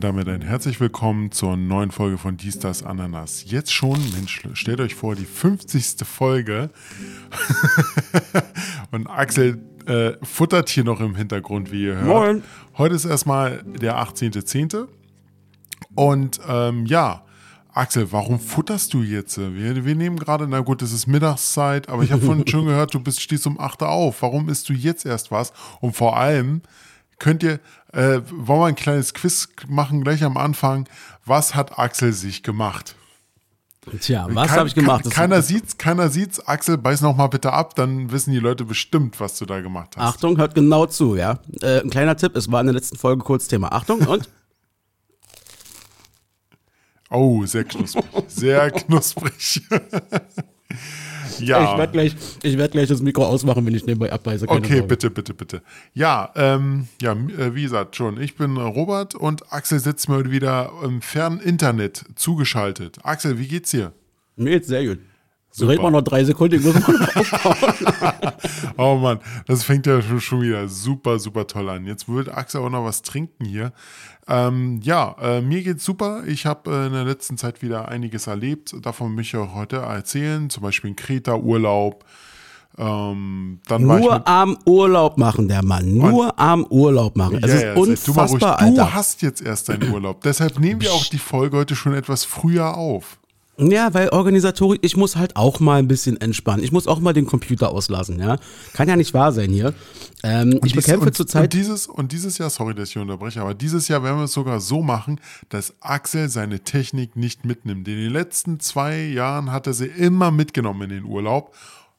[0.00, 3.44] Und damit ein herzlich willkommen zur neuen Folge von Dies, das, Ananas.
[3.44, 6.06] Jetzt schon, Mensch, stellt euch vor, die 50.
[6.06, 6.70] Folge.
[8.92, 12.06] Und Axel äh, futtert hier noch im Hintergrund, wie ihr hört.
[12.06, 12.42] Moin.
[12.78, 14.88] Heute ist erstmal der 18.10.
[15.94, 17.22] Und ähm, ja,
[17.74, 19.36] Axel, warum futterst du jetzt?
[19.36, 22.94] Wir, wir nehmen gerade, na gut, es ist Mittagszeit, aber ich habe vorhin schon gehört,
[22.94, 24.22] du bist, stehst um 8 Uhr auf.
[24.22, 25.52] Warum isst du jetzt erst was?
[25.82, 26.62] Und vor allem,
[27.20, 27.60] könnt ihr,
[27.92, 30.88] äh, wollen wir ein kleines Quiz machen gleich am Anfang.
[31.24, 32.96] Was hat Axel sich gemacht?
[34.00, 35.04] Tja, was habe ich gemacht?
[35.04, 36.46] Kann, keiner sieht's, keiner sieht's.
[36.46, 39.96] Axel, beiß noch mal bitte ab, dann wissen die Leute bestimmt, was du da gemacht
[39.96, 40.16] hast.
[40.16, 41.38] Achtung, hört genau zu, ja.
[41.62, 43.72] Äh, ein kleiner Tipp, es war in der letzten Folge kurz Thema.
[43.72, 44.28] Achtung und
[47.12, 48.04] Oh, sehr knusprig.
[48.28, 49.62] Sehr knusprig.
[51.42, 51.72] ja.
[51.72, 54.46] Ich werde gleich, werd gleich das Mikro ausmachen, wenn ich nebenbei abweise.
[54.46, 54.86] Keine Okay, Sorge.
[54.88, 55.62] bitte, bitte, bitte.
[55.94, 58.20] Ja, ähm, ja, äh, wie gesagt, schon.
[58.20, 62.98] Ich bin äh, Robert und Axel sitzt mir heute wieder im fernen Internet zugeschaltet.
[63.02, 63.92] Axel, wie geht's dir?
[64.36, 64.98] Mir geht's sehr gut.
[65.52, 68.34] So reden wir noch drei Sekunden, ich muss mal.
[68.76, 71.84] Oh Mann, das fängt ja schon- schon wieder super, super toll an.
[71.86, 73.72] Jetzt wird Axel auch noch was trinken hier.
[74.30, 76.22] Ähm, ja, äh, mir geht's super.
[76.26, 78.74] Ich habe äh, in der letzten Zeit wieder einiges erlebt.
[78.80, 80.48] Davon möchte ich auch heute erzählen.
[80.48, 82.04] Zum Beispiel ein Kreta-Urlaub.
[82.78, 85.96] Ähm, dann war ich Nur am Urlaub machen, der Mann.
[85.98, 87.40] Nur am Urlaub machen.
[87.42, 88.08] Es Ja, ist sei du ruhig.
[88.08, 90.22] unfassbar, Du hast jetzt erst deinen Urlaub.
[90.22, 93.18] Deshalb nehmen wir auch die Folge heute schon etwas früher auf.
[93.60, 96.64] Ja, weil organisatorisch, ich muss halt auch mal ein bisschen entspannen.
[96.64, 98.38] Ich muss auch mal den Computer auslassen, ja.
[98.72, 99.74] Kann ja nicht wahr sein hier.
[100.22, 101.42] Ähm, ich Dies- bekämpfe zurzeit.
[101.44, 104.24] Und dieses, und dieses Jahr, sorry, dass ich hier unterbreche, aber dieses Jahr werden wir
[104.24, 107.86] es sogar so machen, dass Axel seine Technik nicht mitnimmt.
[107.86, 111.54] In den letzten zwei Jahren hat er sie immer mitgenommen in den Urlaub.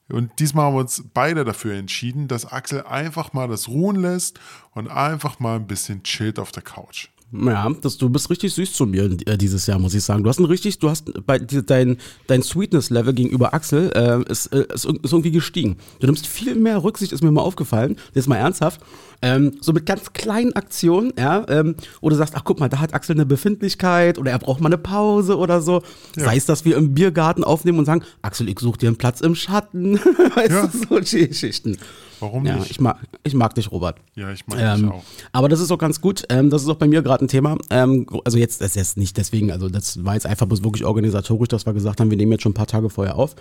[0.10, 4.40] Und diesmal haben wir uns beide dafür entschieden, dass Axel einfach mal das ruhen lässt
[4.74, 7.08] und einfach mal ein bisschen chillt auf der Couch.
[7.34, 10.24] Ja, das, du bist richtig süß zu mir äh, dieses Jahr, muss ich sagen.
[10.24, 11.98] Du hast ein richtig, du hast bei dir- dein,
[12.28, 15.78] dein Sweetness-Level gegenüber Axel äh, ist, äh, ist, ist irgendwie gestiegen.
[16.02, 17.96] Du nimmst viel mehr Rücksicht, ist mir mal aufgefallen.
[18.14, 18.82] Jetzt mal ernsthaft.
[19.22, 22.80] Ähm, so mit ganz kleinen Aktionen, ja, ähm, wo du sagst, ach guck mal, da
[22.80, 25.84] hat Axel eine Befindlichkeit oder er braucht mal eine Pause oder so.
[26.18, 29.22] Sei es, dass wir im Biergarten aufnehmen und sagen, Axel, ich suche dir einen Platz
[29.22, 30.00] im Schatten.
[30.36, 30.68] weißt Ja.
[30.68, 30.96] du, so
[31.28, 31.78] Geschichten.
[32.22, 32.72] Warum Ja, nicht?
[32.72, 33.98] ich mag, ich mag dich, Robert.
[34.16, 35.04] ja, ich dich Ähm, auch.
[35.34, 36.24] aber das ist auch ganz gut.
[36.30, 37.58] Ähm, das ist auch bei mir gerade ein Thema.
[37.70, 40.86] Ähm, also jetzt, das ist jetzt nicht deswegen, also das war jetzt einfach bloß wirklich
[40.86, 43.36] organisatorisch, dass wir gesagt haben, wir nehmen jetzt schon ein paar Tage vorher auf.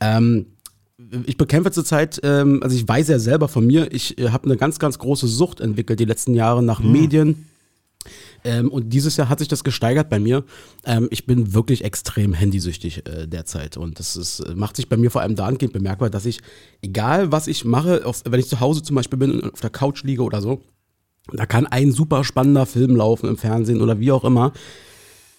[0.00, 0.46] Ähm,
[1.26, 4.56] ich bekämpfe zurzeit, ähm, also ich weiß ja selber von mir, ich äh, habe eine
[4.56, 7.46] ganz, ganz große Sucht entwickelt die letzten Jahre nach Medien.
[8.44, 10.44] Ähm, und dieses Jahr hat sich das gesteigert bei mir.
[10.84, 13.76] Ähm, ich bin wirklich extrem handysüchtig äh, derzeit.
[13.76, 16.40] Und das ist, äh, macht sich bei mir vor allem dahingehend bemerkbar, dass ich,
[16.82, 19.70] egal was ich mache, auf, wenn ich zu Hause zum Beispiel bin und auf der
[19.70, 20.62] Couch liege oder so,
[21.32, 24.52] da kann ein super spannender Film laufen im Fernsehen oder wie auch immer.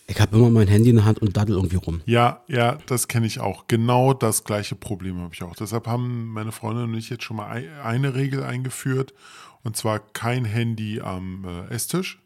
[0.07, 2.01] Ich habe immer mein Handy in der Hand und daddel irgendwie rum.
[2.05, 3.67] Ja, ja, das kenne ich auch.
[3.67, 5.55] Genau das gleiche Problem habe ich auch.
[5.55, 9.13] Deshalb haben meine Freundin und ich jetzt schon mal ei- eine Regel eingeführt.
[9.63, 12.21] Und zwar kein Handy am äh, Esstisch.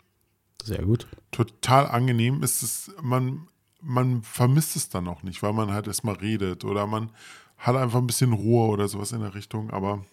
[0.64, 1.08] Sehr gut.
[1.32, 3.48] Total angenehm ist es, man,
[3.82, 7.12] man vermisst es dann auch nicht, weil man halt erstmal redet oder man
[7.58, 9.72] hat einfach ein bisschen Ruhe oder sowas in der Richtung.
[9.72, 10.06] Aber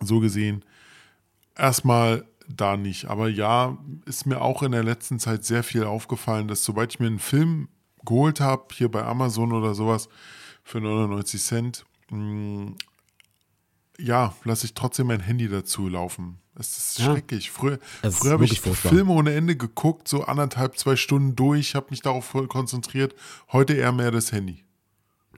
[0.00, 0.64] so gesehen,
[1.56, 3.06] erstmal da nicht.
[3.06, 7.00] Aber ja, ist mir auch in der letzten Zeit sehr viel aufgefallen, dass sobald ich
[7.00, 7.68] mir einen Film
[8.04, 10.08] geholt habe, hier bei Amazon oder sowas,
[10.62, 12.74] für 99 Cent, mh,
[13.98, 16.38] ja, lasse ich trotzdem mein Handy dazu laufen.
[16.58, 17.12] Es ist Ja.
[17.12, 17.50] schrecklich.
[17.50, 17.78] Früher,
[18.10, 18.90] früher habe ich furchtbar.
[18.92, 23.14] Filme ohne Ende geguckt, so anderthalb, zwei Stunden durch, habe mich darauf voll konzentriert.
[23.52, 24.62] Heute eher mehr das Handy.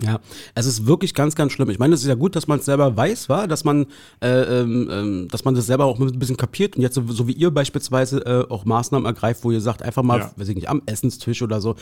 [0.00, 0.20] Ja,
[0.54, 1.70] es ist wirklich ganz, ganz schlimm.
[1.70, 3.86] Ich meine, es ist ja gut, dass man es selber weiß, war, dass man,
[4.22, 7.26] äh, ähm, ähm, dass man das selber auch ein bisschen kapiert und jetzt so, so
[7.26, 10.32] wie ihr beispielsweise äh, auch Maßnahmen ergreift, wo ihr sagt, einfach mal, Ja.
[10.36, 11.74] weiß ich nicht, am Essenstisch oder so.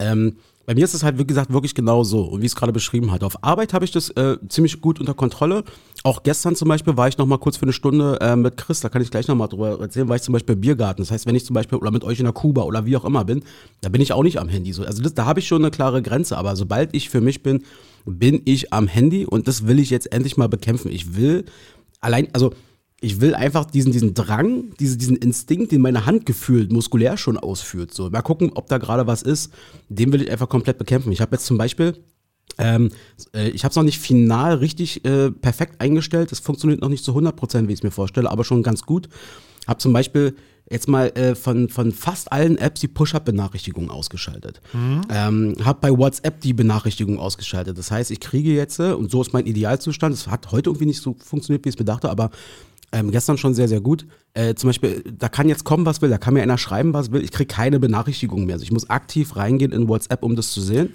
[0.00, 2.22] Ähm, bei mir ist es halt, wie gesagt, wirklich genau so.
[2.22, 3.26] Und wie es gerade beschrieben hatte.
[3.26, 5.64] Auf Arbeit habe ich das äh, ziemlich gut unter Kontrolle.
[6.04, 8.80] Auch gestern zum Beispiel war ich noch mal kurz für eine Stunde äh, mit Chris,
[8.80, 11.02] da kann ich gleich noch mal drüber erzählen, war ich zum Beispiel im Biergarten.
[11.02, 13.04] Das heißt, wenn ich zum Beispiel oder mit euch in der Kuba oder wie auch
[13.04, 13.42] immer bin,
[13.80, 14.72] da bin ich auch nicht am Handy.
[14.72, 16.36] So, also das, da habe ich schon eine klare Grenze.
[16.36, 17.64] Aber sobald ich für mich bin,
[18.04, 20.90] bin ich am Handy und das will ich jetzt endlich mal bekämpfen.
[20.90, 21.44] Ich will
[22.00, 22.52] allein, also
[23.02, 27.36] ich will einfach diesen, diesen Drang, diese, diesen Instinkt, den meine Hand gefühlt muskulär schon
[27.36, 27.92] ausführt.
[27.92, 29.52] So, mal gucken, ob da gerade was ist.
[29.88, 31.10] Den will ich einfach komplett bekämpfen.
[31.10, 31.96] Ich habe jetzt zum Beispiel,
[32.58, 32.90] ähm,
[33.34, 36.30] äh, ich habe es noch nicht final richtig äh, perfekt eingestellt.
[36.30, 39.08] Es funktioniert noch nicht zu 100%, wie ich es mir vorstelle, aber schon ganz gut.
[39.66, 40.36] Habe zum Beispiel
[40.70, 44.60] jetzt mal äh, von, von fast allen Apps die Push-Up-Benachrichtigungen ausgeschaltet.
[45.10, 47.76] Ähm, habe bei WhatsApp die Benachrichtigung ausgeschaltet.
[47.76, 50.86] Das heißt, ich kriege jetzt, äh, und so ist mein Idealzustand, es hat heute irgendwie
[50.86, 52.30] nicht so funktioniert, wie ich es bedachte, aber
[52.92, 54.06] Ähm, gestern schon sehr, sehr gut.
[54.34, 57.10] Äh, zum Beispiel, da kann jetzt kommen, was will, da kann mir einer schreiben, was
[57.10, 57.22] will.
[57.22, 58.54] Ich kriege keine Benachrichtigung mehr.
[58.54, 60.92] Also ich muss aktiv reingehen in WhatsApp, um das zu sehen.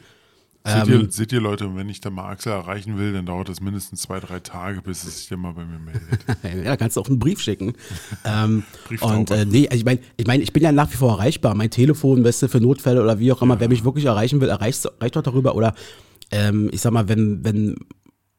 [0.67, 3.61] Seht, ihr, seht ihr Leute, wenn ich dann mal Axel erreichen will, dann dauert das
[3.61, 6.65] mindestens zwei, drei Tage, bis es sich dann mal bei mir meldet.
[6.65, 7.73] ja, kannst du auch einen Brief schicken.
[8.25, 8.63] ähm,
[8.99, 11.55] und äh, nee, also ich meine, ich, mein, ich bin ja nach wie vor erreichbar.
[11.55, 13.61] Mein Telefon, Beste für Notfälle oder wie auch immer, ja.
[13.61, 15.55] wer mich wirklich erreichen will, erreicht, erreicht doch darüber.
[15.55, 15.73] Oder
[16.31, 17.77] ähm, ich sag mal, wenn, wenn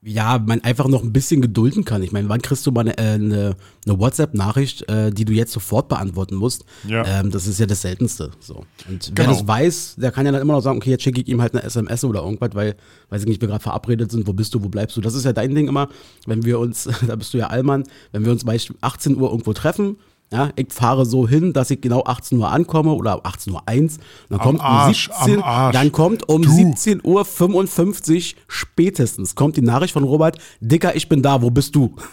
[0.08, 2.02] ja, man einfach noch ein bisschen gedulden kann.
[2.02, 3.56] Ich meine, wann kriegst du mal eine, äh, eine,
[3.86, 6.64] eine WhatsApp-Nachricht, äh, die du jetzt sofort beantworten musst?
[6.86, 7.04] Ja.
[7.04, 8.30] Ähm, das ist ja das Seltenste.
[8.40, 8.64] So.
[8.88, 9.28] Und genau.
[9.28, 11.42] wer es weiß, der kann ja dann immer noch sagen, okay, jetzt schicke ich ihm
[11.42, 12.76] halt eine SMS oder irgendwas, weil,
[13.10, 15.02] weiß ich nicht, wir gerade verabredet sind, wo bist du, wo bleibst du?
[15.02, 15.88] Das ist ja dein Ding immer,
[16.26, 19.52] wenn wir uns, da bist du ja Allmann, wenn wir uns beispielsweise 18 Uhr irgendwo
[19.52, 19.96] treffen,
[20.30, 23.98] ja, ich fahre so hin, dass ich genau 18 Uhr ankomme oder 18 Uhr 1.
[24.28, 25.42] Dann kommt Arsch, um 17,
[25.72, 31.22] dann kommt um 17 Uhr 55 spätestens kommt die Nachricht von Robert, Dicker, ich bin
[31.22, 31.94] da, wo bist du?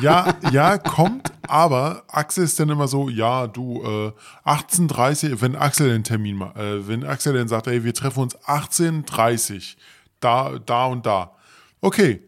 [0.00, 4.12] Ja, ja, kommt, aber Axel ist dann immer so, ja, du, äh,
[4.44, 8.36] 18.30 wenn Axel den Termin macht, äh, wenn Axel dann sagt, ey, wir treffen uns
[8.40, 9.76] 18.30
[10.20, 11.32] da, da und da.
[11.80, 12.22] Okay,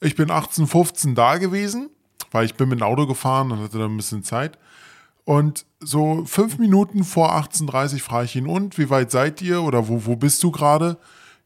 [0.00, 1.90] ich bin 18.15 da gewesen
[2.32, 4.58] weil ich bin mit dem Auto gefahren und hatte dann ein bisschen Zeit.
[5.24, 9.62] Und so fünf Minuten vor 18.30 Uhr frage ich ihn, und wie weit seid ihr
[9.62, 10.98] oder wo, wo bist du gerade?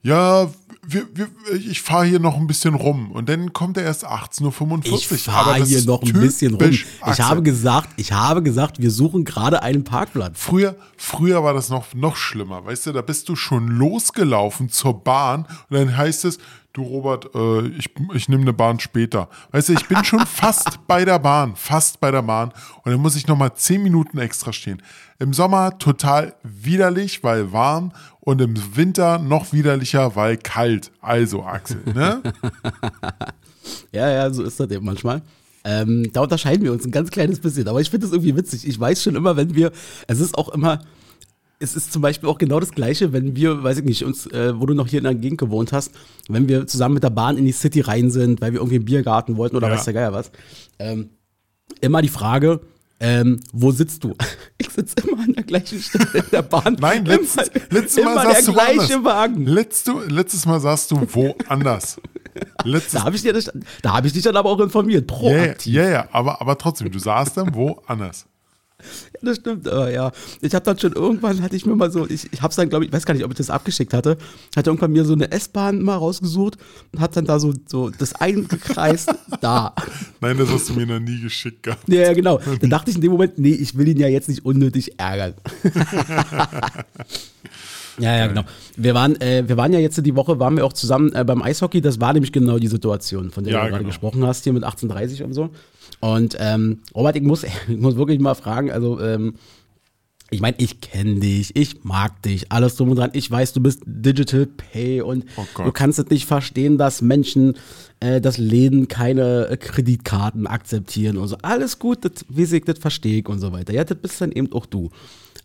[0.03, 0.49] Ja,
[0.87, 3.11] wir, wir, ich fahre hier noch ein bisschen rum.
[3.11, 4.94] Und dann kommt er erst 18.45 Uhr.
[4.94, 6.71] Ich fahre hier noch ein bisschen rum.
[6.71, 6.87] Ich
[7.19, 10.35] habe gesagt, ich habe gesagt, wir suchen gerade einen Parkplatz.
[10.38, 12.65] Früher, früher war das noch, noch schlimmer.
[12.65, 16.38] Weißt du, da bist du schon losgelaufen zur Bahn und dann heißt es,
[16.76, 19.28] du Robert, äh, ich, ich nehme eine Bahn später.
[19.52, 22.52] Weißt du, ich bin schon fast bei der Bahn, fast bei der Bahn
[22.84, 24.82] und dann muss ich nochmal zehn Minuten extra stehen.
[25.19, 30.93] Im Sommer total widerlich, weil warm und im Winter noch widerlicher, weil kalt.
[31.00, 32.23] Also Axel, ne?
[33.93, 35.23] ja, ja, so ist das eben manchmal.
[35.64, 38.69] Ähm, da unterscheiden wir uns ein ganz kleines bisschen, aber ich finde es irgendwie witzig.
[38.69, 39.73] Ich weiß schon immer, wenn wir,
[40.06, 40.81] es ist auch immer,
[41.58, 44.58] es ist zum Beispiel auch genau das Gleiche, wenn wir, weiß ich nicht, uns, äh,
[44.58, 45.93] wo du noch hier in der Gegend gewohnt hast,
[46.29, 48.85] wenn wir zusammen mit der Bahn in die City rein sind, weil wir irgendwie einen
[48.85, 49.75] Biergarten wollten oder ja.
[49.75, 50.31] weiß der Geier was.
[50.79, 51.11] Ähm,
[51.81, 52.61] immer die Frage,
[52.99, 54.14] ähm, wo sitzt du?
[54.58, 56.76] Ich sitze immer an der gleichen Stelle in der Bahn.
[56.81, 59.47] Nein, letztes, immer, letztes Mal sagst du gleiche Wagen.
[59.47, 62.00] Letztes, letztes Mal sagst du woanders.
[62.64, 65.73] Letztes da habe ich, hab ich dich dann aber auch informiert, proaktiv.
[65.73, 68.26] Ja, yeah, ja, yeah, aber, aber trotzdem, du saßt dann woanders.
[68.78, 68.87] Ja,
[69.23, 70.12] das stimmt, aber ja.
[70.40, 72.69] Ich habe dann schon irgendwann, hatte ich mir mal so, ich, ich habe es dann,
[72.69, 74.19] glaube ich, weiß gar nicht, ob ich das abgeschickt hatte,
[74.55, 76.58] hatte irgendwann mir so eine S-Bahn mal rausgesucht
[76.93, 79.75] und hat dann da so, so das eingekreist, da.
[80.20, 81.88] Nein, das hast du mir noch nie geschickt gehabt.
[81.88, 82.38] Ja, genau.
[82.61, 85.34] Dann dachte ich in dem Moment, nee, ich will ihn ja jetzt nicht unnötig ärgern.
[87.99, 88.43] Ja, ja, genau.
[88.77, 91.43] Wir waren, äh, wir waren ja jetzt die Woche, waren wir auch zusammen äh, beim
[91.43, 91.81] Eishockey.
[91.81, 93.89] Das war nämlich genau die Situation, von der ja, du gerade genau.
[93.89, 95.51] gesprochen hast, hier mit 1830 und so.
[96.01, 99.35] Und ähm, Robert, ich muss, ich muss wirklich mal fragen, also ähm,
[100.31, 103.11] ich meine, ich kenne dich, ich mag dich, alles drum und dran.
[103.13, 107.55] Ich weiß, du bist Digital Pay und oh du kannst es nicht verstehen, dass Menschen,
[108.01, 111.37] äh, dass Läden keine äh, Kreditkarten akzeptieren und so.
[111.43, 113.73] Alles gut, das weiß ich, das verstehe ich und so weiter.
[113.73, 114.91] Ja, das bist dann eben auch du.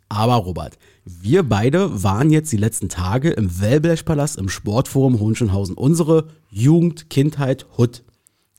[0.09, 5.75] Aber Robert, wir beide waren jetzt die letzten Tage im Wellblechpalast im Sportforum Hohenschönhausen.
[5.75, 8.03] Unsere Jugend, Kindheit, Hut.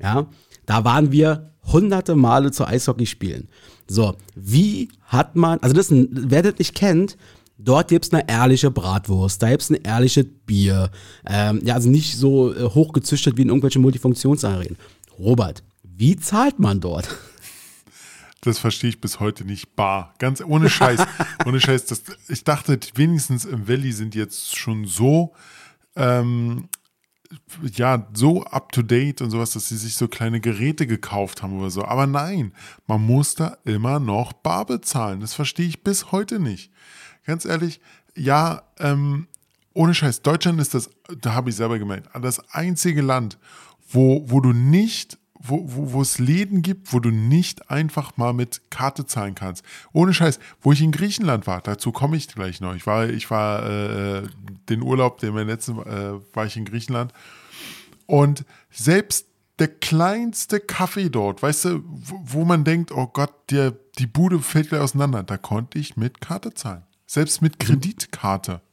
[0.00, 0.26] Ja,
[0.66, 3.48] da waren wir hunderte Male zu Eishockey spielen.
[3.86, 7.16] So, wie hat man, also das, wer das nicht kennt,
[7.58, 10.90] dort gibt es eine ehrliche Bratwurst, da gibt es ein ehrliches Bier.
[11.26, 14.76] Ähm, ja, also nicht so äh, hochgezüchtet wie in irgendwelchen Multifunktionsarenen.
[15.18, 17.08] Robert, wie zahlt man dort?
[18.42, 19.74] Das verstehe ich bis heute nicht.
[19.76, 20.14] Bar.
[20.18, 21.00] Ganz ohne Scheiß.
[21.46, 21.86] ohne Scheiß.
[21.86, 25.34] Das, ich dachte, wenigstens im Valley sind jetzt schon so
[25.96, 26.68] ähm,
[27.62, 31.58] ja, so up to date und sowas, dass sie sich so kleine Geräte gekauft haben
[31.58, 31.84] oder so.
[31.84, 32.52] Aber nein,
[32.86, 35.20] man muss da immer noch bar bezahlen.
[35.20, 36.70] Das verstehe ich bis heute nicht.
[37.24, 37.80] Ganz ehrlich,
[38.16, 39.28] ja, ähm,
[39.74, 43.38] ohne Scheiß, Deutschland ist das, da habe ich selber gemerkt, das einzige Land,
[43.88, 48.70] wo, wo du nicht wo, wo, es Läden gibt, wo du nicht einfach mal mit
[48.70, 49.64] Karte zahlen kannst.
[49.92, 52.74] Ohne Scheiß, wo ich in Griechenland war, dazu komme ich gleich noch.
[52.74, 54.22] Ich war, ich war äh,
[54.68, 57.12] den Urlaub, den wir letzten, äh, war ich in Griechenland.
[58.06, 59.26] Und selbst
[59.58, 64.38] der kleinste Kaffee dort, weißt du, wo, wo man denkt, oh Gott, der, die Bude
[64.40, 66.84] fällt gleich auseinander, da konnte ich mit Karte zahlen.
[67.06, 68.60] Selbst mit Kreditkarte.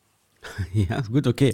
[0.74, 1.54] Ja, gut, okay.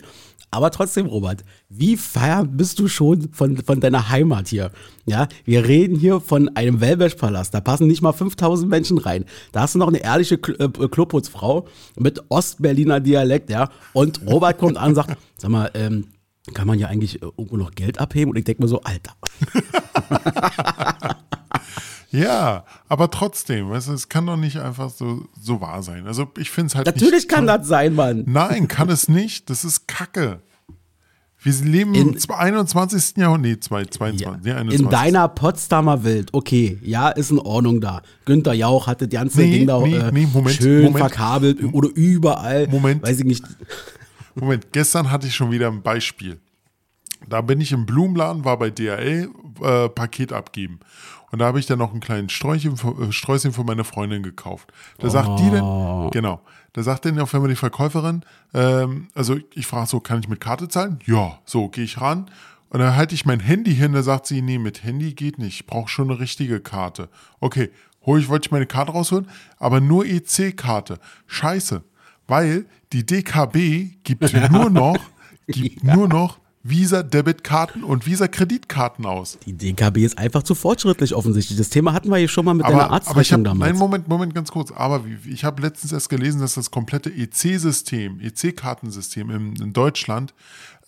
[0.56, 4.72] Aber trotzdem, Robert, wie feiern bist du schon von, von deiner Heimat hier?
[5.06, 7.54] Ja, wir reden hier von einem Wellbeschpalast.
[7.54, 9.26] Da passen nicht mal 5000 Menschen rein.
[9.52, 11.68] Da hast du noch eine ehrliche äh, Kloputzfrau
[12.00, 13.70] mit Ostberliner Dialekt, ja.
[13.92, 16.08] Und Robert kommt an und sagt, sag mal, ähm,
[16.54, 18.32] kann man ja eigentlich äh, irgendwo noch Geld abheben?
[18.32, 19.14] Und ich denke mir so, Alter.
[22.16, 26.08] Ja, aber trotzdem, weißt du, es kann doch nicht einfach so, so wahr sein.
[26.08, 27.58] Also ich finde es halt Natürlich kann toll.
[27.58, 28.24] das sein, Mann.
[28.28, 29.50] Nein, kann es nicht.
[29.50, 30.40] Das ist Kacke.
[31.40, 33.18] Wir leben im In- 21.
[33.18, 33.52] Jahrhundert.
[33.52, 34.22] Nee, zwei- 22.
[34.26, 34.38] Ja.
[34.44, 34.86] Nee, 21.
[34.86, 38.02] In deiner Potsdamer Welt, okay, ja, ist in Ordnung da.
[38.26, 41.06] Günther Jauch hatte das ganze Nee, Ding da nee, äh, nee, Moment, schön Moment.
[41.06, 42.68] verkabelt oder überall.
[42.68, 43.04] Moment.
[43.04, 43.44] Weiß ich nicht.
[44.36, 46.40] Moment, gestern hatte ich schon wieder ein Beispiel.
[47.30, 49.30] Da bin ich im Blumenladen, war bei DHL
[49.62, 50.80] äh, Paket abgeben.
[51.32, 54.72] Und da habe ich dann noch einen kleinen Sträuchchen, äh, Sträußchen für meine Freundin gekauft.
[55.00, 56.42] Da sagt die denn, genau,
[56.74, 60.40] da sagt dann auf einmal die Verkäuferin, ähm, also ich frage so, kann ich mit
[60.40, 61.00] Karte zahlen?
[61.06, 62.30] Ja, so gehe ich ran.
[62.70, 65.62] Und dann halte ich mein Handy hin, da sagt sie, nee, mit Handy geht nicht,
[65.62, 67.10] ich brauche schon eine richtige Karte.
[67.40, 67.72] Okay,
[68.06, 69.28] hol ich, wollte ich meine Karte rausholen,
[69.58, 71.00] aber nur EC-Karte.
[71.28, 71.84] Scheiße,
[72.28, 75.00] weil die DKB gibt nur noch,
[75.48, 79.38] gibt nur noch Visa-Debitkarten und Visa-Kreditkarten aus.
[79.46, 81.58] Die DKB ist einfach zu fortschrittlich offensichtlich.
[81.58, 83.72] Das Thema hatten wir hier schon mal mit deiner Aber, ich Arztrechnung damals.
[83.72, 84.72] nein, Moment, Moment, ganz kurz.
[84.72, 90.34] Aber wie- ich habe letztens erst gelesen, dass das komplette EC-System, EC-Kartensystem in, in Deutschland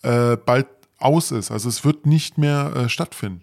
[0.02, 0.66] äh, bald
[0.98, 1.50] aus ist.
[1.50, 3.42] Also es wird nicht mehr äh, stattfinden.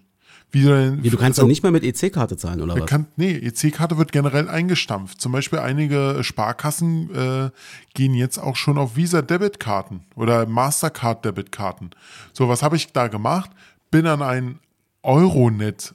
[0.52, 2.86] Wie du, denn- Wie, du kannst also, doch nicht mehr mit EC-Karte zahlen, oder was?
[2.86, 5.20] kann, nee, EC-Karte wird generell eingestampft.
[5.20, 7.50] Zum Beispiel einige Sparkassen äh,
[7.94, 11.90] gehen jetzt auch schon auf Visa-Debitkarten oder Mastercard-Debitkarten.
[12.32, 13.50] So, was habe ich da gemacht?
[13.90, 14.58] Bin an ein
[15.02, 15.94] Euronet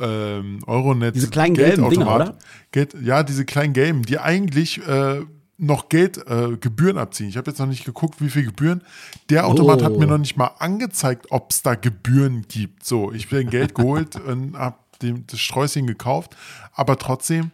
[0.00, 2.38] ähm, Euronet Diese kleinen gelben Dinger, oder?
[2.72, 5.20] Geld, ja, diese kleinen gelben, die eigentlich äh,
[5.56, 7.28] noch Geld, äh, Gebühren abziehen.
[7.28, 8.82] Ich habe jetzt noch nicht geguckt, wie viel Gebühren.
[9.30, 9.84] Der Automat Oh.
[9.84, 12.84] hat mir noch nicht mal angezeigt, ob es da Gebühren gibt.
[12.84, 16.36] So, ich bin Geld geholt und habe das Sträußchen gekauft,
[16.72, 17.50] aber trotzdem,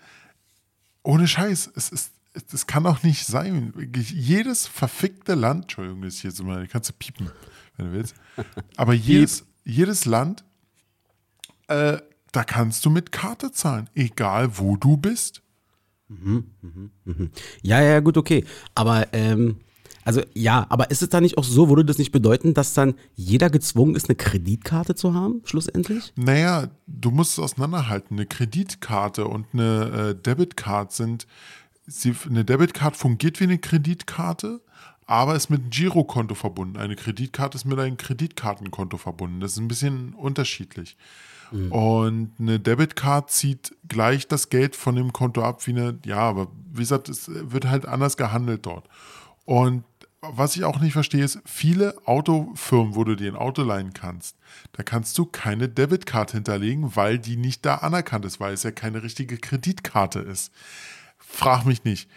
[1.03, 2.13] ohne Scheiß, es ist,
[2.53, 3.73] es kann doch nicht sein.
[3.95, 7.31] Jedes verfickte Land, Entschuldigung, das ist jetzt immer, kannst du piepen,
[7.77, 8.15] wenn du willst,
[8.77, 10.45] aber jedes, jedes Land,
[11.69, 11.99] äh,
[12.33, 15.43] da kannst du mit Karte zahlen, egal wo du bist.
[17.63, 18.45] Ja, ja, gut, okay.
[18.75, 19.57] Aber, ähm,
[20.05, 22.95] also ja, aber ist es da nicht auch so, würde das nicht bedeuten, dass dann
[23.15, 26.13] jeder gezwungen ist, eine Kreditkarte zu haben, schlussendlich?
[26.17, 28.17] Naja, du musst es auseinanderhalten.
[28.17, 31.27] Eine Kreditkarte und eine äh, Debitcard sind,
[31.87, 34.61] sie, eine Debitcard fungiert wie eine Kreditkarte,
[35.07, 36.77] aber ist mit einem Girokonto verbunden.
[36.77, 39.41] Eine Kreditkarte ist mit einem Kreditkartenkonto verbunden.
[39.41, 40.97] Das ist ein bisschen unterschiedlich.
[41.53, 46.47] Und eine Debitcard zieht gleich das Geld von dem Konto ab wie eine, ja, aber
[46.73, 48.89] wie gesagt, es wird halt anders gehandelt dort.
[49.45, 49.83] Und
[50.23, 54.37] was ich auch nicht verstehe, ist, viele Autofirmen, wo du dir ein Auto leihen kannst,
[54.73, 58.71] da kannst du keine Debitkarte hinterlegen, weil die nicht da anerkannt ist, weil es ja
[58.71, 60.53] keine richtige Kreditkarte ist.
[61.19, 62.09] Frag mich nicht.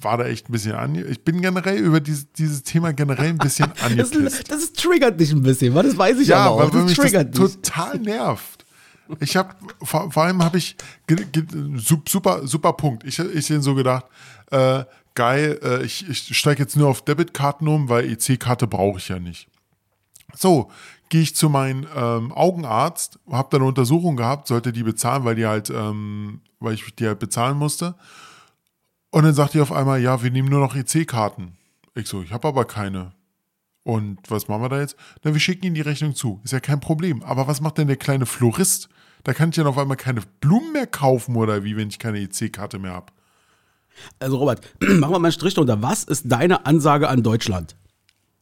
[0.00, 0.94] War da echt ein bisschen an.
[0.94, 4.50] Ich bin generell über dieses, dieses Thema generell ein bisschen Das, angepisst.
[4.50, 5.82] das triggert dich ein bisschen, wa?
[5.82, 6.72] das weiß ich Ja, aber weil auch.
[6.74, 7.40] weil Das mich das triggert dich.
[7.56, 8.57] total nervt.
[9.20, 10.76] Ich habe, vor, vor allem habe ich,
[11.76, 13.04] super, super Punkt.
[13.04, 14.06] Ich, ich den so gedacht,
[14.50, 14.84] äh,
[15.14, 19.18] geil, äh, ich, ich steige jetzt nur auf Debitkarten um, weil EC-Karte brauche ich ja
[19.18, 19.48] nicht.
[20.34, 20.70] So,
[21.08, 25.34] gehe ich zu meinem ähm, Augenarzt, habe da eine Untersuchung gehabt, sollte die bezahlen, weil
[25.34, 27.94] die halt, ähm, weil ich die halt bezahlen musste.
[29.10, 31.56] Und dann sagt die auf einmal, ja, wir nehmen nur noch EC-Karten.
[31.94, 33.12] Ich so, ich habe aber keine.
[33.82, 34.96] Und was machen wir da jetzt?
[35.22, 36.40] Na, wir schicken Ihnen die Rechnung zu.
[36.44, 37.22] Ist ja kein Problem.
[37.22, 38.90] Aber was macht denn der kleine Florist?
[39.28, 42.18] Da kann ich dann auf einmal keine Blumen mehr kaufen oder wie, wenn ich keine
[42.18, 43.12] EC-Karte mehr habe.
[44.20, 45.82] Also Robert, machen wir mal einen Strich drunter.
[45.82, 47.76] Was ist deine Ansage an Deutschland?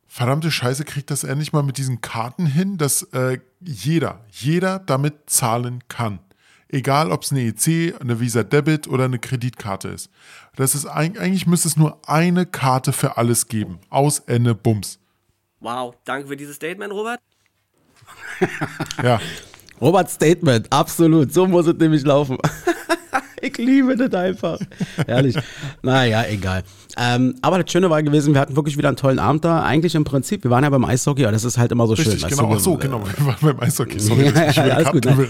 [0.06, 5.28] Verdammte Scheiße, kriegt das endlich mal mit diesen Karten hin, dass äh, jeder, jeder damit
[5.28, 6.20] zahlen kann.
[6.68, 10.08] Egal, ob es eine EC, eine Visa Debit oder eine Kreditkarte ist.
[10.54, 13.80] Das ist eig- eigentlich müsste es nur eine Karte für alles geben.
[13.90, 15.00] Aus Ende Bums.
[15.58, 17.18] Wow, danke für dieses Statement, Robert.
[19.02, 19.18] Ja.
[19.80, 21.32] Robert Statement, absolut.
[21.32, 22.38] So muss es nämlich laufen.
[23.42, 24.58] ich liebe das einfach.
[25.06, 25.36] Herrlich.
[25.82, 26.62] Naja, egal.
[26.96, 29.62] Ähm, aber das Schöne war gewesen, wir hatten wirklich wieder einen tollen Abend da.
[29.62, 32.06] Eigentlich im Prinzip, wir waren ja beim Eishockey, aber das ist halt immer so schön.
[32.06, 32.50] Richtig, weißt genau.
[32.50, 33.02] du, Ach so, wir- genau.
[33.16, 34.00] Wir waren beim Eishockey.
[34.00, 35.16] Sorry, Ja, dass ich alles gut, ne?
[35.18, 35.28] will.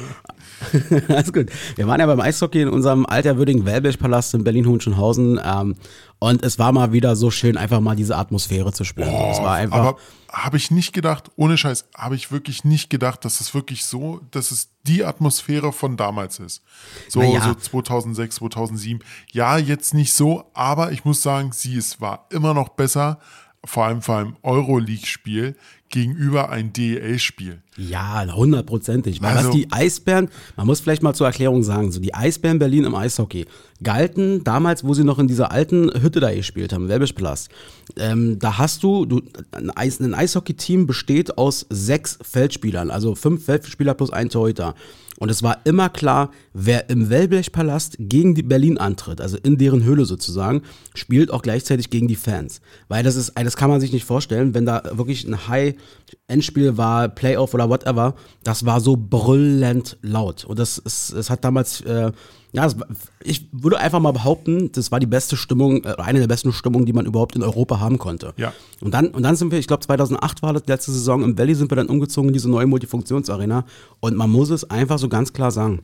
[1.08, 1.48] Alles gut.
[1.74, 5.38] Wir waren ja beim Eishockey in unserem alterwürdigen Wellblechpalast in Berlin-Hohenschönhausen.
[5.44, 5.74] Ähm,
[6.18, 9.12] und es war mal wieder so schön, einfach mal diese Atmosphäre zu spüren.
[9.30, 9.76] es war einfach.
[9.76, 9.96] Aber
[10.36, 14.20] habe ich nicht gedacht, ohne Scheiß, habe ich wirklich nicht gedacht, dass es wirklich so,
[14.30, 16.62] dass es die Atmosphäre von damals ist.
[17.08, 17.40] So, ja.
[17.40, 19.02] so 2006, 2007.
[19.32, 23.18] Ja, jetzt nicht so, aber ich muss sagen, sie es war immer noch besser,
[23.64, 25.56] vor allem vor einem Euroleague-Spiel
[25.90, 27.58] gegenüber ein DEL-Spiel.
[27.76, 29.22] Ja, hundertprozentig.
[29.22, 32.58] Weil Also- was die Eisbären, man muss vielleicht mal zur Erklärung sagen, so die Eisbären
[32.58, 33.46] Berlin im Eishockey
[33.82, 37.50] galten damals, wo sie noch in dieser alten Hütte da gespielt haben, Welbischpalast.
[37.96, 43.44] Ähm, da hast du, du ein, Eis, ein Eishockey-Team besteht aus sechs Feldspielern, also fünf
[43.44, 44.74] Feldspieler plus ein Torhüter.
[45.18, 49.82] Und es war immer klar, wer im Wellblechpalast gegen die Berlin antritt, also in deren
[49.82, 50.62] Höhle sozusagen,
[50.94, 52.60] spielt auch gleichzeitig gegen die Fans.
[52.88, 57.08] Weil das ist, das kann man sich nicht vorstellen, wenn da wirklich ein High-Endspiel war,
[57.08, 60.44] Playoff oder whatever, das war so brüllend laut.
[60.44, 62.12] Und das, ist, es hat damals, äh,
[62.56, 62.86] ja, war-
[63.22, 66.86] ich würde einfach mal behaupten, das war die beste Stimmung, äh, eine der besten Stimmungen,
[66.86, 68.32] die man überhaupt in Europa haben konnte.
[68.38, 68.52] Ja.
[68.80, 71.54] Und dann, und dann sind wir, ich glaube 2008 war das letzte Saison, im Valley
[71.54, 73.64] sind wir dann umgezogen in diese neue Multifunktionsarena
[74.00, 75.80] und man muss es einfach so ganz klar sagen,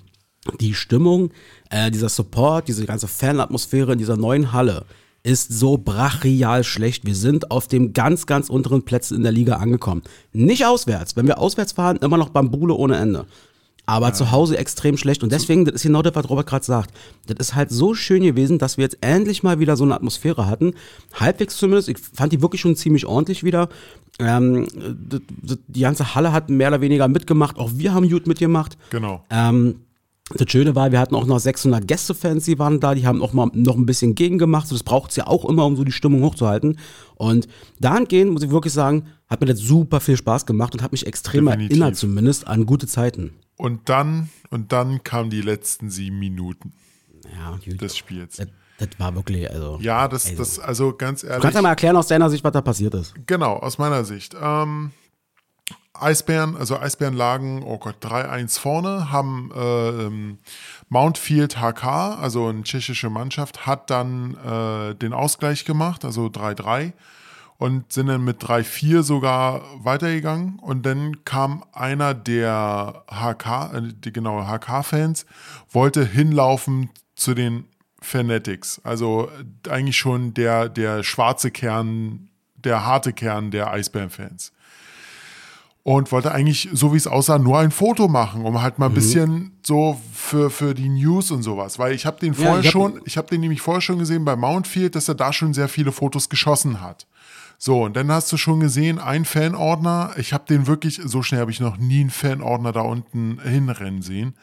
[0.60, 1.30] die Stimmung,
[1.70, 4.86] äh, dieser Support, diese ganze Fanatmosphäre in dieser neuen Halle
[5.24, 7.06] ist so brachial schlecht.
[7.06, 10.02] Wir sind auf dem ganz, ganz unteren Plätzen in der Liga angekommen.
[10.32, 11.14] Nicht auswärts.
[11.14, 13.26] Wenn wir auswärts fahren, immer noch Bambule ohne Ende.
[13.92, 15.22] Aber zu Hause extrem schlecht.
[15.22, 16.94] Und deswegen, das ist genau das, was Robert gerade sagt.
[17.26, 20.46] Das ist halt so schön gewesen, dass wir jetzt endlich mal wieder so eine Atmosphäre
[20.46, 20.72] hatten.
[21.12, 21.88] Halbwegs zumindest.
[21.90, 23.68] Ich fand die wirklich schon ziemlich ordentlich wieder.
[24.18, 24.66] Ähm,
[25.68, 27.58] die ganze Halle hat mehr oder weniger mitgemacht.
[27.58, 28.78] Auch wir haben gut mitgemacht.
[28.90, 29.24] Genau.
[29.30, 29.76] Ähm,
[30.34, 33.32] das Schöne war, wir hatten auch noch 600 Gästefans, die waren da, die haben auch
[33.32, 34.68] mal noch ein bisschen gegengemacht.
[34.68, 36.78] So, Das braucht es ja auch immer, um so die Stimmung hochzuhalten.
[37.16, 37.48] Und
[37.80, 41.06] dahingehend, muss ich wirklich sagen, hat mir das super viel Spaß gemacht und hat mich
[41.06, 41.70] extrem Definitiv.
[41.70, 43.32] erinnert, zumindest an gute Zeiten.
[43.62, 46.72] Und dann, und dann kamen die letzten sieben Minuten
[47.32, 48.38] Ja, des Spiels.
[48.38, 49.78] Das, das war wirklich, also.
[49.80, 51.42] Ja, das, das, also ganz Du ehrlich.
[51.42, 53.14] kannst ja mal erklären aus deiner Sicht, was da passiert ist.
[53.24, 54.34] Genau, aus meiner Sicht.
[54.40, 54.90] Ähm,
[55.94, 60.38] Eisbären, also Eisbären lagen, oh Gott, 3-1 vorne, haben ähm,
[60.88, 61.84] Mountfield HK,
[62.20, 66.94] also eine tschechische Mannschaft, hat dann äh, den Ausgleich gemacht, also 3-3
[67.62, 74.12] und sind dann mit 3-4 sogar weitergegangen und dann kam einer der HK, äh, die
[74.12, 75.26] genaue HK-Fans,
[75.70, 77.64] wollte hinlaufen zu den
[78.00, 79.28] Fanatics, also
[79.66, 84.52] äh, eigentlich schon der, der schwarze Kern, der harte Kern der Eisbären-Fans
[85.84, 88.92] und wollte eigentlich, so wie es aussah, nur ein Foto machen, um halt mal Mhm.
[88.92, 91.78] ein bisschen so für, für die News und sowas.
[91.78, 94.24] Weil ich habe den vorher ich hab- schon, ich habe den nämlich vorher schon gesehen
[94.24, 97.06] bei Mountfield, dass er da schon sehr viele Fotos geschossen hat.
[97.64, 101.40] So, und dann hast du schon gesehen, ein Fanordner, ich habe den wirklich, so schnell
[101.40, 104.34] habe ich noch nie einen Fanordner da unten hinrennen sehen.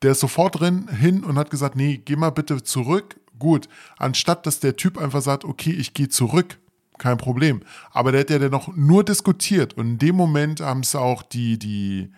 [0.00, 3.20] Der ist sofort drin, hin und hat gesagt, nee, geh mal bitte zurück.
[3.38, 6.58] Gut, anstatt dass der Typ einfach sagt, okay, ich gehe zurück,
[6.96, 7.60] kein Problem.
[7.90, 11.22] Aber der hat ja dann noch nur diskutiert und in dem Moment haben es auch
[11.22, 12.10] die, die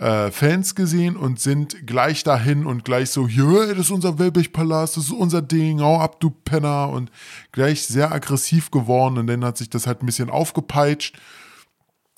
[0.00, 4.96] äh, Fans gesehen und sind gleich dahin und gleich so, ja, das ist unser Welbichpalast,
[4.96, 7.10] das ist unser Ding, hau ab, du Penner und
[7.52, 11.18] gleich sehr aggressiv geworden und dann hat sich das halt ein bisschen aufgepeitscht.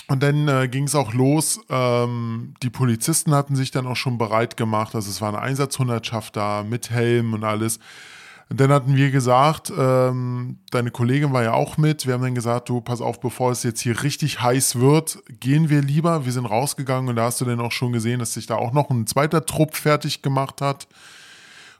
[0.09, 1.61] Und dann äh, ging es auch los.
[1.71, 4.95] Ähm, die Polizisten hatten sich dann auch schon bereit gemacht.
[4.95, 7.79] Also es war eine Einsatzhundertschaft da mit Helm und alles.
[8.53, 12.07] Und dann hatten wir gesagt, ähm, deine Kollegin war ja auch mit.
[12.07, 15.71] Wir haben dann gesagt, du, pass auf, bevor es jetzt hier richtig heiß wird, gehen
[15.71, 16.27] wir lieber.
[16.27, 18.75] Wir sind rausgegangen und da hast du dann auch schon gesehen, dass sich da auch
[18.75, 20.87] noch ein zweiter Trupp fertig gemacht hat.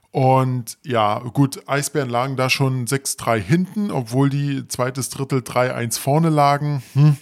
[0.09, 6.29] Und ja, gut, Eisbären lagen da schon 6-3 hinten, obwohl die zweites Drittel 3-1 vorne
[6.29, 6.81] lagen.
[6.93, 7.17] Hm.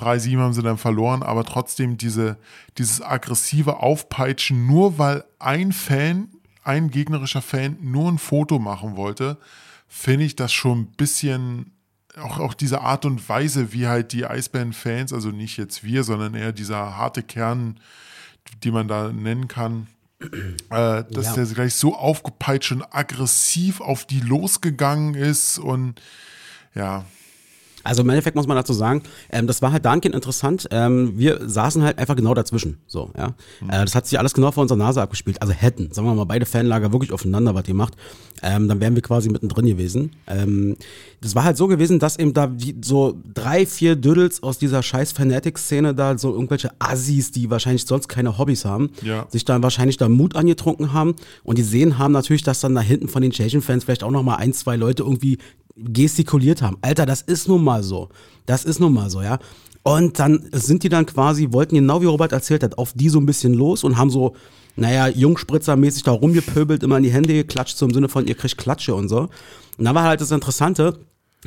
[0.00, 2.38] 3-7 haben sie dann verloren, aber trotzdem diese,
[2.76, 6.26] dieses aggressive Aufpeitschen, nur weil ein Fan,
[6.64, 9.38] ein gegnerischer Fan nur ein Foto machen wollte,
[9.88, 11.72] finde ich das schon ein bisschen,
[12.16, 16.34] auch, auch diese Art und Weise, wie halt die Eisbären-Fans, also nicht jetzt wir, sondern
[16.34, 17.80] eher dieser harte Kern,
[18.62, 19.86] die man da nennen kann,
[20.20, 21.32] äh, dass Ja.
[21.34, 26.00] der gleich so aufgepeitscht und aggressiv auf die losgegangen ist und
[26.74, 27.04] ja,
[27.84, 30.68] Also im Endeffekt muss man dazu sagen, ähm, das war halt dahingehend interessant.
[30.70, 32.78] Ähm, wir saßen halt einfach genau dazwischen.
[32.86, 33.34] So, ja.
[33.68, 35.40] Äh, das hat sich alles genau vor unserer Nase abgespielt.
[35.40, 37.94] Also hätten, sagen wir mal, beide Fanlager wirklich aufeinander was gemacht,
[38.42, 40.12] ähm, dann wären wir quasi mittendrin gewesen.
[40.26, 40.76] Ähm,
[41.20, 42.50] das war halt so gewesen, dass eben da
[42.82, 48.08] so drei, vier Dödels aus dieser scheiß Fanatic-Szene da, so irgendwelche Assis, die wahrscheinlich sonst
[48.08, 49.26] keine Hobbys haben, Ja.
[49.30, 52.80] sich dann wahrscheinlich da Mut angetrunken haben und die sehen haben natürlich, dass dann da
[52.80, 55.38] hinten von den Chasing-Fans vielleicht auch noch mal ein, zwei Leute irgendwie
[55.76, 56.76] gestikuliert haben.
[56.82, 58.08] Alter, das ist nun mal so.
[58.46, 59.38] Das ist nun mal so, ja.
[59.82, 63.18] Und dann sind die dann quasi, wollten genau wie Robert erzählt hat, auf die so
[63.18, 64.34] ein bisschen los und haben so,
[64.80, 68.56] naja, Jungspritzermäßig da rumgepöbelt, immer in die Hände geklatscht, so im Sinne von, ihr kriegt
[68.58, 69.28] Klatsche und so.
[69.78, 70.98] Und dann war halt das Interessante,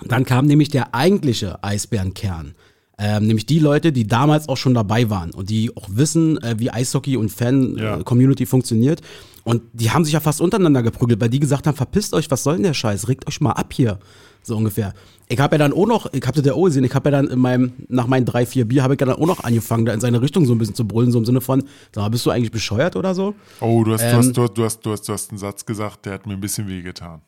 [0.06, 2.56] dann kam nämlich der eigentliche Eisbärenkern.
[3.00, 6.56] Ähm, nämlich die Leute, die damals auch schon dabei waren und die auch wissen, äh,
[6.60, 7.38] wie Eishockey und Ja.
[7.38, 9.02] Fan-Community funktioniert.
[9.44, 12.44] Und die haben sich ja fast untereinander geprügelt, weil die gesagt haben, verpisst euch, was
[12.44, 13.08] soll denn der Scheiß?
[13.08, 14.00] Regt euch mal ab hier.
[14.44, 14.94] So ungefähr.
[15.30, 17.12] Ich habe ja dann auch noch, ich habe das ja auch gesehen, ich habe ja
[17.12, 19.86] dann in meinem, nach meinen drei, vier Bier, habe ich ja dann auch noch angefangen,
[19.86, 21.62] da in seine Richtung so ein bisschen zu brüllen, so im Sinne von,
[21.94, 23.34] sag mal, bist du eigentlich bescheuert oder so?
[23.62, 26.06] Oh, du hast, Ähm, du, hast, du, hast, du, hast, du, hast, einen Satz gesagt,
[26.06, 27.22] der hat mir ein bisschen wehgetan.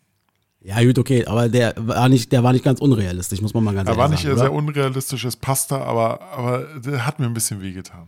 [0.61, 3.73] Ja, gut, okay, aber der war nicht, der war nicht ganz unrealistisch, muss man mal
[3.73, 4.37] ganz Er ehrlich war nicht sagen.
[4.37, 8.07] sehr unrealistisch, es passte, aber, aber der hat mir ein bisschen wehgetan.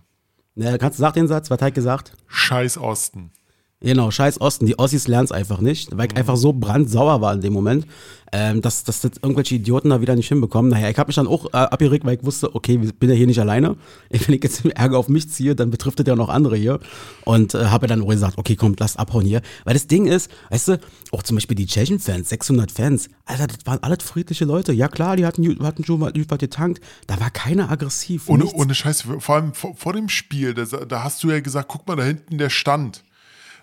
[0.55, 2.13] Ja, kannst du sag den Satz, was hat gesagt?
[2.27, 3.31] Scheiß Osten.
[3.79, 4.65] Genau, scheiß Osten.
[4.65, 7.85] Die Ossis lernen es einfach nicht, weil ich einfach so brandsauer war in dem Moment,
[8.31, 10.71] ähm, dass, dass das irgendwelche Idioten da wieder nicht hinbekommen.
[10.71, 13.15] Naja, ich habe mich dann auch äh, abgeregt, weil ich wusste, okay, ich bin ja
[13.15, 13.77] hier nicht alleine.
[14.09, 16.79] Wenn ich jetzt Ärger auf mich ziehe, dann betrifft das ja noch andere hier.
[17.23, 19.43] Und äh, habe dann auch gesagt, okay, komm, lass abhauen hier.
[19.63, 20.79] Weil das Ding ist, weißt du,
[21.11, 24.73] auch zum Beispiel die Tschechen-Fans, 600 Fans, Alter, das waren alles friedliche Leute.
[24.73, 26.81] Ja klar, die hatten, hatten schon mal was getankt.
[27.05, 28.27] Da war keiner aggressiv.
[28.27, 28.59] Ohne, nichts.
[28.59, 31.87] ohne Scheiße, vor allem vor, vor dem Spiel, da, da hast du ja gesagt, guck
[31.87, 33.03] mal, da hinten der Stand.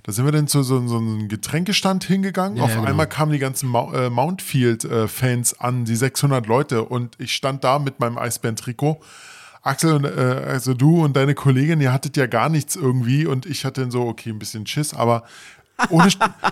[0.04, 2.58] Da sind wir dann zu so, so einem Getränkestand hingegangen.
[2.58, 2.84] Ja, Auf genau.
[2.84, 6.84] einmal kamen die ganzen äh, Mountfield-Fans an, die 600 Leute.
[6.84, 9.00] Und ich stand da mit meinem Eisbären-Trikot.
[9.62, 13.24] Axel, und, äh, also du und deine Kollegin, ihr hattet ja gar nichts irgendwie.
[13.24, 15.24] Und ich hatte dann so, okay, ein bisschen Schiss, aber
[15.88, 16.10] ohne,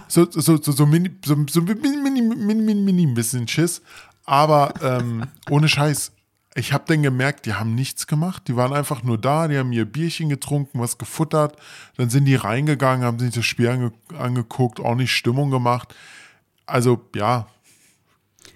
[0.08, 3.82] so, so, so, so, mini, so, so mini, mini, mini, mini, mini ein bisschen Schiss.
[4.24, 6.12] Aber ähm, ohne Scheiß,
[6.54, 8.46] ich habe dann gemerkt, die haben nichts gemacht.
[8.48, 11.56] Die waren einfach nur da, die haben ihr Bierchen getrunken, was gefuttert.
[11.96, 15.94] Dann sind die reingegangen, haben sich das Spiel ange angeguckt, auch nicht Stimmung gemacht.
[16.66, 17.46] Also ja,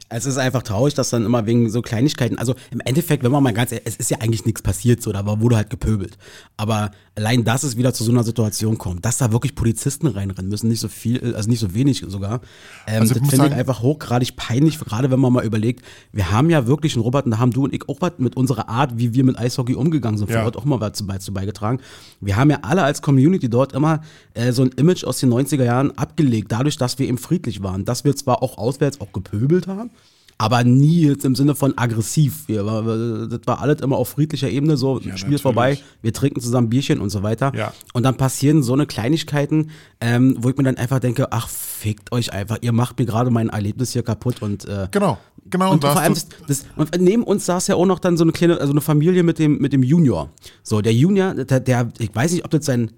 [0.08, 3.42] Es ist einfach traurig, dass dann immer wegen so Kleinigkeiten, also im Endeffekt, wenn man
[3.42, 6.16] mal ganz, ehrlich- es ist ja eigentlich nichts passiert, so, da wurde halt gepöbelt.
[6.56, 10.48] Aber allein, dass es wieder zu so einer Situation kommt, dass da wirklich Polizisten reinrennen
[10.48, 12.40] müssen, nicht so viel, also nicht so wenig sogar,
[12.86, 16.30] ähm, Also das finde ich sagen- einfach hochgradig peinlich, gerade wenn man mal überlegt, wir
[16.30, 18.68] haben ja wirklich, und Robert, und da haben du und ich auch was mit unserer
[18.68, 20.36] Art, wie wir mit Eishockey umgegangen sind, Ja.
[20.36, 21.80] vor Ort auch mal was zu, zu beigetragen.
[22.20, 24.02] Wir haben ja alle als Community dort immer
[24.34, 27.84] äh, so ein Image aus den 90er Jahren abgelegt, dadurch, dass wir eben friedlich waren,
[27.84, 29.90] dass wir zwar auch auswärts auch gepöbelt haben,
[30.38, 32.46] aber nie jetzt im Sinne von aggressiv.
[32.46, 36.40] Wir, das war alles immer auf friedlicher Ebene, so, Ja, Spiel ist vorbei, wir trinken
[36.40, 37.52] zusammen Bierchen und so weiter.
[37.54, 37.72] Ja.
[37.94, 39.70] Und dann passieren so eine Kleinigkeiten,
[40.00, 43.30] ähm, wo ich mir dann einfach denke, ach, fickt euch einfach, ihr macht mir gerade
[43.30, 45.18] mein Erlebnis hier kaputt und äh, genau.
[45.48, 48.16] Genau, und da vor allem, das, das, und neben uns saß ja auch noch dann
[48.16, 50.30] so eine kleine, also eine Familie mit dem, mit dem Junior.
[50.64, 52.90] So, der Junior, der, der, ich weiß nicht, ob das sein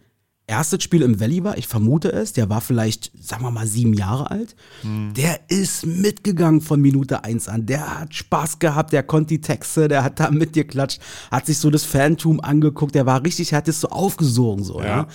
[0.48, 3.92] erstes Spiel im Valley war, ich vermute es, der war vielleicht, sagen wir mal, sieben
[3.92, 4.56] Jahre alt.
[4.82, 5.12] Hm.
[5.14, 7.66] Der ist mitgegangen von Minute eins an.
[7.66, 11.70] Der hat Spaß gehabt, der konnte die Texte, der hat da mitgeklatscht, hat sich so
[11.70, 14.86] das Phantom angeguckt, der war richtig, er hat das so aufgesogen, so, ja.
[14.86, 15.06] Ja.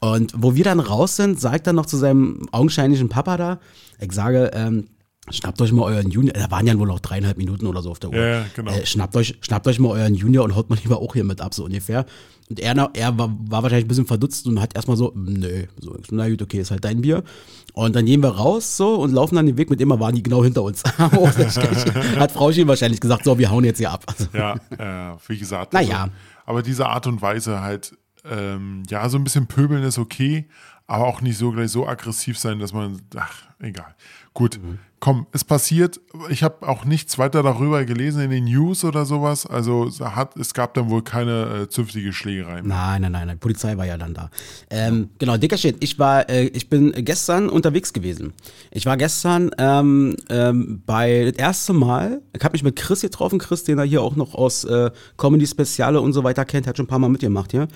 [0.00, 3.58] Und wo wir dann raus sind, sagt er noch zu seinem augenscheinlichen Papa da,
[3.98, 4.88] ich sage, ähm,
[5.30, 7.98] schnappt euch mal euren Junior, da waren ja wohl noch dreieinhalb Minuten oder so auf
[7.98, 8.16] der Uhr.
[8.16, 8.72] Ja, genau.
[8.72, 11.40] Äh, schnappt, euch, schnappt euch mal euren Junior und haut mal lieber auch hier mit
[11.40, 12.06] ab, so ungefähr.
[12.48, 15.96] Und er, er war, war wahrscheinlich ein bisschen verdutzt und hat erstmal so, nö, so,
[16.10, 17.24] na gut, okay, ist halt dein Bier.
[17.72, 20.22] Und dann gehen wir raus so und laufen dann den Weg, mit dem waren die
[20.22, 20.84] genau hinter uns.
[20.96, 24.04] Hat Frauchen wahrscheinlich gesagt, so, wir hauen jetzt hier ab.
[24.06, 25.72] Also, Ja, äh, wie gesagt.
[25.72, 26.04] Naja.
[26.04, 26.12] Also,
[26.46, 30.46] aber diese Art und Weise halt, ähm, ja, so ein bisschen pöbeln ist okay,
[30.86, 33.94] aber auch nicht so gleich so aggressiv sein, dass man, ach, egal.
[34.32, 34.60] Gut,
[35.00, 36.00] komm, es passiert.
[36.30, 39.46] Ich habe auch nichts weiter darüber gelesen in den News oder sowas.
[39.46, 42.62] Also es hat, es gab dann wohl keine äh, zünftige Schlägerei.
[42.62, 44.30] Nein, nein, nein, nein, Polizei war ja dann da.
[44.70, 45.76] Ähm, genau, dicker Shit.
[45.80, 48.32] Ich war, äh, ich bin gestern unterwegs gewesen.
[48.70, 53.38] Ich war gestern ähm, ähm, bei das erste Mal, ich habe mich mit Chris getroffen,
[53.38, 56.76] Chris, den er hier auch noch aus äh, Comedy Speziale und so weiter kennt, hat
[56.76, 57.68] schon ein paar Mal mitgemacht hier.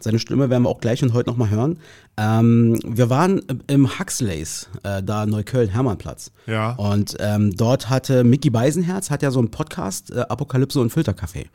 [0.00, 1.78] Seine Stimme werden wir auch gleich und heute noch mal hören.
[2.16, 6.30] Ähm, wir waren im Huxleys, äh, da Neukölln, Hermannplatz.
[6.46, 6.73] Ja.
[6.76, 11.46] Und ähm, dort hatte Mickey Beisenherz, hat ja so einen Podcast, äh, Apokalypse und Filterkaffee.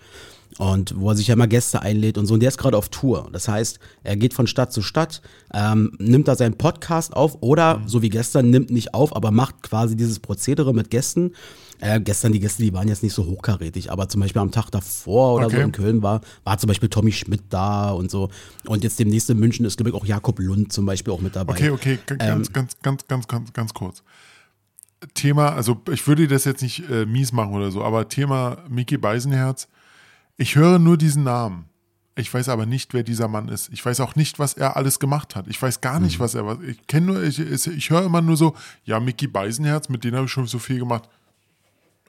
[0.58, 2.34] Und wo er sich ja immer Gäste einlädt und so.
[2.34, 3.29] Und der ist gerade auf Tour.
[3.32, 5.21] Das heißt, er geht von Stadt zu Stadt,
[5.53, 9.62] ähm, nimmt da seinen Podcast auf oder, so wie gestern, nimmt nicht auf, aber macht
[9.62, 11.34] quasi dieses Prozedere mit Gästen.
[11.82, 14.69] Äh, gestern die Gäste, die waren jetzt nicht so hochkarätig, aber zum Beispiel am Tag
[14.69, 15.63] davor oder so Okay.
[15.65, 18.29] in Köln war, war zum Beispiel Tommy Schmidt da und so.
[18.67, 21.38] Und jetzt demnächst in München ist, glaube ich, auch Jakob Lund zum Beispiel auch mit
[21.38, 21.53] dabei.
[21.53, 22.27] Okay, okay, g- Ähm.
[22.43, 24.03] ganz, ganz, ganz, ganz, ganz, ganz kurz.
[25.13, 28.97] Thema, also ich würde das jetzt nicht äh, mies machen oder so, aber Thema Mickey
[28.97, 29.67] Beisenherz.
[30.38, 31.65] Ich höre nur diesen Namen.
[32.15, 33.69] Ich weiß aber nicht, wer dieser Mann ist.
[33.71, 35.47] Ich weiß auch nicht, was er alles gemacht hat.
[35.47, 36.05] Ich weiß gar Mhm.
[36.05, 36.57] nicht, was er was.
[36.67, 40.25] Ich kenne nur, ich, ich, höre immer nur so, ja, Mickey Beisenherz, mit dem habe
[40.25, 41.07] ich schon so viel gemacht.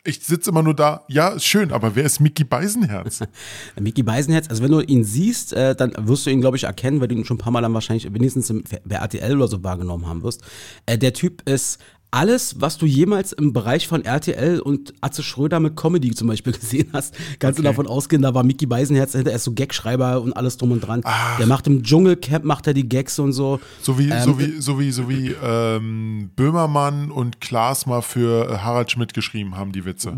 [0.03, 3.21] Ich sitze immer nur da, ja, ist schön, aber wer ist Mickey Beisenherz?
[3.81, 7.01] Mickey Beisenherz, also wenn du ihn siehst, äh, dann wirst du ihn, glaube ich, erkennen,
[7.01, 9.63] weil du ihn schon ein paar Mal dann wahrscheinlich wenigstens im, bei RTL oder so
[9.63, 10.43] wahrgenommen haben wirst.
[10.87, 11.79] Äh, der Typ ist
[12.11, 16.53] alles, was du jemals im Bereich von RTL und Atze Schröder mit Comedy zum Beispiel
[16.61, 17.63] gesehen hast, kannst okay.
[17.63, 20.73] du davon ausgehen, da war Mickey Beisenherz hinter, er ist so Gagschreiber und alles drum
[20.73, 21.03] und dran.
[21.05, 21.39] Ach.
[21.39, 23.61] Der macht im Dschungelcamp, macht er die Gags und so.
[23.81, 28.63] So wie, ähm, so wie, so wie, so wie ähm, Böhmermann und Klaas mal für
[28.63, 30.17] Harald Schmidt geschrieben haben, die Witze.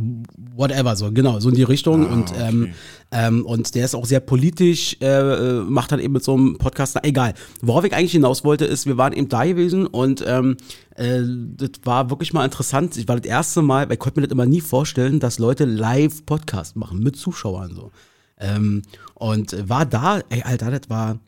[0.57, 2.09] Whatever, so, genau, so in die Richtung.
[2.09, 2.49] Ah, und, ähm, okay.
[2.49, 2.75] ähm,
[3.13, 6.95] und der ist auch sehr politisch, äh, äh, macht dann eben mit so einem Podcast,
[6.95, 7.35] na, egal.
[7.61, 10.57] Worauf ich eigentlich hinaus wollte, ist, wir waren eben da gewesen und ähm,
[10.97, 11.21] äh,
[11.57, 12.97] das war wirklich mal interessant.
[12.97, 16.25] Ich war das erste Mal, ich konnte mir das immer nie vorstellen, dass Leute live
[16.25, 17.91] Podcast machen mit Zuschauern so.
[18.39, 18.83] Ähm,
[19.15, 21.19] und war da, ey, Alter, das war.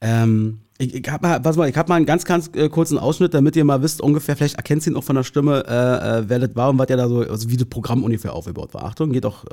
[0.00, 2.98] Ähm, ich, ich habe mal, was mal, ich hab mal einen ganz, ganz äh, kurzen
[2.98, 6.20] Ausschnitt, damit ihr mal wisst, ungefähr, vielleicht erkennt ihr ihn auch von der Stimme, äh,
[6.20, 8.72] äh, wer das war und was ja da so, also wie das Programm ungefähr aufgebaut
[8.72, 8.84] war.
[8.84, 9.44] Achtung, geht auch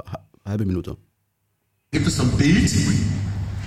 [0.46, 0.96] halbe Minute.
[1.92, 2.72] Gibt es so ein Bild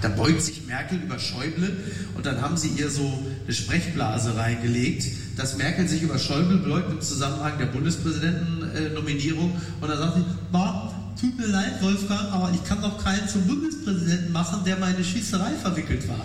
[0.00, 1.76] da beugt sich Merkel über Schäuble
[2.16, 5.06] und dann haben sie ihr so eine Sprechblase reingelegt,
[5.36, 10.92] dass Merkel sich über Schäuble beugt im Zusammenhang der Bundespräsidentennominierung und dann sagt sie, Ma,
[11.20, 15.52] tut mir leid, Wolfgang, aber ich kann doch keinen zum Bundespräsidenten machen, der meine Schießerei
[15.62, 16.24] verwickelt war.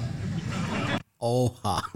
[1.19, 1.82] Oha.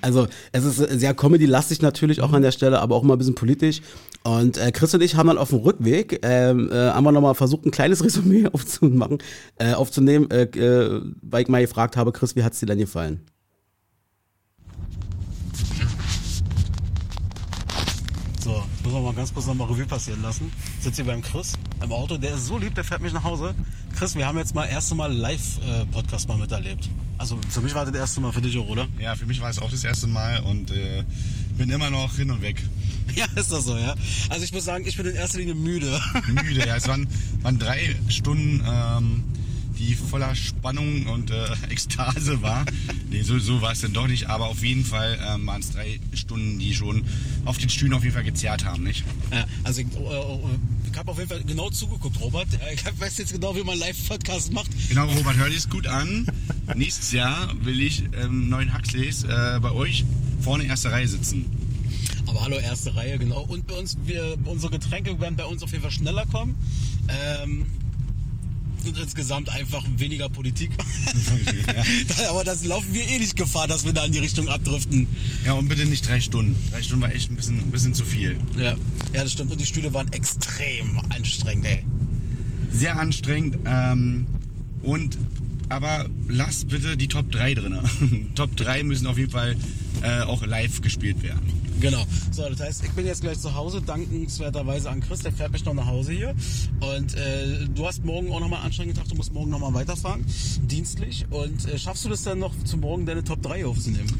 [0.00, 3.34] Also es ist sehr Comedy-lastig natürlich auch an der Stelle, aber auch immer ein bisschen
[3.34, 3.82] politisch.
[4.22, 7.34] Und äh, Chris und ich haben dann auf dem Rückweg, ähm, äh, haben wir nochmal
[7.34, 9.18] versucht, ein kleines Resümee aufzumachen,
[9.56, 12.78] äh, aufzunehmen, äh, äh, weil ich mal gefragt habe, Chris, wie hat es dir denn
[12.78, 13.26] gefallen?
[18.42, 20.52] So, muss man mal ganz kurz nochmal Revue passieren lassen.
[20.78, 21.54] Ich sitze hier beim Chris
[21.86, 23.54] im Auto, der ist so lieb, der fährt mich nach Hause.
[23.96, 26.90] Chris, wir haben jetzt mal erste Mal Live-Podcast mal miterlebt.
[27.16, 28.88] Also für mich war das das erste Mal, für dich auch, oder?
[28.98, 31.04] Ja, für mich war es auch das erste Mal und äh,
[31.56, 32.62] bin immer noch hin und weg.
[33.14, 33.94] Ja, ist das so, ja.
[34.28, 35.98] Also ich muss sagen, ich bin in erster Linie müde.
[36.44, 36.76] Müde, ja.
[36.76, 37.06] Es waren,
[37.40, 39.22] waren drei Stunden ähm,
[39.78, 42.64] die voller Spannung und äh, Ekstase war.
[43.08, 45.70] Nee, so, so war es dann doch nicht, aber auf jeden Fall ähm, waren es
[45.70, 47.04] drei Stunden, die schon
[47.44, 49.04] auf den Stühlen auf jeden Fall gezerrt haben, nicht?
[49.30, 50.38] Ja, also ich, äh, äh
[50.96, 52.48] habe auf jeden Fall genau zugeguckt, Robert.
[52.72, 54.70] Ich weiß jetzt genau, wie man Live-Podcast macht.
[54.88, 56.26] Genau, Robert, hör dich gut an.
[56.74, 60.04] Nächstes Jahr will ich ähm, neuen Huxleys äh, bei euch
[60.40, 61.46] vorne in erster Reihe sitzen.
[62.26, 63.42] Aber hallo, erste Reihe, genau.
[63.42, 66.56] Und bei uns, wir, unsere Getränke werden bei uns auf jeden Fall schneller kommen.
[67.08, 67.66] Ähm,
[68.86, 70.70] und insgesamt einfach weniger Politik.
[71.66, 72.28] ja.
[72.30, 75.06] Aber das laufen wir eh nicht Gefahr, dass wir da in die Richtung abdriften.
[75.44, 76.56] Ja, und bitte nicht drei Stunden.
[76.70, 78.36] Drei Stunden war echt ein bisschen, ein bisschen zu viel.
[78.56, 78.76] Ja.
[79.12, 79.52] ja, das stimmt.
[79.52, 81.84] Und die Stühle waren extrem anstrengend, ey.
[82.70, 83.58] Sehr anstrengend.
[83.64, 84.26] Ähm,
[84.82, 85.18] und
[85.68, 87.78] aber lass bitte die Top 3 drin.
[88.34, 89.56] Top 3 müssen auf jeden Fall
[90.02, 91.55] äh, auch live gespielt werden.
[91.80, 92.04] Genau.
[92.30, 95.64] So, das heißt, ich bin jetzt gleich zu Hause, dankenswerterweise an Chris, der fährt mich
[95.64, 96.34] noch nach Hause hier.
[96.80, 100.24] Und äh, du hast morgen auch nochmal anstrengend gedacht, du musst morgen nochmal weiterfahren,
[100.62, 101.26] dienstlich.
[101.30, 104.12] Und äh, schaffst du das dann noch zu morgen deine Top 3 aufzunehmen?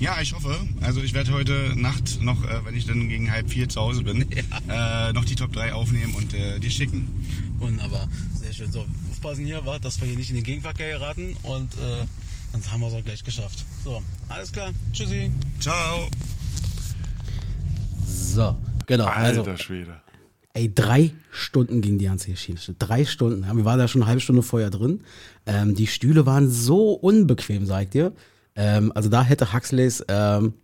[0.00, 0.56] Ja, ich hoffe.
[0.80, 4.02] Also ich werde heute Nacht noch, äh, wenn ich dann gegen halb vier zu Hause
[4.02, 4.26] bin,
[4.68, 5.08] ja.
[5.08, 7.08] äh, noch die Top 3 aufnehmen und äh, die schicken.
[7.58, 8.08] Wunderbar,
[8.40, 8.70] sehr schön.
[8.70, 12.06] So, aufpassen hier, war, dass wir hier nicht in den Gegenverkehr geraten und äh,
[12.52, 13.64] dann haben wir es auch gleich geschafft.
[13.84, 14.70] So, alles klar.
[14.92, 15.30] Tschüssi.
[15.60, 16.08] Ciao.
[18.18, 19.06] So, genau.
[19.06, 20.00] Alter also, Schwede.
[20.54, 22.74] Ey, drei Stunden ging die ganze Geschichte.
[22.78, 23.46] Drei Stunden.
[23.56, 25.02] Wir waren da schon eine halbe Stunde vorher drin.
[25.46, 28.12] Ähm, die Stühle waren so unbequem, sagt ihr.
[28.56, 30.54] Ähm, also da hätte Huxleys ähm,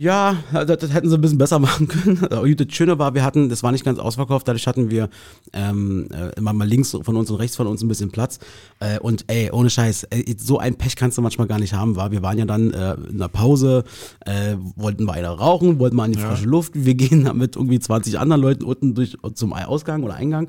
[0.00, 2.20] ja, das, das, hätten sie ein bisschen besser machen können.
[2.30, 5.10] Das Schöne war, wir hatten, das war nicht ganz ausverkauft, dadurch hatten wir
[5.52, 8.38] ähm, äh, immer mal links von uns und rechts von uns ein bisschen Platz.
[8.78, 11.96] Äh, und ey, ohne Scheiß, ey, so ein Pech kannst du manchmal gar nicht haben,
[11.96, 12.12] war.
[12.12, 13.82] Wir waren ja dann äh, in der Pause,
[14.24, 16.28] äh, wollten weiter rauchen, wollten mal in die ja.
[16.28, 16.72] frische Luft.
[16.76, 20.48] Wir gehen dann mit irgendwie 20 anderen Leuten unten durch zum Ausgang oder Eingang.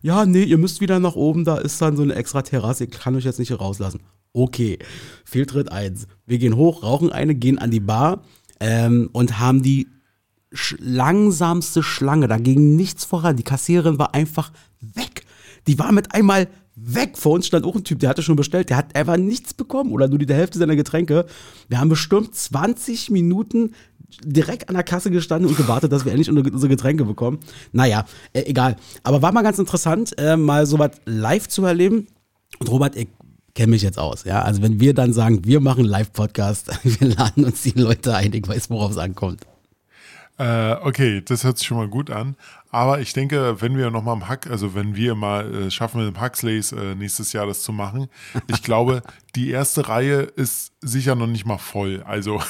[0.00, 2.90] Ja, nee, ihr müsst wieder nach oben, da ist dann so eine extra Terrasse, ich
[2.90, 4.00] kann euch jetzt nicht hier rauslassen.
[4.32, 4.78] Okay,
[5.24, 6.06] Fehltritt eins.
[6.26, 8.22] Wir gehen hoch, rauchen eine, gehen an die Bar
[8.60, 9.88] ähm, und haben die
[10.52, 12.28] sch langsamste Schlange.
[12.28, 13.36] Da ging nichts voran.
[13.36, 15.24] Die Kassiererin war einfach weg.
[15.66, 17.16] Die war mit einmal weg.
[17.16, 19.92] Vor uns stand auch ein Typ, der hatte schon bestellt, der hat einfach nichts bekommen
[19.92, 21.26] oder nur die Hälfte seiner Getränke.
[21.68, 23.72] Wir haben bestimmt 20 Minuten
[24.24, 27.40] direkt an der Kasse gestanden und gewartet, dass wir endlich unsere Getränke bekommen.
[27.72, 28.76] Naja, äh, egal.
[29.02, 32.06] Aber war mal ganz interessant, äh, mal sowas live zu erleben.
[32.58, 33.08] Und Robert, ich
[33.56, 34.22] kenne mich jetzt aus.
[34.24, 38.32] Ja, also wenn wir dann sagen, wir machen Live-Podcast, wir laden uns die Leute ein,
[38.32, 39.44] ich weiß, worauf es ankommt.
[40.38, 42.36] Äh, okay, das hört sich schon mal gut an.
[42.70, 46.14] Aber ich denke, wenn wir nochmal im Hack, also wenn wir mal äh, schaffen, mit
[46.14, 48.08] dem Huxleys äh, nächstes Jahr das zu machen,
[48.48, 49.02] ich glaube,
[49.34, 52.02] die erste Reihe ist sicher noch nicht mal voll.
[52.06, 52.42] Also.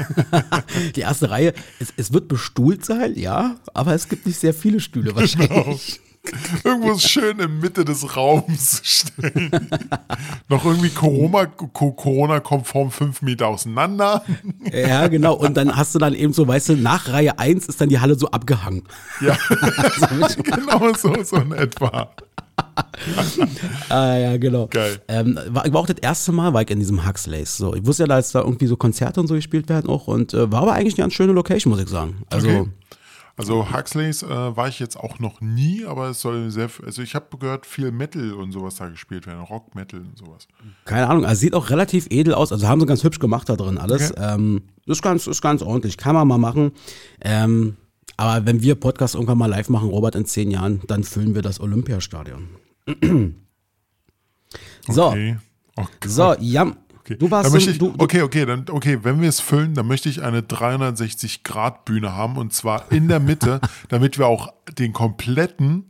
[0.96, 4.80] die erste Reihe, es, es, wird bestuhlt sein, ja, aber es gibt nicht sehr viele
[4.80, 5.48] Stühle wahrscheinlich.
[5.96, 6.07] Genau.
[6.64, 9.50] Irgendwo schön in Mitte des Raums stellen.
[10.48, 14.24] Noch irgendwie Corona- Co- Corona-konform fünf Meter auseinander.
[14.72, 15.34] Ja, genau.
[15.34, 18.00] Und dann hast du dann eben so, weißt du, nach Reihe 1 ist dann die
[18.00, 18.82] Halle so abgehangen.
[19.20, 19.36] Ja,
[20.42, 22.10] genau so, so in etwa.
[23.88, 24.66] Ah, ja, genau.
[24.66, 25.00] Geil.
[25.08, 27.56] Ähm, war, war auch das erste Mal, war ich in diesem Huxleys.
[27.56, 30.34] So, ich wusste ja, dass da irgendwie so Konzerte und so gespielt werden auch und
[30.34, 32.22] äh, war aber eigentlich eine ganz schöne Location, muss ich sagen.
[32.30, 32.64] Also, Okay.
[33.38, 37.14] Also Huxleys äh, war ich jetzt auch noch nie, aber es soll sehr, also ich
[37.14, 40.48] habe gehört, viel Metal und sowas da gespielt werden, Rock, Metal und sowas.
[40.84, 42.52] keine Ahnung, also sieht auch relativ edel aus.
[42.52, 44.10] Also haben sie ganz hübsch gemacht da drin alles.
[44.10, 44.34] Okay.
[44.34, 46.72] Ähm, ist, ganz, ist ganz ordentlich, kann man mal machen.
[47.20, 47.76] Ähm,
[48.16, 51.42] aber wenn wir Podcast irgendwann mal live machen, Robert, in zehn Jahren, dann füllen wir
[51.42, 52.48] das Olympiastadion.
[54.88, 55.14] so,
[55.78, 56.04] Okay.
[56.04, 56.76] Oh so, Jan,
[57.08, 57.16] Okay.
[57.18, 60.10] du warst so, ich, du, okay, okay, dann, okay, wenn wir es füllen, dann möchte
[60.10, 65.86] ich eine 360-Grad-Bühne haben und zwar in der Mitte, damit wir auch den kompletten,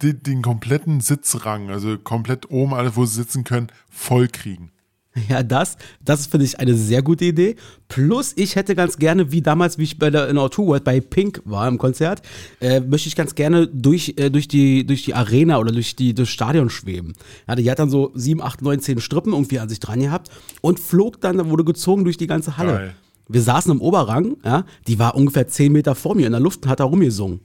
[0.00, 4.72] den, den kompletten Sitzrang, also komplett oben, alle, wo sie sitzen können, voll kriegen.
[5.28, 7.56] Ja, das, das finde ich eine sehr gute Idee.
[7.88, 10.84] Plus, ich hätte ganz gerne, wie damals, wie ich bei der in our Tour World
[10.84, 12.22] bei Pink war im Konzert,
[12.60, 16.14] äh, möchte ich ganz gerne durch, äh, durch, die, durch die Arena oder durch die,
[16.14, 17.14] das Stadion schweben.
[17.48, 20.30] Ja, die hat dann so 7, 8, 9, 10 Strippen irgendwie an sich dran gehabt
[20.60, 22.72] und flog dann, wurde gezogen durch die ganze Halle.
[22.72, 22.94] Geil.
[23.28, 26.64] Wir saßen im Oberrang, ja, die war ungefähr 10 Meter vor mir in der Luft
[26.64, 27.40] und hat da rumgesungen.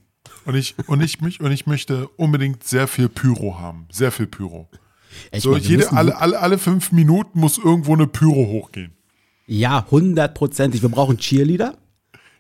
[0.46, 3.88] Und ich, und ich, mich, und ich möchte unbedingt sehr viel Pyro haben.
[3.92, 4.68] Sehr viel Pyro.
[5.32, 8.92] Echt So, wir jede, alle, alle, alle fünf Minuten muss irgendwo eine Pyro hochgehen.
[9.48, 10.82] Ja, hundertprozentig.
[10.82, 11.76] Wir brauchen Cheerleader.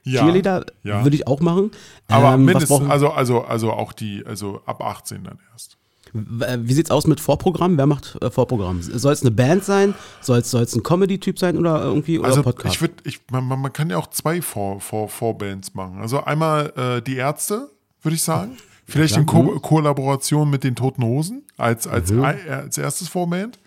[0.04, 1.04] Ja, Cheerleader ja.
[1.04, 1.72] würde ich auch machen.
[2.08, 5.78] Aber Ähm, mindestens, also, also, also auch die, also ab 18 dann erst.
[6.14, 7.78] W- Wie sieht's aus mit Vorprogramm?
[7.78, 8.82] Wer macht äh, Vorprogramm?
[8.82, 9.94] Soll es eine Band sein?
[10.22, 12.76] Soll es ein Comedy-Typ sein oder irgendwie oder Also Podcast?
[12.76, 16.00] ich würde, ich, man, man man kann ja auch zwei Vor, Vor, Vorbands machen.
[16.00, 17.70] Also einmal äh, die Ärzte,
[18.02, 18.58] würde ich sagen.
[18.88, 19.26] Vielleicht in.
[19.26, 22.24] Ko Kollaboration mit den Toten Hosen als, als, Mhm.
[22.24, 23.60] ei- als erstes Vorband.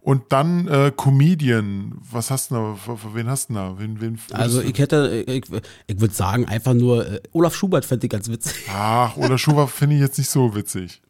[0.00, 1.92] Und dann äh, Comedian.
[2.10, 2.76] Was hast du da?
[3.14, 3.74] Wen hast du da?
[3.78, 5.44] Wen, wen also ich hätte, ich,
[5.86, 8.66] ich würde sagen, einfach nur, äh, Olaf Schubert fände ich ganz witzig.
[8.72, 11.00] Ach, oder Schuber finde ich jetzt nicht so witzig.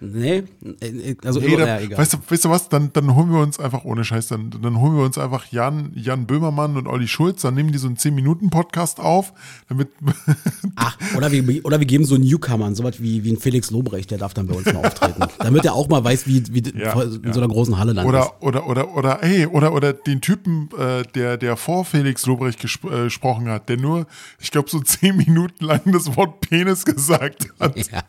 [0.00, 0.44] Nee,
[0.80, 1.98] äh, also Nee, immer, dann, ja, egal.
[1.98, 4.80] weißt, du, weißt du was, dann, dann holen wir uns einfach, ohne Scheiß, dann, dann
[4.80, 7.96] holen wir uns einfach Jan, Jan Böhmermann und Olli Schulz, dann nehmen die so einen
[7.96, 9.32] 10-Minuten-Podcast auf,
[9.68, 9.88] damit,
[10.76, 14.18] Ach, oder wir, oder wir geben so Newcomern, sowas wie, wie ein Felix Lobrecht, der
[14.18, 15.22] darf dann bei uns mal auftreten.
[15.38, 17.32] Damit er auch mal weiß, wie, wie Ja, in ja.
[17.32, 18.08] so einer großen Halle dann ist.
[18.08, 22.60] oder, oder, oder, oder, hey, oder, oder den Typen, äh, der, der vor Felix Lobrecht
[22.60, 24.06] gesp äh, gesprochen hat, der nur,
[24.38, 27.76] ich glaube, so 10 Minuten lang das Wort Penis gesagt hat.
[27.90, 28.02] Ja,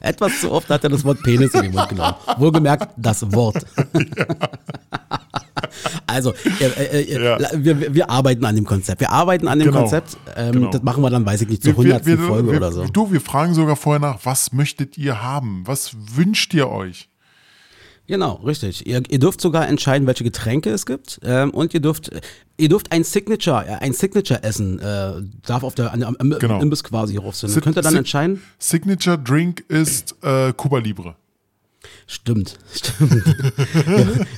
[0.00, 2.14] etwas zu oft hat er das Wort Penis in den Mund genommen.
[2.38, 3.64] Wohlgemerkt, das Wort.
[6.06, 7.38] Also, äh, äh, äh, Ja.
[7.54, 9.00] wir, wir- arbeiten an dem Konzept.
[9.00, 9.80] Wir arbeiten an dem Genau.
[9.80, 10.16] Konzept.
[10.36, 10.70] Ähm, Genau.
[10.70, 12.06] Das machen wir dann, weiß ich nicht, zur Wir- wir- 100.
[12.06, 12.84] wir- Folge wir- oder so.
[12.84, 15.62] Du, wir fragen sogar vorher nach, was möchtet ihr haben?
[15.66, 17.08] Was wünscht ihr euch?
[18.06, 18.86] Genau, richtig.
[18.86, 21.20] Ihr, ihr dürft sogar entscheiden, welche Getränke es gibt.
[21.24, 22.10] Ähm, und ihr dürft,
[22.58, 25.12] ihr dürft ein Signature, äh, ein Signature-Essen, äh,
[25.46, 26.60] darf auf der, am, am Genau.
[26.60, 27.48] Imbiss quasi rauf sein.
[27.50, 28.42] Sig- Könnt ihr dann Sig- entscheiden?
[28.58, 31.16] Signature Drink ist äh, Cuba Libre.
[32.06, 33.24] Stimmt, stimmt.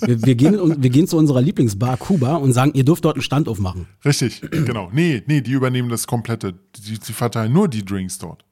[0.07, 3.17] wir, wir, gehen, und- wir gehen zu unserer Lieblingsbar Kuba und sagen, ihr dürft dort
[3.17, 3.87] einen Stand aufmachen.
[4.05, 4.91] Richtig, genau.
[4.93, 6.55] Nee, nee, die übernehmen das komplette.
[6.77, 8.45] Die, die verteilen nur die Drinks dort.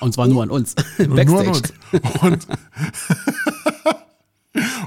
[0.00, 0.74] Und zwar nur an uns.
[0.98, 1.46] Und Backstage.
[1.92, 2.46] Nur an uns.
[2.46, 2.46] Und,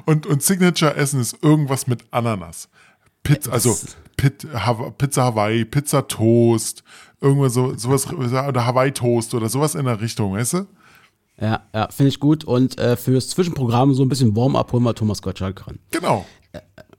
[0.06, 2.69] und, und Signature-Essen ist irgendwas mit Ananas.
[3.23, 3.75] Pizza, also
[4.15, 6.84] Pizza Hawaii, Pizza Toast,
[7.19, 10.67] irgendwas so, sowas, oder Hawaii Toast oder sowas in der Richtung, weißt du?
[11.39, 12.43] Ja, ja finde ich gut.
[12.43, 15.80] Und äh, fürs Zwischenprogramm so ein bisschen Warm-up holen wir Thomas Gottschalk ran.
[15.91, 16.25] Genau.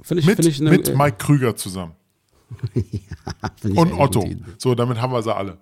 [0.02, 1.92] Finde ich, Mit, finde ich eine, mit äh, Mike Krüger zusammen.
[2.74, 4.28] ich Und Otto.
[4.58, 5.58] So, damit haben wir sie alle.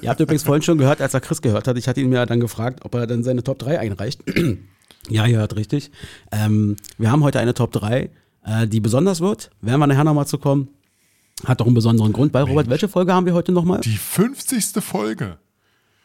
[0.00, 2.24] Ihr habt übrigens vorhin schon gehört, als er Chris gehört hat, ich hatte ihn mir
[2.26, 4.22] dann gefragt, ob er dann seine Top 3 einreicht.
[5.08, 5.90] Ja, ihr hört richtig.
[6.32, 8.10] Ähm, wir haben heute eine Top 3,
[8.44, 9.50] äh, die besonders wird.
[9.60, 10.68] Werden wir nachher nochmal zu kommen.
[11.44, 12.32] Hat doch einen besonderen Grund.
[12.32, 13.80] Weil, Robert, welche Folge haben wir heute nochmal?
[13.80, 14.82] Die 50.
[14.82, 15.38] Folge.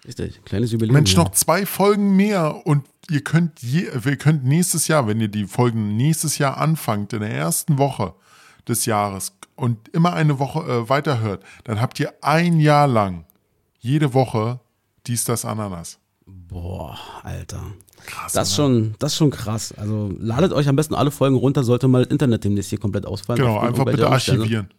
[0.06, 0.94] Richtig, kleines Jubiläum.
[0.96, 1.20] Mensch, ja.
[1.20, 5.46] noch zwei Folgen mehr und ihr könnt, je, ihr könnt nächstes Jahr, wenn ihr die
[5.46, 8.16] Folgen nächstes Jahr anfangt, in der ersten Woche
[8.68, 13.26] des Jahres und immer eine Woche äh, weiterhört, dann habt ihr ein Jahr lang
[13.80, 14.60] jede Woche
[15.08, 16.00] dies, das, Ananas.
[16.26, 17.64] Boah, Alter.
[18.06, 18.34] Krass.
[18.34, 19.74] Das ist, schon, das ist schon krass.
[19.78, 23.06] Also ladet euch am besten alle Folgen runter, sollte mal das Internet demnächst hier komplett
[23.06, 23.42] ausfallen.
[23.42, 24.42] Genau, einfach bitte Umstände.
[24.42, 24.70] archivieren.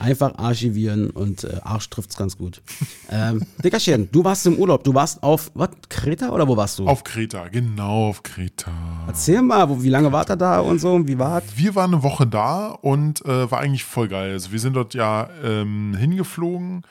[0.00, 2.62] Einfach archivieren und äh, Arsch trifft's ganz gut.
[3.10, 4.84] ähm, Dickerchen, du warst im Urlaub.
[4.84, 6.86] Du warst auf, was, Kreta oder wo warst du?
[6.86, 8.70] Auf Kreta, genau auf Kreta.
[9.08, 11.08] Erzähl mal, wo, wie lange wart ihr da und so?
[11.08, 11.42] Wie war's?
[11.56, 14.32] Wir waren eine Woche da und äh, war eigentlich voll geil.
[14.32, 16.82] Also wir sind dort ja ähm, hingeflogen.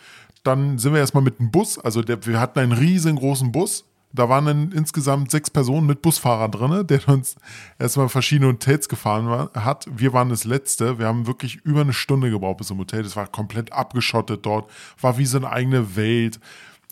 [0.43, 1.80] Dann sind wir erstmal mit dem Bus.
[1.80, 3.86] Also der, wir hatten einen riesengroßen Bus.
[4.18, 7.36] Da waren dann insgesamt sechs Personen mit Busfahrer drin, der uns
[7.80, 9.88] erstmal verschiedene Hotels gefahren war, hat.
[9.91, 10.99] Wir waren das Letzte.
[10.99, 13.03] Wir haben wirklich über eine Stunde gebraucht bis zum Hotel.
[13.03, 14.70] Das war komplett abgeschottet dort.
[14.99, 16.39] War wie so eine eigene Welt.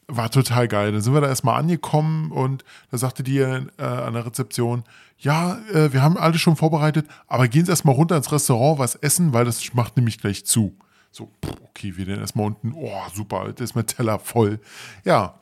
[0.08, 0.92] War total geil.
[0.92, 4.84] Dann sind wir da erstmal angekommen und da sagte die äh, an der Rezeption,
[5.18, 8.96] ja, äh, wir haben alles schon vorbereitet, aber gehen Sie erstmal runter ins Restaurant, was
[8.96, 10.78] essen, weil das macht nämlich gleich zu.
[11.12, 11.32] So,
[11.64, 14.60] okay, wir dann erstmal unten, oh, super, das ist mein Teller voll.
[15.06, 15.40] Ja,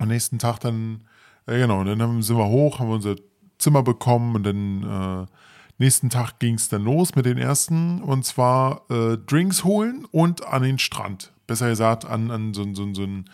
[0.00, 1.04] am nächsten Tag dann,
[1.46, 3.14] äh, genau, dann haben- sind wir hoch, haben unser
[3.58, 5.26] Zimmer bekommen und dann äh,
[5.78, 10.46] nächsten Tag ging es dann los mit den ersten und zwar äh, Drinks holen und
[10.46, 11.32] an den Strand.
[11.46, 13.24] Besser gesagt, an, an so, so, so ein,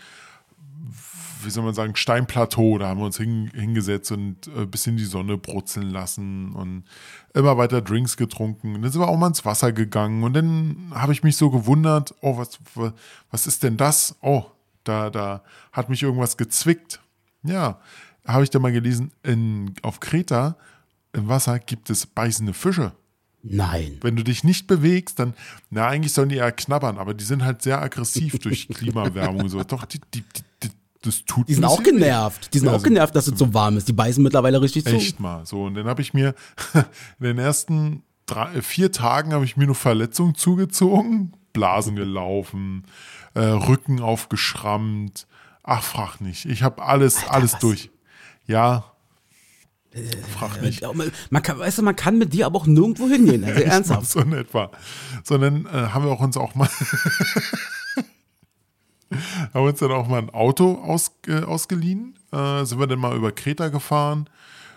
[1.43, 2.79] wie soll man sagen, Steinplateau.
[2.79, 6.85] Da haben wir uns hin, hingesetzt und ein bisschen die Sonne brutzeln lassen und
[7.35, 8.75] immer weiter Drinks getrunken.
[8.75, 11.51] Und dann sind wir auch mal ins Wasser gegangen und dann habe ich mich so
[11.51, 12.59] gewundert, oh, was,
[13.31, 14.17] was ist denn das?
[14.23, 14.47] Oh,
[14.89, 17.01] da, da hat mich irgendwas gezwickt.
[17.43, 17.81] Ja,
[18.27, 20.57] habe ich da mal gelesen, in, auf Kreta
[21.13, 22.93] im Wasser gibt es beißende Fische.
[23.43, 23.99] Nein.
[24.03, 25.35] Wenn du dich nicht bewegst, dann,
[25.71, 29.49] na, eigentlich sollen die eher knabbern, aber die sind halt sehr aggressiv durch Klimawärmung und
[29.49, 29.63] so.
[29.63, 30.25] Doch, die, die,
[30.63, 30.71] die,
[31.03, 32.53] das tut Die sind auch genervt.
[32.53, 33.89] Die sind Ja, auch genervt, dass es so warm ist.
[33.89, 34.91] Die beißen mittlerweile richtig zu.
[34.91, 35.47] Echt mal.
[35.47, 36.35] So, und dann habe ich mir
[36.75, 42.85] in den ersten drei, vier Tagen habe ich mir nur Verletzungen zugezogen, Blasen gelaufen,
[43.35, 45.27] äh, Rücken aufgeschrammt.
[45.63, 46.45] Ach, frag nicht.
[46.45, 47.61] Ich habe alles, alles was?
[47.61, 47.91] durch.
[48.47, 48.85] Ja.
[50.39, 50.83] Frag nicht.
[51.31, 53.43] Man, kann, weißt du, man kann mit dir aber auch nirgendwo hingehen.
[53.45, 54.11] Also ernsthaft.
[54.11, 54.71] So in etwa.
[55.25, 56.69] Sondern äh, haben wir auch uns auch mal
[59.55, 62.19] haben uns dann auch mal ein Auto aus, äh, ausgeliehen.
[62.33, 64.29] Äh, sind wir dann mal über Kreta gefahren.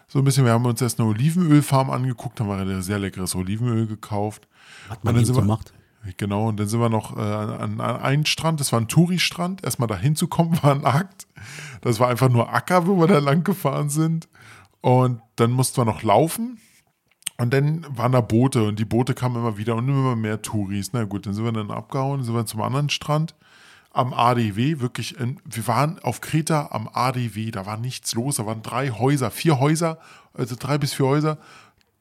[0.07, 3.35] So ein bisschen, wir haben uns erst eine Olivenölfarm angeguckt, haben wir ein sehr leckeres
[3.35, 4.47] Olivenöl gekauft.
[4.87, 5.73] Was man Und dann eben sind so wir- macht.
[6.17, 9.63] Genau, und dann sind wir noch äh, an, an einen Strand, das war ein Touri-Strand.
[9.63, 11.27] Erstmal da hinzukommen war ein Akt.
[11.81, 14.29] Das war einfach nur Acker, wo wir da lang gefahren sind.
[14.81, 16.59] Und dann mussten wir noch laufen.
[17.37, 20.91] Und dann waren da Boote und die Boote kamen immer wieder und immer mehr Touris.
[20.91, 23.35] Na gut, dann sind wir dann abgehauen, sind wir zum anderen Strand
[23.91, 28.45] am ADW, wirklich, in, wir waren auf Kreta am ADW, da war nichts los, da
[28.45, 29.97] waren drei Häuser, vier Häuser,
[30.33, 31.37] also drei bis vier Häuser.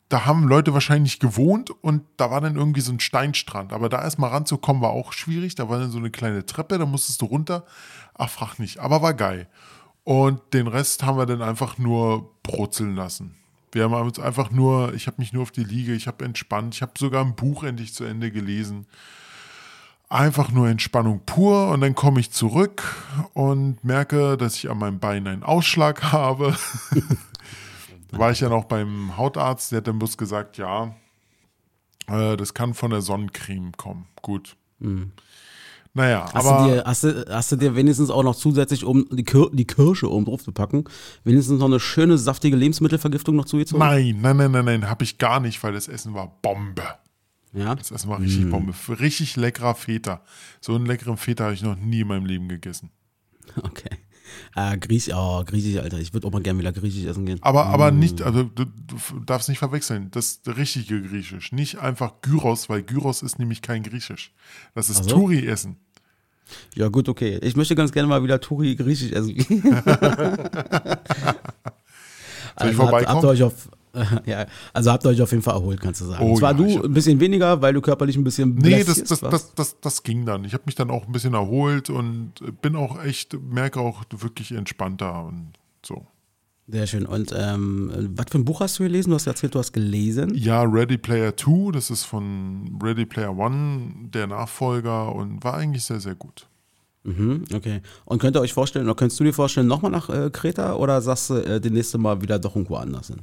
[0.08, 3.72] Da haben Leute wahrscheinlich gewohnt und da war dann irgendwie so ein Steinstrand.
[3.72, 5.54] Aber da erstmal ranzukommen war auch schwierig.
[5.54, 7.64] Da war dann so eine kleine Treppe, da musstest du runter.
[8.14, 8.78] Ach, frag nicht.
[8.78, 9.48] Aber war geil.
[10.04, 13.34] Und den Rest haben wir dann einfach nur brutzeln lassen.
[13.72, 16.74] Wir haben uns einfach nur, ich habe mich nur auf die Liege, ich habe entspannt,
[16.74, 18.86] ich habe sogar ein Buch endlich zu Ende gelesen.
[20.08, 22.82] Einfach nur Entspannung pur und dann komme ich zurück
[23.34, 26.56] und merke, dass ich an meinem Bein einen Ausschlag habe.
[28.10, 30.94] War ich ja noch beim Hautarzt, der hat dann bloß gesagt, ja,
[32.06, 34.06] äh, das kann von der Sonnencreme kommen.
[34.22, 34.56] Gut.
[35.94, 39.06] Naja, Hast, aber du dir, hast, du, hast du dir wenigstens auch noch zusätzlich, um
[39.10, 40.84] die, Kir die Kirsche oben drauf zu packen,
[41.24, 43.80] wenigstens noch eine schöne, saftige Lebensmittelvergiftung noch zugezogen?
[43.80, 46.84] nein, nein, nein, nein, nein, habe ich gar nicht, weil das Essen war Bombe.
[47.52, 47.74] Ja.
[47.74, 48.74] Das Essen war richtig Bombe.
[49.00, 50.22] Richtig leckerer Feta.
[50.60, 52.90] So einen leckeren Feta habe ich noch nie in meinem Leben gegessen.
[53.62, 53.88] Okay.
[54.56, 55.98] Äh, Griechisch, oh, Griechisch, Alter.
[55.98, 57.38] Ich würde auch mal gerne wieder Griechisch essen gehen.
[57.42, 60.10] Aber, aber nicht, also du, du darfst nicht verwechseln.
[60.10, 61.52] Das richtige Griechisch.
[61.52, 64.32] Nicht einfach Gyros, weil Gyros ist nämlich kein Griechisch.
[64.74, 65.10] Das ist Ach so?
[65.10, 65.76] Touri-Essen.
[66.74, 67.38] Ja, gut, okay.
[67.42, 69.62] Ich möchte ganz gerne mal wieder Turi Griechisch essen gehen.
[72.60, 73.22] Soll ich Also habt, habt vorbeikommen?
[73.24, 73.68] ihr euch auf,
[74.26, 76.24] ja, also habt ihr euch auf jeden Fall erholt, kannst du sagen.
[76.24, 79.20] Oh Zwar ja, du ein bisschen weniger, weil du körperlich ein bisschen Nee, das, das,
[79.20, 80.44] das, das, das ging dann.
[80.44, 84.52] Ich habe mich dann auch ein bisschen erholt und bin auch echt, merke auch wirklich
[84.52, 85.52] entspannter und
[85.84, 86.06] so.
[86.70, 87.06] Sehr schön.
[87.06, 89.10] Und ähm, was für ein Buch hast du gelesen?
[89.10, 90.34] Du hast erzählt, du hast gelesen.
[90.34, 95.84] Ja, Ready Player 2, das ist von Ready Player 1, der Nachfolger und war eigentlich
[95.84, 96.46] sehr, sehr gut.
[97.04, 97.80] Mhm, okay.
[98.04, 101.00] Und könnt ihr euch vorstellen, oder könntest du dir vorstellen, nochmal nach äh, Kreta oder
[101.00, 103.20] sagst du äh, das nächste Mal wieder doch irgendwo anders hin?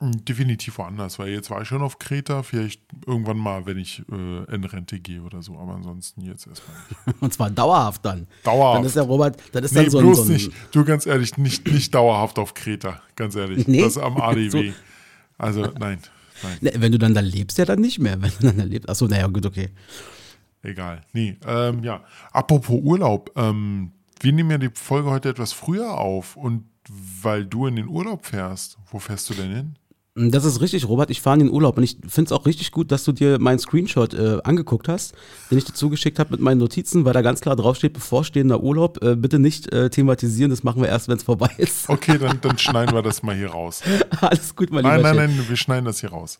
[0.00, 4.54] Definitiv woanders, weil jetzt war ich schon auf Kreta, vielleicht irgendwann mal, wenn ich äh,
[4.54, 7.22] in Rente gehe oder so, aber ansonsten jetzt erstmal nicht.
[7.22, 8.26] Und zwar dauerhaft dann.
[8.42, 8.78] Dauerhaft.
[8.78, 10.52] Dann ist der Robert, dann ist Nee, dann so ein, bloß so ein nicht.
[10.72, 13.68] Du, ganz ehrlich, nicht, nicht dauerhaft auf Kreta, ganz ehrlich.
[13.68, 13.82] Nee?
[13.82, 14.48] Das am ADW.
[14.50, 14.74] So.
[15.38, 16.00] Also, nein,
[16.42, 18.20] nein, Ne, wenn du dann da lebst, ja dann nicht mehr.
[18.20, 18.88] Wenn du dann da lebst.
[18.88, 19.70] Achso, naja, gut, okay.
[20.62, 21.02] egal.
[21.12, 22.02] Nee, ähm, ja.
[22.32, 26.64] Apropos Urlaub, ähm, wir nehmen ja die Folge heute etwas früher auf und
[27.22, 29.76] weil du in den Urlaub fährst, wo fährst du denn hin?
[30.16, 31.10] Das ist richtig, Robert.
[31.10, 33.40] Ich fahre in den Urlaub und ich finde es auch richtig gut, dass du dir
[33.40, 35.12] meinen Screenshot äh, angeguckt hast,
[35.50, 39.02] den ich dir zugeschickt habe mit meinen Notizen, weil da ganz klar draufsteht, bevorstehender Urlaub,
[39.02, 41.88] äh, bitte nicht äh, thematisieren, das machen wir erst, wenn es vorbei ist.
[41.88, 43.82] Okay, dann, dann schneiden wir das mal hier raus.
[44.20, 45.36] Alles gut, mein Nein, lieber nein, Chef.
[45.38, 46.38] nein, wir schneiden das hier raus.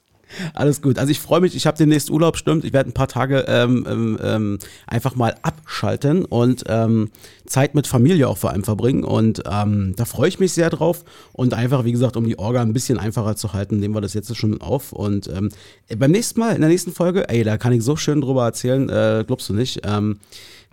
[0.54, 0.98] Alles gut.
[0.98, 2.64] Also ich freue mich, ich habe demnächst Urlaub, stimmt.
[2.64, 7.10] Ich werde ein paar Tage ähm, ähm, ähm, einfach mal abschalten und ähm,
[7.46, 9.04] Zeit mit Familie auch vor allem verbringen.
[9.04, 11.04] Und ähm, da freue ich mich sehr drauf.
[11.32, 14.14] Und einfach, wie gesagt, um die Orga ein bisschen einfacher zu halten, nehmen wir das
[14.14, 14.92] jetzt schon auf.
[14.92, 15.50] Und ähm,
[15.96, 18.88] beim nächsten Mal, in der nächsten Folge, ey, da kann ich so schön drüber erzählen,
[18.88, 19.84] äh, glaubst du nicht.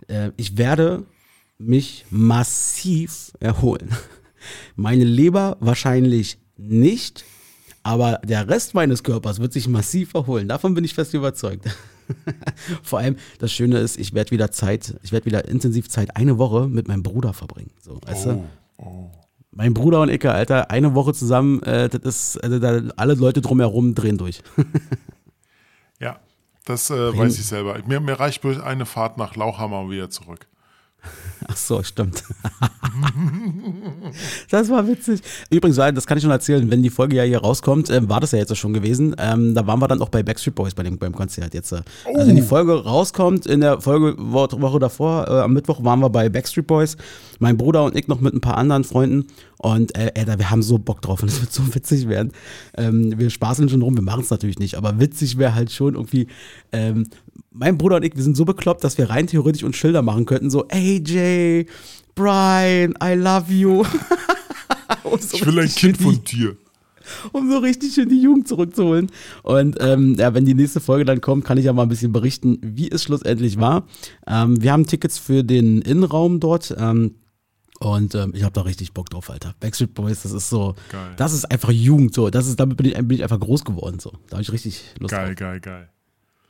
[0.08, 1.04] Äh, ich werde
[1.58, 3.90] mich massiv erholen.
[4.76, 7.24] Meine Leber wahrscheinlich nicht,
[7.82, 10.48] aber der Rest meines Körpers wird sich massiv erholen.
[10.48, 11.64] Davon bin ich fest überzeugt.
[12.82, 16.38] Vor allem, das Schöne ist, ich werde wieder Zeit, ich werde wieder intensiv Zeit, eine
[16.38, 17.70] Woche mit meinem Bruder verbringen.
[17.80, 18.44] So, weißt du?
[19.50, 23.42] Mein Bruder und ich, Alter, eine Woche zusammen, äh, das ist, also da, alle Leute
[23.42, 24.42] drumherum drehen durch.
[26.00, 26.18] Ja,
[26.64, 27.78] das äh, weiß ich selber.
[27.86, 30.48] Mir, mir reicht bloß eine Fahrt nach Lauchhammer und wieder zurück.
[31.48, 32.22] Ach so, stimmt.
[34.50, 35.20] das war witzig.
[35.50, 38.32] Übrigens, das kann ich schon erzählen, wenn die Folge ja hier rauskommt, ähm, war das
[38.32, 39.14] ja jetzt schon gewesen.
[39.18, 41.72] Ähm, da waren wir dann auch bei Backstreet Boys bei dem, beim Konzert jetzt.
[41.72, 41.82] Äh.
[42.04, 46.10] Also wenn die Folge rauskommt, in der Folge Woche davor, äh, am Mittwoch waren wir
[46.10, 46.96] bei Backstreet Boys,
[47.38, 49.26] mein Bruder und ich noch mit ein paar anderen Freunden.
[49.58, 52.32] Und äh, ey, wir haben so Bock drauf und es wird so witzig werden.
[52.76, 55.94] Ähm, wir spaßen schon rum, wir machen es natürlich nicht, aber witzig wäre halt schon
[55.94, 56.26] irgendwie,
[56.72, 57.06] ähm,
[57.52, 60.26] mein Bruder und ich, wir sind so bekloppt, dass wir rein theoretisch uns Schilder machen
[60.26, 61.66] könnten, so AJ,
[62.14, 63.84] Brian, I love you.
[65.04, 66.56] Um so Ich will ein Kind die- von dir.
[67.32, 69.10] um so richtig schön die Jugend zurückzuholen.
[69.42, 72.12] Und ähm, ja, wenn die nächste Folge dann kommt, kann ich ja mal ein bisschen
[72.12, 73.86] berichten, wie es schlussendlich war.
[74.26, 76.74] Ähm, wir haben Tickets für den Innenraum dort.
[76.78, 77.16] Ähm,
[77.80, 79.54] und ähm, ich habe da richtig Bock drauf, Alter.
[79.60, 81.10] Backstreet Boys, das ist so, Geil.
[81.16, 82.30] das ist einfach Jugend, so.
[82.30, 84.12] Das ist, damit bin ich, bin ich einfach groß geworden, so.
[84.28, 85.36] Da habe ich richtig Lust Geil, drauf.
[85.36, 85.88] geil, geil.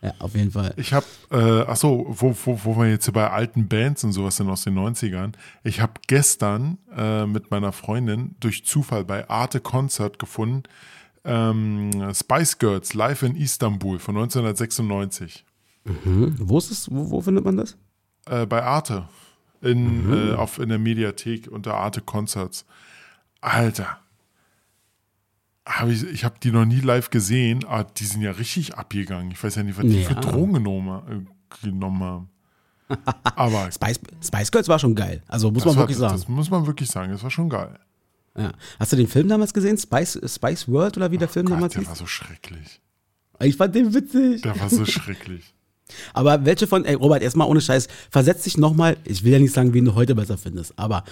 [0.03, 0.75] Ja, auf jeden Fall.
[0.77, 4.13] Ich habe, äh, ach so, wo, wo, wo wir jetzt hier bei alten Bands und
[4.13, 5.33] sowas sind aus den 90ern.
[5.63, 10.65] Ich habe gestern äh, mit meiner Freundin durch Zufall bei Arte Concert gefunden,
[11.25, 15.45] ähm, Spice Girls live in Istanbul von 1996.
[15.85, 16.35] Hm?
[16.39, 16.91] Wo ist es?
[16.91, 17.77] Wo, wo findet man das?
[18.27, 19.09] Äh, bei Arte.
[19.61, 22.67] In, äh, auf, in der Mediathek unter Arte Concerts.
[23.41, 24.02] Alter.
[25.65, 29.31] Hab ich ich habe die noch nie live gesehen, aber die sind ja richtig abgegangen.
[29.31, 30.09] Ich weiß ja nicht, was die Ja.
[30.09, 31.27] für Drogen genommen,
[31.61, 32.29] äh, genommen haben.
[33.37, 35.23] Aber Spice, Spice Girls war schon geil.
[35.29, 36.15] Also muss man war, wirklich sagen.
[36.15, 37.13] das muss man wirklich sagen.
[37.13, 37.79] Das war schon geil.
[38.37, 38.53] Ja.
[38.81, 39.79] Hast du den Film damals gesehen?
[39.79, 41.89] Spice, Spice World oder wie der Film Gott, damals der hieß?
[41.91, 42.81] war so schrecklich.
[43.41, 44.43] Ich fand den witzig.
[44.43, 45.55] Der war so schrecklich.
[46.15, 49.53] Aber welche von, ey Robert, erstmal ohne Scheiß, versetz dich nochmal, ich will ja nicht
[49.53, 51.05] sagen, wen du heute besser findest, aber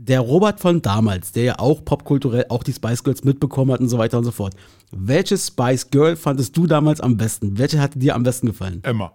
[0.00, 3.88] der Robert von damals, der ja auch popkulturell auch die Spice Girls mitbekommen hat und
[3.88, 4.54] so weiter und so fort.
[4.92, 7.58] Welche Spice Girl fandest du damals am besten?
[7.58, 8.80] Welche hat dir am besten gefallen?
[8.84, 9.12] Emma.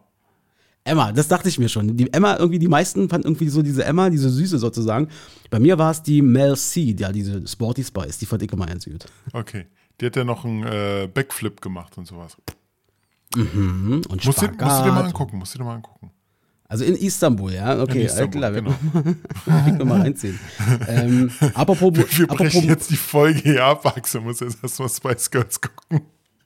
[0.84, 1.96] Emma, das dachte ich mir schon.
[1.96, 5.08] Die Emma, irgendwie, die meisten fanden irgendwie so diese Emma, diese Süße sozusagen.
[5.50, 8.66] Bei mir war es die Mel C, ja, diese Sporty Spice, die fand ich immer
[8.66, 9.06] ganz gut.
[9.32, 9.66] Okay.
[10.02, 12.36] Die hat ja noch einen äh, Backflip gemacht und sowas.
[13.36, 13.46] Und
[14.26, 15.06] Musst du, musst du dir mal Spagat.
[15.06, 15.38] angucken.
[15.38, 16.12] Musst du dir mal angucken.
[16.74, 18.52] Also in Istanbul, ja, okay, In Istanbul, klar.
[18.52, 18.74] genau.
[19.68, 20.40] Ich will mal reinziehen.
[20.88, 24.22] ähm, apropos, Wir brechen apropos, jetzt die Folge hier ab, Axel.
[24.22, 26.02] Muss jetzt erstmal Spice Girls gucken.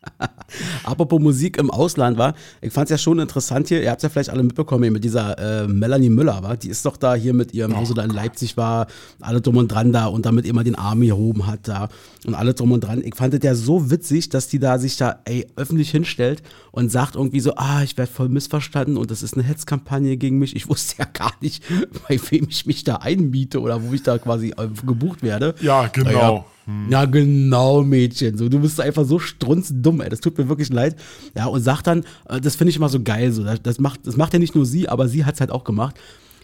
[0.83, 4.03] apropos Musik im Ausland war, ich fand es ja schon interessant hier, ihr habt es
[4.03, 7.15] ja vielleicht alle mitbekommen, hier mit dieser äh, Melanie Müller, war, die ist doch da
[7.15, 8.87] hier mit ihrem, wo sie da in Leipzig war,
[9.21, 11.89] alle drum und dran da und damit immer den Arm gehoben hat da
[12.25, 13.01] und alle drum und dran.
[13.03, 16.91] Ich fand es ja so witzig, dass die da sich da ey, öffentlich hinstellt und
[16.91, 20.55] sagt irgendwie so, ah, ich werde voll missverstanden und das ist eine Hetzkampagne gegen mich.
[20.55, 21.63] Ich wusste ja gar nicht,
[22.07, 25.55] bei wem ich mich da einmiete oder wo ich da quasi äh, gebucht werde.
[25.61, 26.45] Ja, genau.
[26.89, 28.37] Ja, genau, Mädchen.
[28.37, 30.09] So, du bist einfach so strunzdumm, ey.
[30.09, 30.97] Das tut mir wirklich leid.
[31.35, 33.31] Ja, und sagt dann, äh, das finde ich immer so geil.
[33.31, 33.43] So.
[33.43, 35.95] Das, macht, das macht ja nicht nur sie, aber sie hat es halt auch gemacht.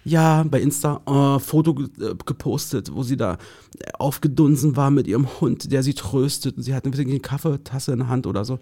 [0.06, 3.34] Ja, bei Insta äh, Foto äh, gepostet, wo sie da
[3.80, 6.56] äh, aufgedunsen war mit ihrem Hund, der sie tröstet.
[6.56, 8.60] Und sie hat eine Kaffeetasse in der Hand oder so.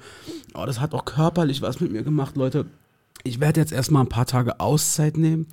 [0.56, 2.66] Oh, das hat auch körperlich was mit mir gemacht, Leute.
[3.24, 5.46] Ich werde jetzt erstmal ein paar Tage Auszeit nehmen.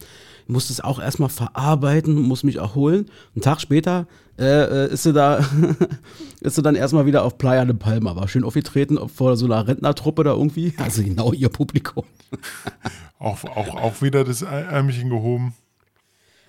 [0.48, 3.06] Muss das auch erstmal verarbeiten, muss mich erholen.
[3.34, 4.06] Einen Tag später
[4.38, 5.44] äh, äh, ist sie da,
[6.40, 8.16] ist sie dann erstmal wieder auf Playa de Palma.
[8.16, 10.72] War schön aufgetreten vor so einer Rentnertruppe da irgendwie.
[10.82, 12.04] Also genau ihr Publikum.
[13.20, 15.52] Auch, auch, auch wieder das Ärmchen gehoben.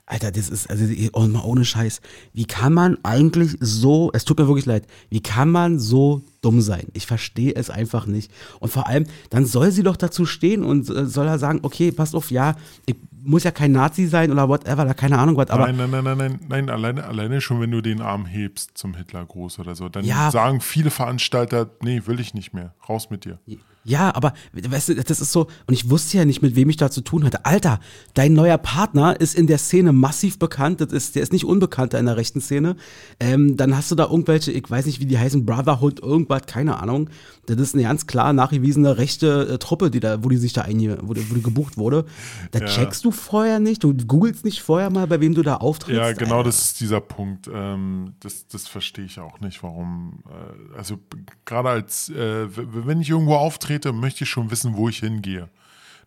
[0.10, 2.02] Alter, das ist, also oh, mal ohne Scheiß.
[2.34, 6.62] Wie kann man eigentlich so, es tut mir wirklich leid, wie kann man so dumm
[6.62, 6.88] sein?
[6.94, 8.32] Ich verstehe es einfach nicht.
[8.60, 11.92] Und vor allem, dann soll sie doch dazu stehen und äh, soll er sagen, okay,
[11.92, 12.56] pass auf, ja,
[12.88, 15.90] ich muss ja kein Nazi sein oder whatever, da keine Ahnung was, aber nein, nein,
[15.92, 19.76] nein, nein, nein, nein, alleine, alleine schon, wenn du den Arm hebst zum Hitlergruß oder
[19.76, 20.32] so, dann Ja.
[20.32, 23.40] sagen viele Veranstalter, nee, will ich nicht mehr, raus mit dir.
[23.86, 26.78] Ja, aber weißt du, das ist so, und ich wusste ja nicht, mit wem ich
[26.78, 27.46] da zu tun hatte.
[27.46, 27.80] Alter,
[28.14, 31.98] dein neuer Partner ist in der Szene massiv bekannt, das ist, der ist nicht unbekannter
[31.98, 32.76] in der rechten Szene.
[33.20, 36.80] Ähm, dann hast du da irgendwelche, ich weiß nicht, wie die heißen, Brotherhood, irgendwas, keine
[36.82, 37.10] Ahnung.
[37.56, 40.62] Das ist eine ganz klar nachgewiesene rechte äh, Truppe, die da, wo die sich da
[40.62, 42.06] einge, wo, die- wo die gebucht wurde.
[42.52, 42.66] Da Ja.
[42.66, 46.00] checkst du vorher nicht, du googelst nicht vorher mal, bei wem du da auftrittst.
[46.00, 46.50] Ja, genau, Alter.
[46.50, 47.50] das ist dieser Punkt.
[47.54, 50.20] Ähm, das, das verstehe ich auch nicht, warum.
[50.30, 51.00] Äh, also
[51.46, 55.50] gerade als, äh, wenn ich irgendwo auftrete, möchte ich schon wissen, wo ich hingehe.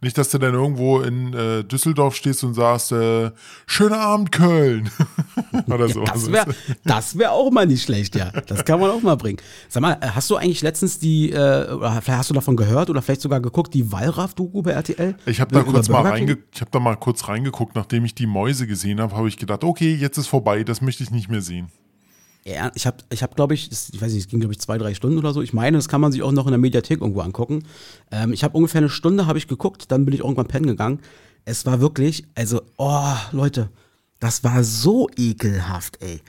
[0.02, 3.30] Nicht, dass du dann irgendwo in äh, Düsseldorf stehst und sagst, äh,
[3.66, 4.90] schöner Abend Köln.
[5.68, 6.02] Oder so.
[6.02, 6.52] Das wäre
[6.84, 8.32] das wär auch mal nicht schlecht, ja.
[8.48, 9.38] Das kann man auch mal bringen.
[9.68, 12.90] Sag mal, äh, hast du eigentlich letztens die, äh, oder vielleicht hast du davon gehört
[12.90, 15.14] oder vielleicht sogar geguckt, die Wallraff-Doku bei RTL?
[15.26, 18.66] Ich habe da kurz mal ich habe da mal kurz reingeguckt, nachdem ich die Mäuse
[18.66, 21.68] gesehen habe, habe ich gedacht, okay, jetzt ist vorbei, das möchte ich nicht mehr sehen.
[22.44, 24.76] Ich habe, ich hab, glaube ich, das, ich weiß nicht, es ging, glaube ich, zwei,
[24.76, 25.42] drei Stunden oder so.
[25.42, 27.64] Ich meine, das kann man sich auch noch in der Mediathek irgendwo angucken.
[28.10, 30.98] Ähm, ich habe ungefähr eine Stunde habe ich geguckt, dann bin ich irgendwann pennen gegangen.
[31.44, 33.70] Es war wirklich, also, oh, Leute,
[34.18, 36.20] das war so ekelhaft, ey.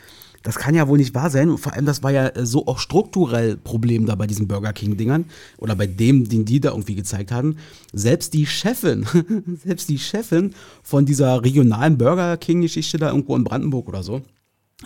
[0.44, 1.50] Das kann ja wohl nicht wahr sein.
[1.50, 5.26] Und vor allem, das war ja so auch strukturell Problem da bei diesen Burger King-Dingern
[5.58, 7.58] oder bei dem, den die da irgendwie gezeigt hatten.
[7.94, 9.06] Selbst die Chefin,
[9.64, 10.54] selbst die Chefin
[10.84, 14.22] von dieser regionalen Burger King-Geschichte da irgendwo in Brandenburg oder so,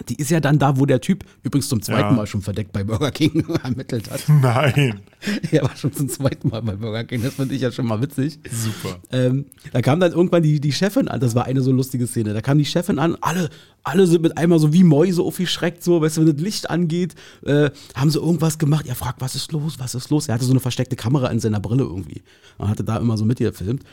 [0.09, 2.11] die ist ja dann da, wo der Typ übrigens zum zweiten Ja.
[2.11, 4.23] Mal schon verdeckt bei Burger King ermittelt hat.
[4.27, 5.01] Nein.
[5.51, 8.01] er war schon zum zweiten Mal bei Burger King, das finde ich ja schon mal
[8.01, 8.39] witzig.
[8.51, 8.99] Super.
[9.11, 12.33] Ähm, da kam dann irgendwann die, die Chefin an, das war eine so lustige Szene.
[12.33, 13.49] Da kam die Chefin an, alle,
[13.83, 17.15] alle sind mit einmal so wie Mäuse aufgeschreckt, so, weißt du, wenn das Licht angeht,
[17.45, 18.85] äh, haben sie irgendwas gemacht.
[18.87, 20.27] Er fragt, was ist los, was ist los?
[20.27, 22.21] Er hatte so eine versteckte Kamera in seiner Brille irgendwie.
[22.57, 23.83] Und hatte da immer so mit ihr gefilmt.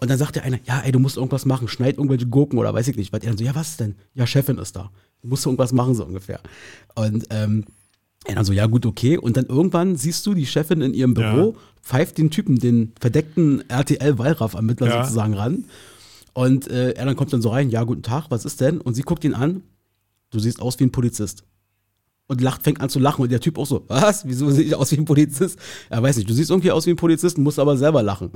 [0.00, 2.88] Und dann sagte einer, ja, ey, du musst irgendwas machen, schneid irgendwelche Gurken oder weiß
[2.88, 3.12] ich nicht.
[3.12, 3.96] Was er dann so, ja, was denn?
[4.14, 4.90] Ja, Chefin ist da.
[5.22, 6.40] Du musst irgendwas machen, so ungefähr.
[6.94, 7.64] Und ähm,
[8.24, 9.18] er dann so, ja gut, okay.
[9.18, 11.58] Und dann irgendwann siehst du die Chefin in ihrem Büro, Ja.
[11.82, 15.02] pfeift den Typen, den verdeckten RTL-Wallraff-Ermittler Ja.
[15.04, 15.64] sozusagen ran.
[16.32, 18.80] Und äh, er dann kommt dann so rein, ja, guten Tag, was ist denn?
[18.80, 19.62] Und sie guckt ihn an,
[20.30, 21.44] du siehst aus wie ein Polizist.
[22.30, 24.24] Und lacht, fängt an zu lachen und der Typ auch so, was?
[24.24, 25.58] Wieso sehe ich aus wie ein Polizist?
[25.88, 28.30] Er weiß nicht, du siehst irgendwie aus wie ein Polizist, musst aber selber lachen.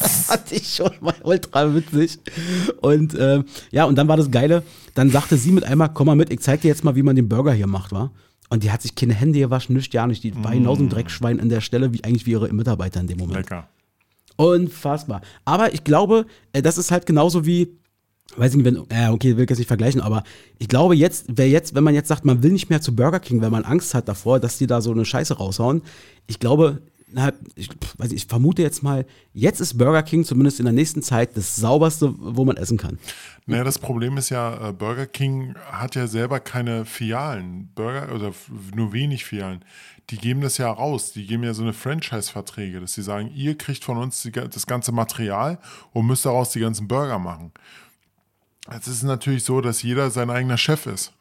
[0.00, 2.20] das fand ich schon mal ultra witzig.
[2.82, 4.62] Und äh, ja, und dann war das Geile,
[4.94, 7.16] dann sagte sie mit einmal, komm mal mit, ich zeig dir jetzt mal, wie man
[7.16, 8.12] den Burger hier macht, wa?
[8.48, 10.22] Und die hat sich keine Hände gewaschen, nichts, ja nicht.
[10.22, 13.18] Die war genauso ein Dreckschwein an der Stelle, wie eigentlich wie ihre Mitarbeiter in dem
[13.18, 13.38] Moment.
[13.38, 13.66] Lecker.
[14.36, 15.20] Unfassbar.
[15.44, 17.76] Aber ich glaube, äh, das ist halt genauso wie,
[18.36, 20.22] weiß ich nicht, wenn, ja, okay, will ich jetzt nicht vergleichen, aber
[20.58, 23.20] ich glaube jetzt, wer jetzt, wenn man jetzt sagt, man will nicht mehr zu Burger
[23.20, 25.82] King, weil man Angst hat davor, dass die da so eine Scheiße raushauen,
[26.26, 27.68] ich glaube, na, ich,
[27.98, 29.04] weiß nicht, ich vermute jetzt mal,
[29.34, 32.98] jetzt ist Burger King zumindest in der nächsten Zeit das sauberste, wo man essen kann.
[33.46, 37.70] Naja, das Problem ist ja, äh, Burger King hat ja selber keine Filialen.
[37.74, 38.32] Burger oder
[38.74, 39.64] nur wenig Filialen.
[40.10, 41.12] Die geben das ja raus.
[41.12, 44.66] Die geben ja so eine Franchise-Verträge, dass sie sagen, ihr kriegt von uns die, das
[44.66, 45.58] ganze Material
[45.92, 47.52] und müsst daraus die ganzen Burger machen.
[48.70, 51.12] Es ist natürlich so, dass jeder sein eigener Chef ist.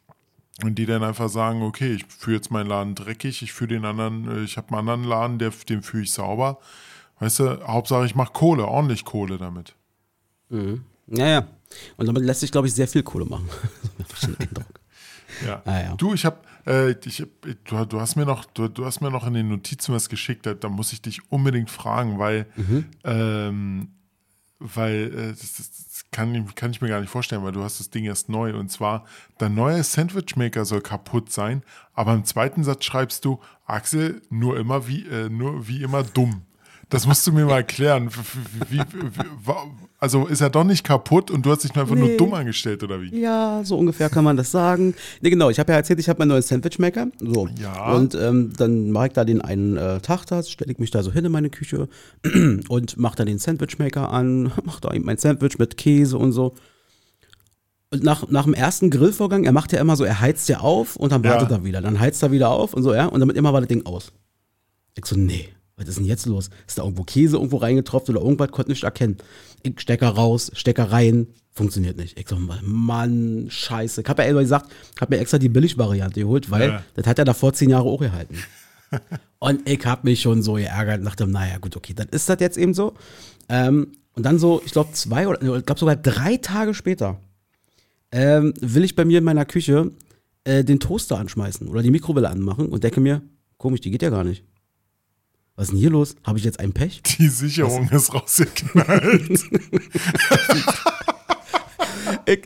[0.63, 3.85] Und die dann einfach sagen, okay, ich führe jetzt meinen Laden dreckig, ich führe den
[3.85, 6.59] anderen, äh, ich habe einen anderen Laden, der, den führe ich sauber.
[7.19, 9.75] Weißt du, Hauptsache ich mache Kohle, ordentlich Kohle damit.
[11.07, 11.47] Ja, ja.
[11.97, 13.49] Und damit lässt sich, glaube ich, sehr viel Kohle machen.
[15.45, 15.61] Ja.
[15.65, 15.95] Ah, ja.
[15.95, 16.37] Du, ich habe,
[16.67, 17.25] äh, ich,
[17.63, 20.45] du, du hast mir noch, du, du hast mir noch in den Notizen was geschickt.
[20.45, 22.85] Da, da muss ich dich unbedingt fragen, weil, Mhm.
[23.05, 23.87] ähm,
[24.59, 27.79] weil äh, das, das kann, ich- kann ich mir gar nicht vorstellen, weil du hast
[27.79, 28.55] das Ding erst neu.
[28.57, 29.05] Und zwar,
[29.37, 34.87] dein neuer Sandwichmaker soll kaputt sein, aber im zweiten Satz schreibst du, Axel, nur immer
[34.87, 36.41] wie, äh, nur wie immer dumm.
[36.91, 38.09] Das musst du mir mal erklären.
[38.69, 39.53] Wie, wie, wie,
[39.97, 42.17] also ist er doch nicht kaputt und du hast dich nur einfach nur Nee.
[42.17, 43.17] dumm angestellt, oder wie?
[43.19, 44.93] Ja, so ungefähr kann man das sagen.
[45.21, 47.07] Ne, genau, ich habe ja erzählt, ich habe meinen neuen Sandwichmaker.
[47.19, 47.47] So.
[47.61, 47.93] Ja.
[47.93, 51.01] Und ähm, dann mache ich da den einen äh, Tag da, stelle ich mich da
[51.01, 51.87] so hin in meine Küche
[52.67, 56.55] und mache dann den Sandwichmaker an, mache da eben mein Sandwich mit Käse und so.
[57.93, 60.95] Und nach, nach dem ersten Grillvorgang, er macht ja immer so, er heizt ja auf
[60.95, 61.31] und dann Ja.
[61.31, 61.81] wartet er wieder.
[61.81, 63.05] Dann heizt er wieder auf und so, ja.
[63.05, 64.11] Und damit immer war das Ding aus.
[64.97, 65.47] Ich so, nee,
[65.81, 66.49] was ist denn jetzt los?
[66.67, 69.17] Ist da irgendwo Käse irgendwo reingetropft oder irgendwas, konnte nicht erkennen.
[69.63, 72.17] Ich Stecker raus, Stecker rein, funktioniert nicht.
[72.19, 74.01] Ich so, Mann, scheiße.
[74.01, 76.83] Ich hab ja immer gesagt, hab mir extra die Billigvariante geholt, weil Ja.
[76.95, 78.37] das hat er davor zehn Jahre auch gehalten.
[79.39, 82.39] und ich hab mich schon so geärgert und dachte, naja, gut, okay, dann ist das
[82.39, 82.93] jetzt eben so.
[83.49, 87.19] Ähm, und dann so, ich glaube, zwei oder ich glaube sogar drei Tage später
[88.11, 89.91] ähm, will ich bei mir in meiner Küche
[90.43, 93.21] äh, den Toaster anschmeißen oder die Mikrowelle anmachen und denke mir,
[93.57, 94.43] komisch, die geht ja gar nicht.
[95.61, 96.15] Was ist denn hier los?
[96.23, 97.03] Habe ich jetzt ein Pech?
[97.03, 99.43] Die Sicherung ist rausgeknallt.
[102.25, 102.39] ich,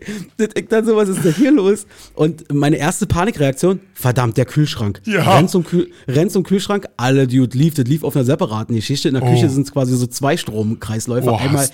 [0.56, 1.86] ich dann so, was ist denn hier los?
[2.14, 5.02] Und meine erste Panikreaktion, verdammt, der Kühlschrank.
[5.06, 5.36] Ja.
[5.38, 9.08] Renn zum, Kühl, renn zum Kühlschrank, alle Dude lief, das lief auf einer separaten Geschichte.
[9.08, 9.28] In der Oh.
[9.32, 11.30] Küche sind es quasi so zwei Stromkreisläufe.
[11.30, 11.68] Oh, einmal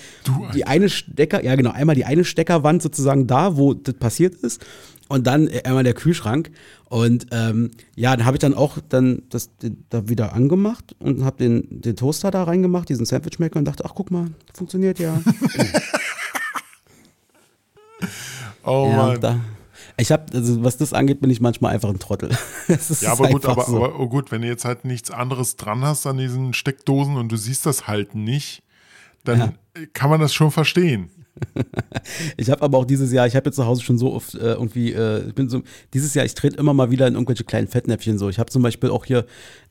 [0.54, 4.64] die eine Stecker, ja genau, einmal die eine Steckerwand sozusagen da, wo das passiert ist.
[5.08, 6.50] Und dann äh, einmal der Kühlschrank.
[6.88, 9.50] Und ähm, ja, dann habe ich dann auch dann das
[9.90, 13.92] da wieder angemacht und habe den, den Toaster da reingemacht, diesen Sandwichmaker und dachte, ach
[13.94, 15.20] guck mal, funktioniert ja.
[18.64, 19.20] Oh ja Mann.
[19.20, 19.40] da,
[19.96, 22.30] ich habe, also was das angeht, bin ich manchmal einfach ein Trottel.
[23.00, 23.76] Ja, aber gut, aber, so.
[23.76, 27.30] aber oh gut, wenn du jetzt halt nichts anderes dran hast an diesen Steckdosen und
[27.30, 28.62] du siehst das halt nicht,
[29.24, 29.58] dann
[29.92, 31.10] kann man das schon verstehen.
[32.36, 34.52] Ich habe aber auch dieses Jahr, ich habe jetzt zu Hause schon so oft äh,
[34.52, 35.62] irgendwie, äh, ich bin so,
[35.94, 38.28] dieses Jahr, ich trete immer mal wieder in irgendwelche kleinen Fettnäpfchen so.
[38.28, 39.26] Ich habe zum Beispiel auch hier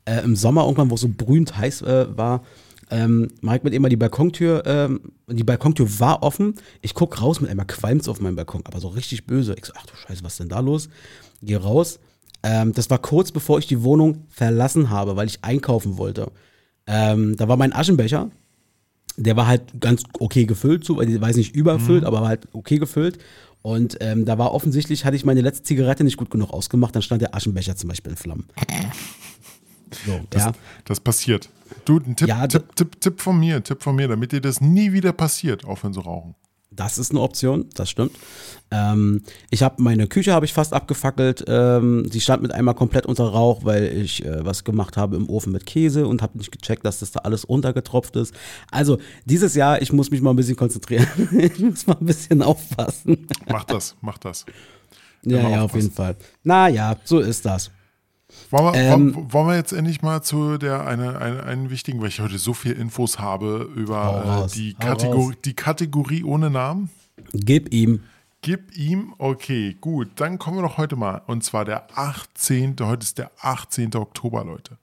[0.05, 2.43] äh, im Sommer irgendwann, wo es so brühend heiß äh, war,
[2.91, 6.55] ähm, ich mit immer die Balkontür, ähm, die Balkontür war offen.
[6.81, 9.55] Ich guck raus, mit einmal qualmt's auf meinem Balkon, aber so richtig böse.
[9.57, 10.89] Ich so, ach du Scheiße, was ist denn da los?
[11.41, 11.99] Geh raus.
[12.43, 16.31] Ähm, das war kurz bevor ich die Wohnung verlassen habe, weil ich einkaufen wollte.
[16.85, 18.29] Ähm, da war mein Aschenbecher,
[19.15, 22.77] der war halt ganz okay gefüllt, so, ich weiß nicht überfüllt, aber war halt okay
[22.77, 23.19] gefüllt.
[23.61, 27.03] Und ähm, da war offensichtlich, hatte ich meine letzte Zigarette nicht gut genug ausgemacht, dann
[27.03, 28.45] stand der Aschenbecher zum Beispiel in Flammen.
[30.05, 30.51] So, Das, ja.
[30.85, 31.49] das passiert.
[31.85, 34.61] Du, ein Tipp, Ja, Tipp, Tipp, Tipp von mir, Tipp von mir, damit dir das
[34.61, 36.35] nie wieder passiert, aufhören zu rauchen.
[36.73, 38.13] Das ist eine Option, das stimmt.
[38.71, 41.43] Ähm, ich habe meine Küche habe ich fast abgefackelt.
[41.47, 45.29] Ähm, die stand mit einmal komplett unter Rauch, weil ich äh, was gemacht habe im
[45.29, 48.33] Ofen mit Käse und habe nicht gecheckt, dass das da alles untergetropft ist.
[48.71, 51.07] Also dieses Jahr, ich muss mich mal ein bisschen konzentrieren.
[51.37, 53.27] ich muss mal ein bisschen aufpassen.
[53.49, 54.45] Mach das, mach das.
[55.23, 55.81] ja, Immer ja, auf aufpassen.
[55.81, 56.15] jeden Fall.
[56.43, 57.69] Naja, so ist das.
[58.49, 62.01] Wollen wir, Ähm, wollen, wollen wir jetzt endlich mal zu der eine, eine, einen wichtigen,
[62.01, 66.89] weil ich heute so viel Infos habe über äh, die, Kategor die Kategorie ohne Namen?
[67.33, 68.01] Gib ihm.
[68.43, 71.21] Gib ihm, okay, gut, dann kommen wir doch heute mal.
[71.27, 72.75] Und zwar der 18.
[72.81, 73.93] Heute ist der 18.
[73.95, 74.79] Oktober, Leute.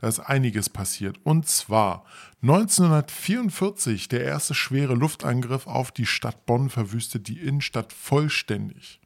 [0.00, 1.16] Da ist einiges passiert.
[1.22, 2.04] Und zwar
[2.42, 9.00] 1944, der erste schwere Luftangriff auf die Stadt Bonn verwüstet die Innenstadt vollständig.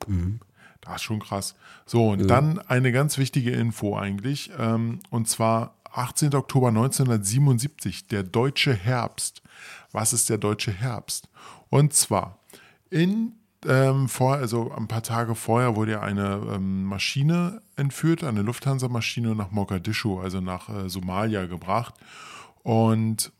[0.00, 0.08] Das
[0.94, 1.54] ist schon krass.
[1.84, 4.50] So, und dann eine ganz wichtige Info eigentlich.
[4.58, 6.34] Ähm, und zwar 18.
[6.34, 9.42] Oktober 1977, der deutsche Herbst.
[9.92, 11.28] Was ist der deutsche Herbst?
[11.70, 12.38] Und zwar
[12.90, 13.32] in
[13.66, 19.34] ähm, vor, also ein paar Tage vorher wurde ja eine ähm, Maschine entführt, eine Lufthansa-Maschine
[19.34, 21.94] nach Mogadischu, also nach äh, Somalia gebracht.
[22.62, 23.32] Und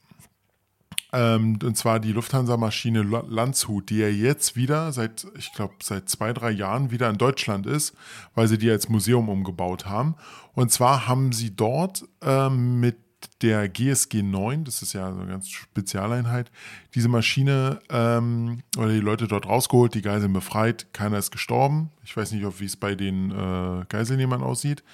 [1.17, 6.11] ähm, und zwar die Lufthansa-Maschine La- Landshut, die ja jetzt wieder seit, ich glaube, seit
[6.11, 7.95] zwei, drei Jahren wieder in Deutschland ist,
[8.35, 10.15] weil sie die als Museum umgebaut haben.
[10.55, 12.97] Und zwar haben sie dort ähm, mit
[13.41, 16.51] der GSG 9, das ist ja so eine ganz Spezialeinheit,
[16.95, 21.91] diese Maschine ähm, oder die Leute dort rausgeholt, die Geiseln befreit, keiner ist gestorben.
[22.05, 24.85] Ich weiß nicht, wie es bei den äh, Geiselnehmern aussieht.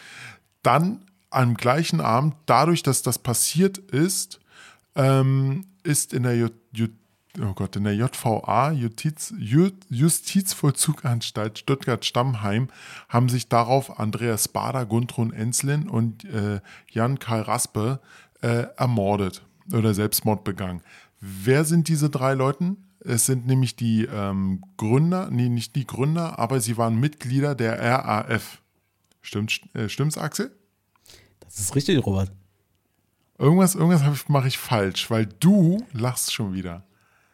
[0.62, 4.38] Dann am gleichen Abend, dadurch, dass das passiert ist,
[4.95, 6.90] ähm, ist in der, J J
[7.40, 12.68] oh Gott, in der JVA, Justiz, Ju Justizvollzuganstalt Stuttgart-Stammheim,
[13.09, 18.01] haben sich darauf Andreas Bader, Gundrun Enslin und äh, Jan Karl Raspe
[18.43, 20.82] äh, ermordet oder Selbstmord begangen.
[21.20, 22.76] Wer sind diese drei Leute?
[23.01, 27.80] Es sind nämlich die ähm, Gründer, nee, nicht die Gründer, aber sie waren Mitglieder der
[27.80, 28.61] RAF.
[29.22, 30.55] Stimmt, äh, stimmt's, Axel?
[31.40, 32.32] Das ist richtig, Robert.
[33.39, 36.85] Irgendwas, irgendwas mache ich falsch, weil du lachst schon wieder.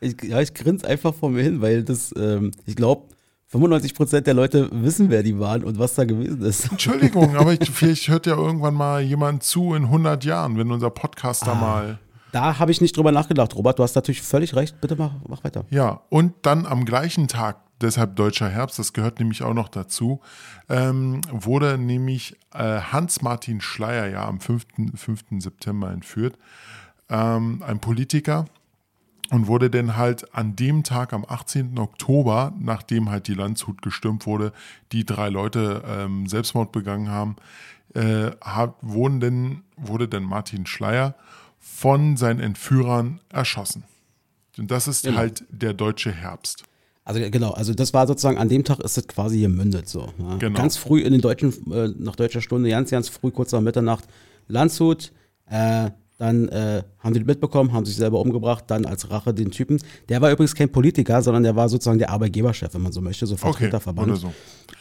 [0.01, 3.09] Ich, ja, ich grinse einfach vor mir hin, weil das, ähm, ich glaube,
[3.53, 6.71] 95% der Leute wissen, wer die waren und was da gewesen ist.
[6.71, 10.91] Entschuldigung, aber ich, vielleicht hört ja irgendwann mal jemand zu in 100 Jahren, wenn unser
[10.91, 11.99] Podcast da mal.
[12.31, 13.79] Da habe ich nicht drüber nachgedacht, Robert.
[13.79, 14.81] Du hast natürlich völlig recht.
[14.81, 15.65] Bitte mach, mach weiter.
[15.71, 20.21] Ja, und dann am gleichen Tag, deshalb Deutscher Herbst, das gehört nämlich auch noch dazu,
[20.69, 24.67] ähm, wurde nämlich äh, Hans-Martin Schleier ja am 5.
[24.95, 25.25] 5.
[25.39, 26.37] September entführt.
[27.09, 28.47] Ähm, ein Politiker,
[29.31, 31.79] und wurde dann halt an dem Tag, am 18.
[31.79, 34.53] Oktober, nachdem halt die Landshut gestürmt wurde,
[34.93, 37.37] die drei Leute ähm, Selbstmord begangen haben,
[37.95, 41.15] äh, hat, wurden denn, wurde dann Martin Schleier
[41.59, 43.85] von seinen Entführern erschossen.
[44.57, 45.19] Und das ist Genau.
[45.19, 46.65] halt der deutsche Herbst.
[47.09, 50.11] Also genau, also das war sozusagen, an dem Tag ist es quasi gemündet so.
[50.19, 50.37] Ja.
[50.37, 50.59] Genau.
[50.59, 54.05] Ganz früh in den deutschen, äh, nach deutscher Stunde, ganz, ganz früh, kurz nach Mitternacht,
[54.47, 55.11] Landshut,
[55.47, 55.89] äh,
[56.19, 59.81] dann äh, haben die das mitbekommen, haben sich selber umgebracht, dann als Rache den Typen.
[60.11, 63.27] Der war übrigens kein Politiker, sondern der war sozusagen der Arbeitgeberchef, wenn man so möchte,
[63.27, 64.09] so Vertreterverband.
[64.09, 64.33] oder so.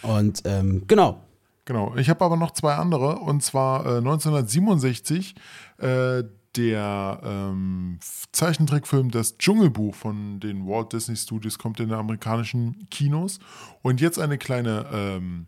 [0.02, 1.22] Und ähm, genau,
[1.68, 1.94] Genau.
[1.98, 3.20] Ich habe aber noch zwei andere.
[3.20, 5.36] Und zwar äh, 1967
[5.80, 6.24] äh,
[6.58, 8.00] der ähm,
[8.32, 13.40] Zeichentrickfilm Das Dschungelbuch von den Walt Disney Studios kommt in den amerikanischen Kinos.
[13.82, 15.48] Und jetzt eine kleine ähm,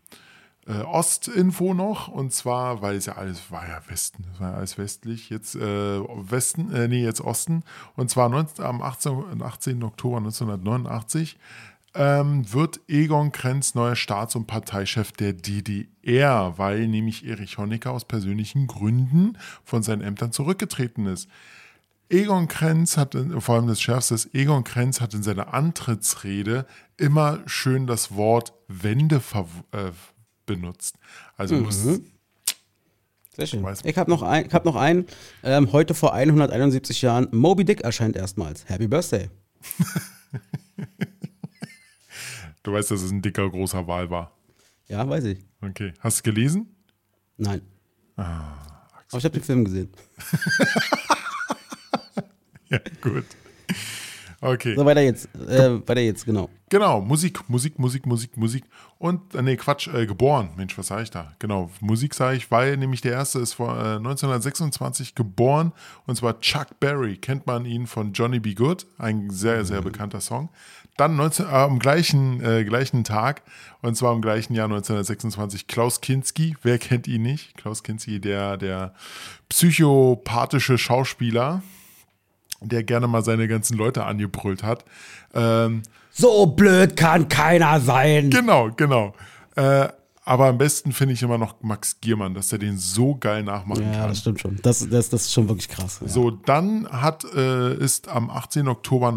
[0.66, 2.08] äh, Ostinfo noch.
[2.08, 5.30] Und zwar, weil es ja alles war ja Westen, es war ja alles westlich.
[5.30, 7.64] Jetzt äh, Westen, äh, nee, jetzt Osten.
[7.96, 9.82] Und zwar 19, am 18, 18.
[9.82, 11.38] Oktober 1989
[11.94, 18.04] ähm, wird Egon Krenz neuer Staats- und Parteichef der DDR, weil nämlich Erich Honecker aus
[18.04, 21.28] persönlichen Gründen von seinen Ämtern zurückgetreten ist.
[22.08, 26.66] Egon Krenz hat, vor allem das Schärfste ist, Egon Krenz hat in seiner Antrittsrede
[26.96, 29.20] immer schön das Wort Wende
[29.72, 29.90] äh,
[30.46, 30.96] benutzt.
[31.36, 31.62] Also mhm.
[31.62, 32.00] muss.
[33.36, 33.64] Sehr schön.
[33.84, 35.06] Ich habe noch, ein, hab noch einen.
[35.44, 38.68] Ähm, heute vor 171 Jahren, Moby Dick erscheint erstmals.
[38.68, 39.30] Happy Birthday.
[42.62, 44.32] Du weißt, dass es ein dicker, großer Wal war.
[44.88, 45.38] Ja, weiß ich.
[45.62, 45.92] Okay.
[46.00, 46.74] Hast du es gelesen?
[47.36, 47.62] Nein.
[48.16, 49.90] Ah, Aber ich habe den Film gesehen.
[52.68, 53.24] ja, gut.
[54.42, 54.74] Okay.
[54.74, 55.28] So, weiter jetzt.
[55.34, 56.48] Äh, weiter jetzt, genau.
[56.70, 58.64] Genau, Musik, Musik, Musik, Musik, Musik.
[58.98, 60.50] Und, äh, nee, Quatsch, äh, geboren.
[60.56, 61.32] Mensch, was sage ich da?
[61.38, 65.72] Genau, Musik sage ich, weil nämlich der erste ist vor äh, 1926 geboren.
[66.06, 67.18] Und zwar Chuck Berry.
[67.18, 68.54] Kennt man ihn von Johnny B.
[68.54, 68.86] Good.
[68.96, 69.84] Ein sehr, sehr mhm.
[69.84, 70.48] bekannter Song.
[71.00, 73.40] Dann 19, äh, am gleichen, äh, gleichen Tag,
[73.80, 76.56] und zwar im gleichen Jahr 1926, Klaus Kinski.
[76.62, 77.56] Wer kennt ihn nicht?
[77.56, 78.92] Klaus Kinski, der, der
[79.48, 81.62] psychopathische Schauspieler,
[82.60, 84.84] der gerne mal seine ganzen Leute angebrüllt hat.
[85.32, 88.28] Ähm, so blöd kann keiner sein.
[88.28, 89.14] Genau, genau.
[89.56, 89.88] Äh,
[90.26, 93.84] aber am besten finde ich immer noch Max Giermann, dass er den so geil nachmachen
[93.84, 94.00] ja, kann.
[94.00, 94.58] Ja, das stimmt schon.
[94.60, 96.00] Das, das, das ist schon wirklich krass.
[96.02, 96.08] Ja.
[96.08, 98.68] So, dann hat, äh, ist am 18.
[98.68, 99.12] Oktober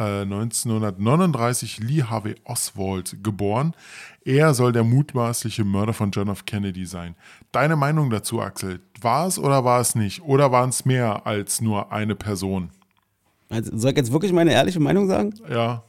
[0.00, 3.74] 1900 1939 äh, Lee Harvey Oswald geboren.
[4.24, 6.44] Er soll der mutmaßliche Mörder von John F.
[6.44, 7.14] Kennedy sein.
[7.52, 8.80] Deine Meinung dazu, Axel?
[9.00, 10.22] War es oder war es nicht?
[10.22, 12.70] Oder waren es mehr als nur eine Person?
[13.48, 15.34] Also, soll ich jetzt wirklich meine ehrliche Meinung sagen?
[15.48, 15.82] Ja.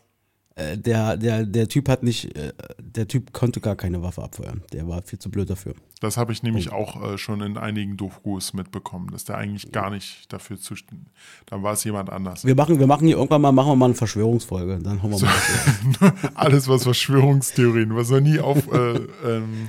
[0.61, 4.63] Äh, der, der, der Typ hat nicht, äh, der Typ konnte gar keine Waffe abfeuern.
[4.73, 5.73] Der war viel zu blöd dafür.
[5.99, 9.89] Das habe ich nämlich auch äh, schon in einigen Dokus mitbekommen, dass der eigentlich gar
[9.89, 11.07] nicht dafür zuständig
[11.45, 12.45] Dann war es jemand anders.
[12.45, 14.79] Wir machen, wir machen hier irgendwann mal, machen wir mal eine Verschwörungsfolge.
[14.79, 16.13] Dann hauen wir so, mal.
[16.35, 19.67] Alles, was Verschwörungstheorien, was noch nie auf, äh, ähm,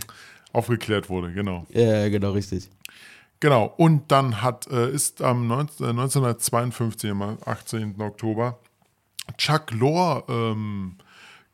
[0.53, 1.66] aufgeklärt wurde, genau.
[1.70, 2.70] Ja, genau, richtig.
[3.40, 8.01] Genau, und dann hat, äh, ist am 19, 1952, am 18.
[8.01, 8.59] Oktober,
[9.37, 10.97] Chuck Lorre ähm,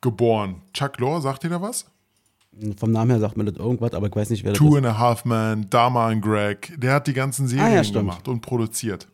[0.01, 0.63] geboren.
[0.73, 1.87] Chuck Lorre, sagt ihr da was?
[2.77, 4.71] Vom Namen her sagt man das irgendwas, aber ich weiß nicht, wer das Two ist.
[4.73, 6.75] Two and a Half Men, Dharma and Greg.
[6.77, 9.07] Der hat die ganzen Serien ah, ja, gemacht und produziert.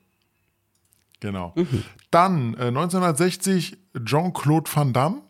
[1.21, 1.53] Genau.
[1.55, 1.85] Mhm.
[2.11, 5.23] Dann äh, 1960 Jean-Claude Van Damme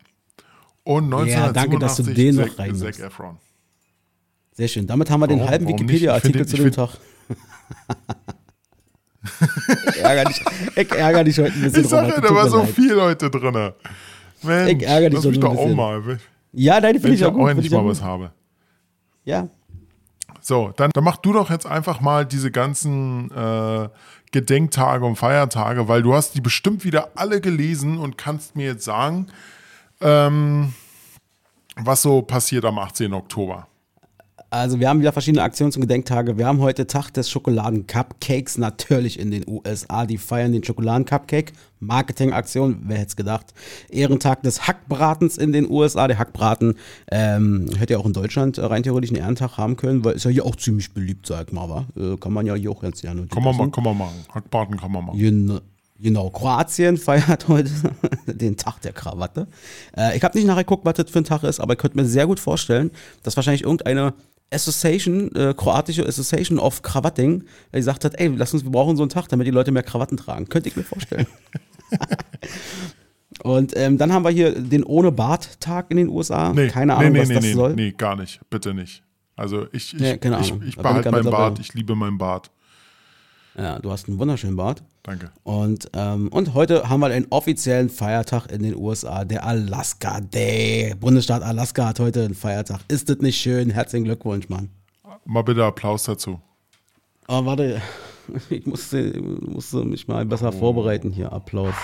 [0.83, 3.37] und 1987 ja, danke, dass du den noch Zac, Zac Efron.
[4.53, 4.87] Sehr schön.
[4.87, 6.97] Damit haben wir warum, den halben Wikipedia-Artikel zu dem Tag.
[9.89, 10.41] Ich, ärgere dich,
[10.75, 11.83] ich ärgere dich heute ein bisschen.
[11.83, 12.69] Ich sage, da war so leid.
[12.69, 13.73] viel Leute drin.
[14.43, 16.19] Mensch, ich ärgere dich lass mich doch auch mal.
[16.53, 17.47] Ja, deine finde ich auch gut.
[17.47, 18.31] Wenn ich mal was habe.
[19.23, 19.49] Ja.
[20.41, 23.89] So, dann, dann mach du doch jetzt einfach mal diese ganzen äh,
[24.31, 28.85] Gedenktage und Feiertage, weil du hast die bestimmt wieder alle gelesen und kannst mir jetzt
[28.85, 29.27] sagen,
[30.01, 30.73] ähm,
[31.75, 33.13] was so passiert am 18.
[33.13, 33.67] Oktober.
[34.49, 36.37] Also wir haben wieder verschiedene Aktionen zum Gedenktage.
[36.37, 40.05] Wir haben heute Tag des Schokoladen-Cupcakes natürlich in den USA.
[40.05, 41.51] Die feiern den Schokoladen-Cupcake.
[41.79, 43.53] Marketingaktion, wer hätte es gedacht.
[43.89, 46.07] Ehrentag des Hackbratens in den USA.
[46.07, 46.75] Der Hackbraten
[47.11, 50.31] ähm, hätte ja auch in Deutschland rein theoretisch einen Ehrentag haben können, weil ist ja
[50.31, 51.85] hier auch ziemlich beliebt, sag mal, wa?
[51.97, 53.27] Äh, kann man ja hier auch ganz gerne.
[53.27, 54.25] Kann man, mal, kann man machen.
[54.33, 55.19] Hackbraten kann man machen.
[55.19, 55.59] Genau.
[55.97, 57.71] Genau, Kroatien feiert heute
[58.27, 59.47] den Tag der Krawatte.
[59.95, 62.05] Äh, ich habe nicht nachgeguckt, was das für ein Tag ist, aber ich könnte mir
[62.05, 62.91] sehr gut vorstellen,
[63.23, 64.13] dass wahrscheinlich irgendeine
[64.51, 69.03] Association, äh, kroatische Association of Krawatting, der gesagt hat, ey, lass uns, wir brauchen so
[69.03, 70.47] einen Tag, damit die Leute mehr Krawatten tragen.
[70.47, 71.27] Könnte ich mir vorstellen.
[73.43, 76.53] Und ähm, dann haben wir hier den Ohne Bart-Tag in den USA.
[76.53, 77.75] Nee, keine Ahnung, nee, nee, was nee, das nee, soll.
[77.75, 78.39] Nee, gar nicht.
[78.49, 79.03] Bitte nicht.
[79.35, 81.59] Also ich, ich, nee, ich, ich behalte meinen Bart.
[81.59, 82.49] Ich liebe meinen Bart.
[83.57, 84.83] Ja, du hast einen wunderschönen Bart.
[85.03, 85.31] Danke.
[85.43, 90.93] Und, ähm, und heute haben wir einen offiziellen Feiertag in den USA, der Alaska Day.
[90.99, 92.81] Bundesstaat Alaska hat heute einen Feiertag.
[92.89, 93.69] Ist das nicht schön?
[93.69, 94.69] Herzlichen Glückwunsch, Mann.
[95.23, 96.39] Mal bitte Applaus dazu.
[97.27, 97.81] Oh, warte.
[98.49, 100.57] Ich musste, musste mich mal besser oh.
[100.57, 101.31] vorbereiten hier.
[101.31, 101.75] Applaus.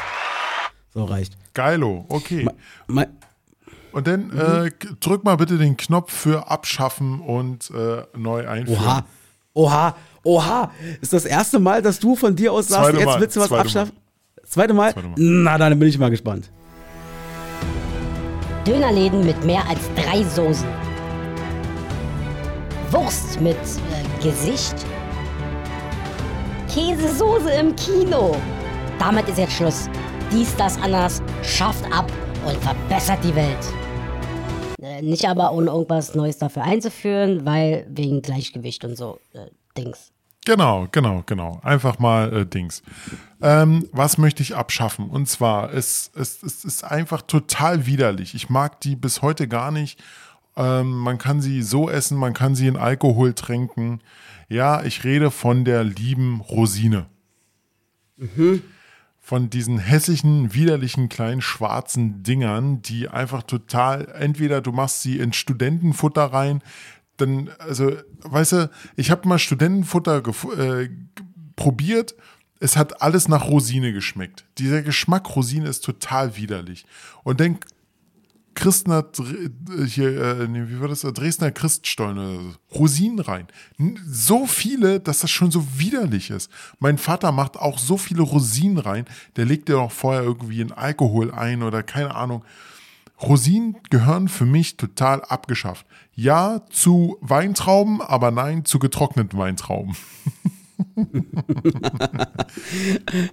[0.91, 1.37] So reicht.
[1.53, 2.45] Geilo, okay.
[2.45, 2.53] Ma,
[2.87, 3.05] ma,
[3.91, 4.39] und dann mhm.
[4.39, 8.83] äh, drück mal bitte den Knopf für Abschaffen und äh, neu einführen.
[8.83, 9.05] Oha,
[9.53, 10.71] oha, Oha,
[11.01, 13.95] ist das erste Mal, dass du von dir aus sagst, jetzt willst du was abschaffen?
[13.95, 14.47] Mal.
[14.47, 14.93] Zweite Mal?
[14.93, 15.15] Zweite Mal?
[15.17, 16.51] Na, dann bin ich mal gespannt.
[18.67, 20.67] Dönerläden mit mehr als drei Soßen.
[22.91, 24.75] Wurst mit äh, Gesicht.
[26.71, 28.35] Käsesoße im Kino.
[28.99, 29.89] Damit ist jetzt Schluss.
[30.31, 31.23] Dies, das, anders.
[31.41, 32.11] Schafft ab
[32.45, 33.57] und verbessert die Welt.
[35.01, 39.47] Äh, nicht aber ohne irgendwas Neues dafür einzuführen, weil wegen Gleichgewicht und so äh,
[39.77, 40.11] Dings.
[40.45, 41.59] Genau, genau, genau.
[41.63, 42.81] Einfach mal äh, Dings.
[43.41, 45.09] Ähm, was möchte ich abschaffen?
[45.09, 48.33] Und zwar, es, es, es ist einfach total widerlich.
[48.33, 49.99] Ich mag die bis heute gar nicht.
[50.57, 54.01] Ähm, man kann sie so essen, man kann sie in Alkohol tränken.
[54.49, 57.05] Ja, ich rede von der lieben Rosine.
[59.31, 65.31] Von diesen hässlichen, widerlichen kleinen schwarzen Dingern, die einfach total, entweder du machst sie in
[65.31, 66.61] Studentenfutter rein,
[67.15, 70.21] dann, also, weißt du, ich habe mal Studentenfutter
[70.59, 70.89] äh,
[71.55, 72.13] probiert.
[72.59, 74.43] Es hat alles nach Rosine geschmeckt.
[74.57, 76.85] Dieser Geschmack Rosine ist total widerlich.
[77.23, 77.57] Und dann
[78.53, 81.01] Christner, äh, hier, äh, nee, wie war das?
[81.01, 82.79] Dresdner Christstollen oder so.
[82.79, 83.47] Rosinen rein.
[84.05, 86.51] So viele, dass das schon so widerlich ist.
[86.79, 89.05] Mein Vater macht auch so viele Rosinen rein.
[89.35, 92.43] Der legt ja auch vorher irgendwie in Alkohol ein oder keine Ahnung.
[93.21, 95.85] Rosinen gehören für mich total abgeschafft.
[96.15, 99.95] Ja zu Weintrauben, aber nein zu getrockneten Weintrauben.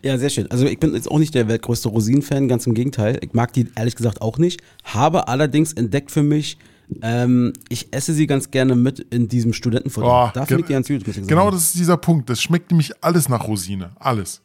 [0.03, 0.51] Ja, sehr schön.
[0.51, 3.19] Also ich bin jetzt auch nicht der weltgrößte Rosinen-Fan, ganz im Gegenteil.
[3.23, 4.61] Ich mag die ehrlich gesagt auch nicht.
[4.85, 6.59] Habe allerdings entdeckt für mich,
[7.03, 10.07] ähm, ich esse sie ganz gerne mit in diesem Studentenfutter.
[10.07, 11.29] Oh, da finde ich die ganz gut.
[11.29, 12.31] Genau das ist dieser Punkt.
[12.31, 13.91] Das schmeckt nämlich alles nach Rosine.
[13.99, 14.43] Alles.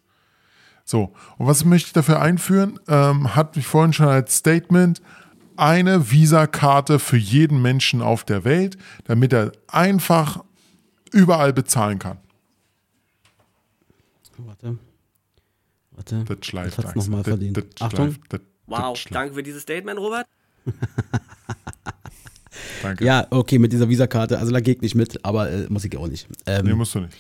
[0.86, 2.80] So, und was möchte ich dafür einführen?
[2.88, 5.02] Ähm, hat mich vorhin schon als Statement
[5.56, 10.44] eine Visa-Karte für jeden Menschen auf der Welt, damit er einfach
[11.12, 12.18] überall bezahlen kann.
[14.38, 14.78] Warte.
[15.92, 16.24] Warte.
[16.28, 16.78] Das schleift.
[16.78, 17.58] Das hat's nochmal Das- verdient.
[17.58, 18.06] das Achtung.
[18.12, 18.22] schleift.
[18.30, 19.16] Das- Wow, das schleift.
[19.16, 20.26] danke für dieses Statement, Robert.
[22.82, 23.04] Danke.
[23.06, 24.38] Ja, okay, mit dieser Visakarte.
[24.40, 26.28] Also da ich nicht mit, aber äh, muss ich auch nicht.
[26.46, 27.14] Ähm, Nee, musst du nicht.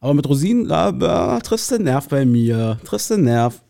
[0.00, 2.78] aber mit Rosinen, da da triffst du den Nerv bei mir.
[2.84, 3.62] Triffst du den Nerv.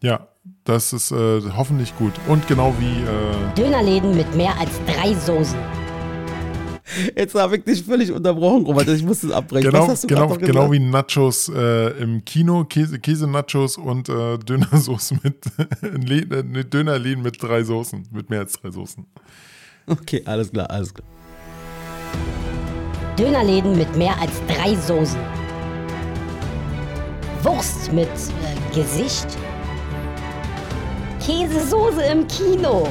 [0.00, 0.28] Ja,
[0.64, 2.12] das ist äh, hoffentlich gut.
[2.28, 5.58] Und genau wie äh, Dönerläden mit mehr als drei Soßen.
[7.16, 8.88] Jetzt habe ich dich völlig unterbrochen, Robert.
[8.88, 9.70] Ich muss es abbrechen.
[9.70, 14.38] Genau, Was hast du genau, genau wie Nachos äh, im Kino, Käse, Käse-Nachos und äh,
[14.38, 19.06] Dönersoße mit äh, ne, Dönerläden mit drei Soßen, mit mehr als drei Soßen.
[19.86, 21.06] Okay, alles klar, alles klar.
[23.18, 25.20] Dönerläden mit mehr als drei Soßen.
[27.42, 29.26] Wurst mit äh, Gesicht.
[31.24, 32.88] Käsesoße im Kino.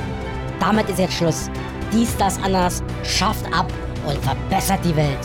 [0.60, 1.50] Damit ist jetzt Schluss.
[1.91, 2.84] Dies, das, anders.
[3.04, 3.72] Schafft ab
[4.10, 5.20] und verbessert die Welt.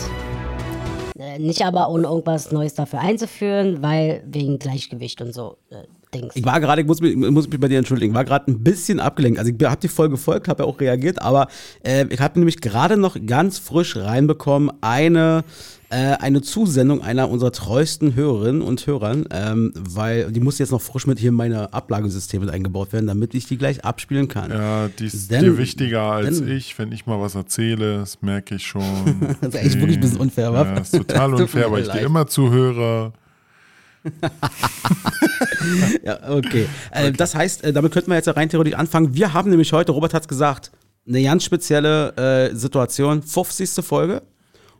[1.17, 5.83] Äh, nicht aber ohne irgendwas Neues dafür einzuführen, weil wegen Gleichgewicht und so äh,
[6.13, 6.35] Dings.
[6.35, 8.99] Ich war gerade, ich muss mich, muss mich bei dir entschuldigen, war gerade ein bisschen
[8.99, 9.39] abgelenkt.
[9.39, 11.47] Also ich habe die Folge gefolgt, habe ja auch reagiert, aber
[11.83, 15.43] äh, ich habe nämlich gerade noch ganz frisch reinbekommen eine,
[15.89, 20.81] äh, eine Zusendung einer unserer treuesten Hörerinnen und Hörern, ähm, weil die muss jetzt noch
[20.81, 24.51] frisch mit hier in meine Ablagesysteme eingebaut werden, damit ich die gleich abspielen kann.
[24.51, 26.77] Ja, die ist Denn- dir wichtiger als denn- ich.
[26.79, 28.83] Wenn ich mal was erzähle, das merke ich schon.
[29.41, 30.63] Das ist eigentlich wirklich ein bisschen unfair, wa?
[30.63, 33.13] Ja, ist total unfair, weil ich dir immer zuhöre.
[36.03, 36.67] Ja, okay.
[36.91, 39.15] Äh, das heißt, äh, damit könnten wir jetzt ja rein theoretisch anfangen.
[39.15, 40.71] Wir haben nämlich heute, Robert hat es gesagt,
[41.07, 42.15] eine ganz spezielle
[42.51, 43.83] äh, Situation, 50.
[43.83, 44.21] Folge.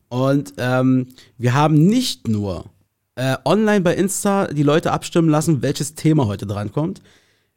[0.10, 1.08] Und ähm,
[1.38, 2.66] wir haben nicht nur
[3.16, 7.02] äh, online bei Insta die Leute abstimmen lassen, welches Thema heute drankommt.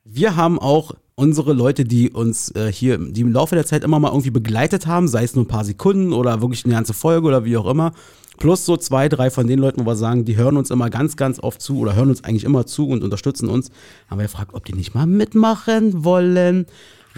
[0.05, 3.99] Wir haben auch unsere Leute, die uns äh, hier, die im Laufe der Zeit immer
[3.99, 7.27] mal irgendwie begleitet haben, sei es nur ein paar Sekunden oder wirklich eine ganze Folge
[7.27, 7.93] oder wie auch immer,
[8.39, 11.17] plus so zwei, drei von den Leuten, wo wir sagen, die hören uns immer ganz,
[11.17, 13.71] ganz oft zu oder hören uns eigentlich immer zu und unterstützen uns,
[14.09, 16.67] haben wir gefragt, ob die nicht mal mitmachen wollen.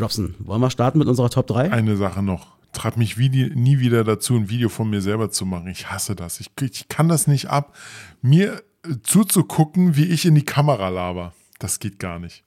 [0.00, 1.72] Robson, wollen wir starten mit unserer Top 3?
[1.72, 2.48] Eine Sache noch.
[2.72, 5.68] Trat mich wie die, nie wieder dazu, ein Video von mir selber zu machen.
[5.68, 6.40] Ich hasse das.
[6.40, 7.74] Ich, ich kann das nicht ab.
[8.22, 11.34] Mir äh, zuzugucken, wie ich in die Kamera laber.
[11.58, 12.44] Das geht gar nicht.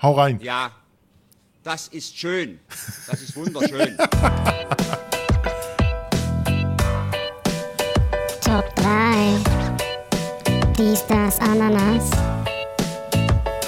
[0.00, 0.40] Hau rein.
[0.42, 0.72] Ja,
[1.62, 2.58] das ist schön.
[3.06, 3.96] Das ist wunderschön.
[8.54, 9.34] Top 3.
[10.78, 12.08] Dies, das, Ananas.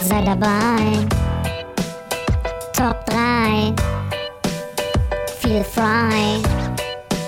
[0.01, 1.05] Sei dabei.
[2.73, 3.75] Top 3.
[5.41, 6.41] Feel frei.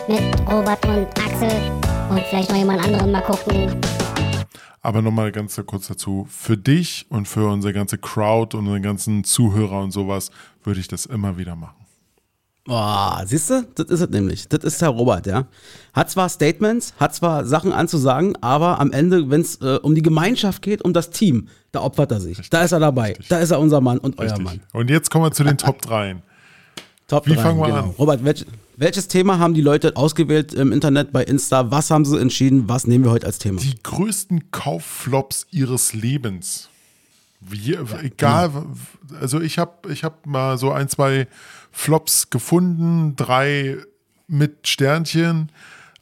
[0.07, 1.51] Mit Robert und Axel.
[2.09, 3.75] Und vielleicht noch jemand anderen mal gucken.
[4.81, 6.29] Aber nochmal ganz kurz dazu.
[6.31, 10.31] Für dich und für unsere ganze Crowd und unsere ganzen Zuhörer und sowas
[10.63, 11.78] würde ich das immer wieder machen.
[12.69, 14.47] Boah, siehst du, das ist es nämlich.
[14.47, 15.47] Das ist der Robert, ja.
[15.95, 20.03] Hat zwar Statements, hat zwar Sachen anzusagen, aber am Ende, wenn es äh, um die
[20.03, 22.51] Gemeinschaft geht, um das Team, da opfert er sich.
[22.51, 23.17] Da ist er dabei.
[23.31, 24.45] Da ist er unser Mann und euer Richtig.
[24.45, 24.61] Mann.
[24.75, 26.17] Und jetzt kommen wir zu den Top 3.
[27.07, 27.79] Top Wie drei, fangen wir genau.
[27.79, 27.95] an?
[27.99, 28.45] Robert, welch,
[28.77, 31.73] Welches Thema haben die Leute ausgewählt im Internet bei Insta?
[31.73, 32.69] Was haben sie entschieden?
[32.69, 33.61] Was nehmen wir heute als Thema?
[33.61, 36.69] Die größten Kaufflops ihres Lebens.
[37.41, 38.53] Wie, egal,
[39.21, 41.27] also ich habe ich hab mal so ein, zwei
[41.79, 43.77] Flops gefunden, drei
[44.27, 45.53] mit Sternchen.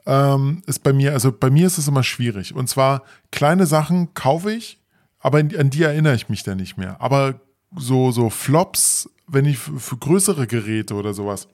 [0.07, 2.55] Ähm, ist bei mir, also bei mir ist es immer schwierig.
[2.55, 4.81] Und zwar kleine Sachen kaufe ich,
[5.21, 6.99] aber an die erinnere ich mich dann nicht mehr.
[7.03, 7.41] Aber
[7.77, 11.47] so, so Flops, wenn ich für, größere Geräte oder sowas,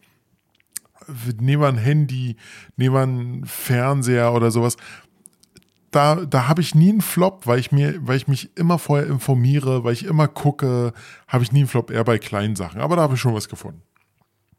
[1.40, 2.36] nehmen wir ein Handy,
[2.76, 4.76] nehmen wir einen Fernseher oder sowas,
[5.90, 9.08] da, da habe ich nie einen Flop, weil ich mir, weil ich mich immer vorher
[9.08, 10.92] informiere, weil ich immer gucke,
[11.26, 12.80] habe ich nie einen Flop, eher bei kleinen Sachen.
[12.80, 13.82] Aber da habe ich schon was gefunden.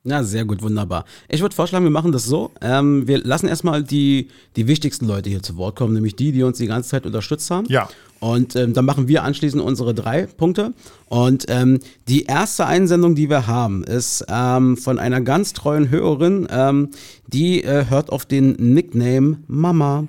[0.05, 1.05] Ja, sehr gut, wunderbar.
[1.29, 2.51] Ich würde vorschlagen, wir machen das so.
[2.59, 4.27] Ähm, wir lassen erstmal die,
[4.57, 7.49] die wichtigsten Leute hier zu Wort kommen, nämlich die, die uns die ganze Zeit unterstützt
[7.49, 7.67] haben.
[7.69, 7.87] Ja.
[8.19, 10.73] Und ähm, dann machen wir anschließend unsere drei Punkte.
[11.07, 11.79] Und ähm,
[12.09, 16.89] die erste Einsendung, die wir haben, ist ähm, von einer ganz treuen Hörerin, ähm,
[17.27, 20.07] die äh, hört auf den Nickname Mama.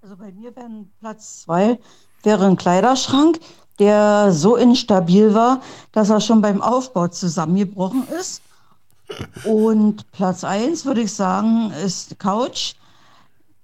[0.00, 1.78] Also bei mir wäre Platz zwei
[2.22, 3.38] wäre ein Kleiderschrank,
[3.78, 5.60] der so instabil war,
[5.92, 8.42] dass er schon beim Aufbau zusammengebrochen ist.
[9.44, 12.74] Und Platz eins würde ich sagen ist Couch,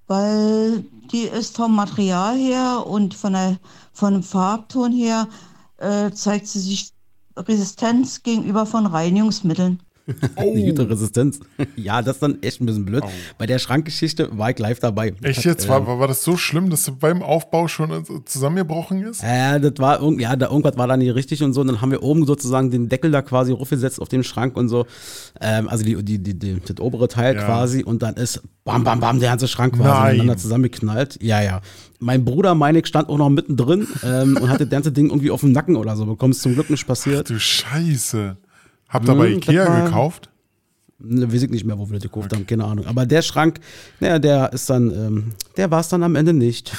[0.07, 3.59] weil die ist vom Material her und von der,
[3.93, 5.29] von dem Farbton her
[5.79, 6.93] äh, zeigt sie sich
[7.37, 9.81] Resistenz gegenüber von Reinigungsmitteln.
[10.36, 10.55] Oh.
[10.55, 11.40] Resistenz.
[11.76, 13.02] Ja, das ist dann echt ein bisschen blöd.
[13.05, 13.11] Oh.
[13.38, 15.14] Bei der Schrankgeschichte war ich live dabei.
[15.22, 15.68] Echt hat, jetzt?
[15.68, 19.22] War, war das so schlimm, dass beim Aufbau schon zusammengebrochen ist?
[19.22, 21.62] Ja, das war, ja, da, irgendwas war da nicht richtig und so.
[21.62, 24.68] Und dann haben wir oben sozusagen den Deckel da quasi raufgesetzt auf den Schrank und
[24.68, 24.86] so.
[25.40, 27.44] Ähm, also die, die, die, die, das obere Teil ja.
[27.44, 27.82] quasi.
[27.82, 30.12] Und dann ist bam, bam, bam, der ganze Schrank quasi Nein.
[30.12, 31.18] miteinander zusammengeknallt.
[31.22, 31.61] Ja, ja.
[31.98, 35.30] Mein Bruder, meine ich, stand auch noch mittendrin ähm, und hatte das ganze Ding irgendwie
[35.30, 36.32] auf dem Nacken oder so bekommen.
[36.32, 37.26] Ist zum Glück nicht passiert.
[37.26, 38.36] Ach du Scheiße.
[38.95, 40.30] Habt ihr bei hm, Ikea war, gekauft?
[41.01, 42.36] Ne, weiß ich nicht mehr, wo wir das gekauft okay.
[42.36, 42.86] haben, keine Ahnung.
[42.86, 43.59] Aber der Schrank,
[43.99, 46.72] naja, der ist dann, ähm, der war es dann am Ende nicht.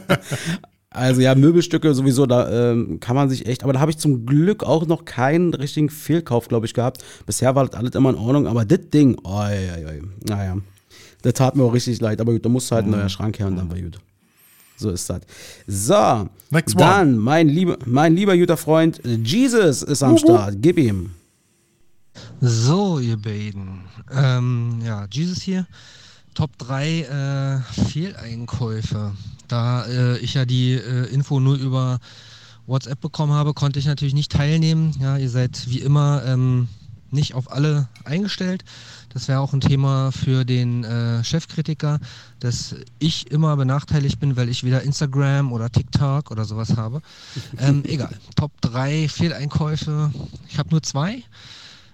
[0.90, 4.24] also ja, Möbelstücke sowieso, da ähm, kann man sich echt, aber da habe ich zum
[4.24, 7.04] Glück auch noch keinen richtigen Fehlkauf, glaube ich, gehabt.
[7.26, 10.56] Bisher war das alles immer in Ordnung, aber das Ding, oi, oi, oi, naja,
[11.20, 13.46] das tat mir auch richtig leid, aber gut, da musste halt ein neuer Schrank her
[13.46, 14.00] und dann war gut.
[14.80, 15.20] So ist das.
[15.66, 20.54] So, Next dann, mein, liebe, mein lieber guter Freund, Jesus ist am Start.
[20.60, 21.10] Gib ihm.
[22.40, 23.82] So, ihr beiden.
[24.10, 25.66] Ähm, ja, Jesus hier.
[26.34, 29.12] Top 3 äh, Fehleinkäufe.
[29.48, 31.98] Da äh, ich ja die äh, Info nur über
[32.66, 34.94] WhatsApp bekommen habe, konnte ich natürlich nicht teilnehmen.
[34.98, 36.68] Ja, ihr seid wie immer ähm,
[37.10, 38.64] nicht auf alle eingestellt.
[39.12, 41.98] Das wäre auch ein Thema für den äh, Chefkritiker,
[42.38, 47.02] dass ich immer benachteiligt bin, weil ich weder Instagram oder TikTok oder sowas habe.
[47.58, 48.16] Ähm, egal.
[48.36, 50.10] Top 3 Fehleinkäufe.
[50.48, 51.24] Ich habe nur zwei.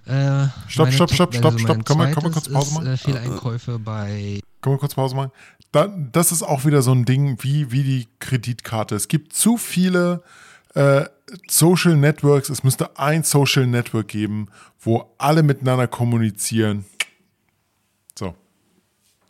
[0.07, 1.85] Äh, stopp, stopp, stopp, stopp, also stopp.
[1.85, 2.87] Kann man, kann man kurz Pause machen?
[2.87, 4.41] Ist, äh, Fehleinkäufe bei.
[4.61, 5.33] Kann man kurz Pause machen?
[5.73, 8.95] Da, das ist auch wieder so ein Ding wie, wie die Kreditkarte.
[8.95, 10.23] Es gibt zu viele
[10.75, 11.07] äh,
[11.49, 12.51] Social Networks.
[12.51, 14.49] Es müsste ein Social Network geben,
[14.81, 16.85] wo alle miteinander kommunizieren.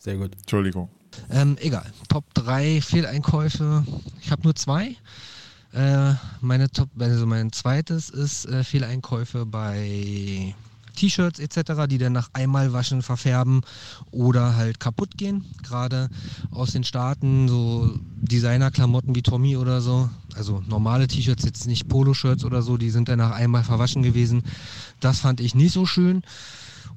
[0.07, 0.37] Sehr gut.
[0.39, 0.89] Entschuldigung.
[1.31, 1.85] Ähm, egal.
[2.09, 3.85] Top 3 Fehleinkäufe.
[4.23, 4.95] Ich habe nur zwei.
[5.73, 10.55] Äh, meine Top, also mein zweites ist äh, Fehleinkäufe bei
[10.95, 13.63] T-Shirts etc., die dann nach einmal waschen verfärben
[14.13, 15.45] oder halt kaputt gehen.
[15.65, 16.09] Gerade
[16.53, 20.09] aus den Staaten, so Designerklamotten wie Tommy oder so.
[20.37, 24.45] Also normale T-Shirts, jetzt nicht Poloshirts oder so, die sind dann nach einmal verwaschen gewesen.
[25.01, 26.23] Das fand ich nicht so schön.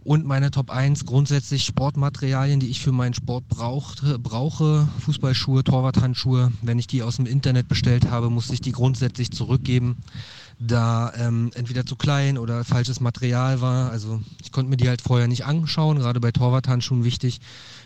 [0.04, 4.88] Und meine Top 1 grundsätzlich Sportmaterialien, die ich für meinen Sport brauchte, brauche.
[5.00, 6.52] Fußballschuhe, Torwarthandschuhe.
[6.62, 9.98] Wenn ich die aus dem Internet bestellt habe, muss ich die grundsätzlich zurückgeben,
[10.58, 13.92] da ähm, entweder zu klein oder falsches Material war.
[13.92, 17.42] Also ich konnte mir die halt vorher nicht anschauen, gerade bei Torwarthandschuhen wichtig,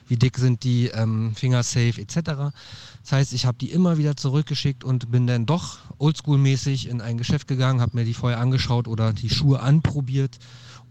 [0.07, 2.53] wie dick sind die, ähm, Fingersafe etc.
[3.01, 7.17] Das heißt, ich habe die immer wieder zurückgeschickt und bin dann doch oldschool-mäßig in ein
[7.17, 10.37] Geschäft gegangen, habe mir die vorher angeschaut oder die Schuhe anprobiert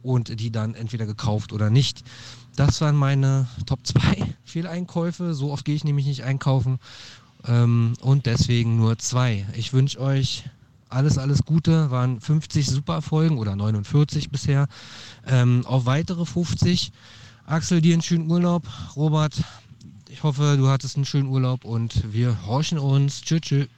[0.02, 2.02] und die dann entweder gekauft oder nicht.
[2.56, 5.34] Das waren meine Top 2 Fehleinkäufe.
[5.34, 6.78] So oft gehe ich nämlich nicht einkaufen.
[7.46, 9.46] Ähm, und deswegen nur zwei.
[9.54, 10.44] Ich wünsche euch
[10.88, 11.90] alles, alles Gute.
[11.90, 14.68] Waren 50 super Folgen oder 49 bisher.
[15.26, 16.92] Ähm, auf weitere 50.
[17.46, 18.68] Axel, dir einen schönen Urlaub.
[18.94, 19.42] Robert,
[20.08, 23.22] ich hoffe, du hattest einen schönen Urlaub und wir horchen uns.
[23.22, 23.68] Tschüss, tschüss.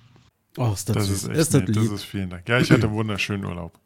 [0.57, 2.49] Oh, ist das, das ist echt ist das, das ist vielen Dank.
[2.49, 3.79] Ja, ich hatte einen wunderschönen Urlaub.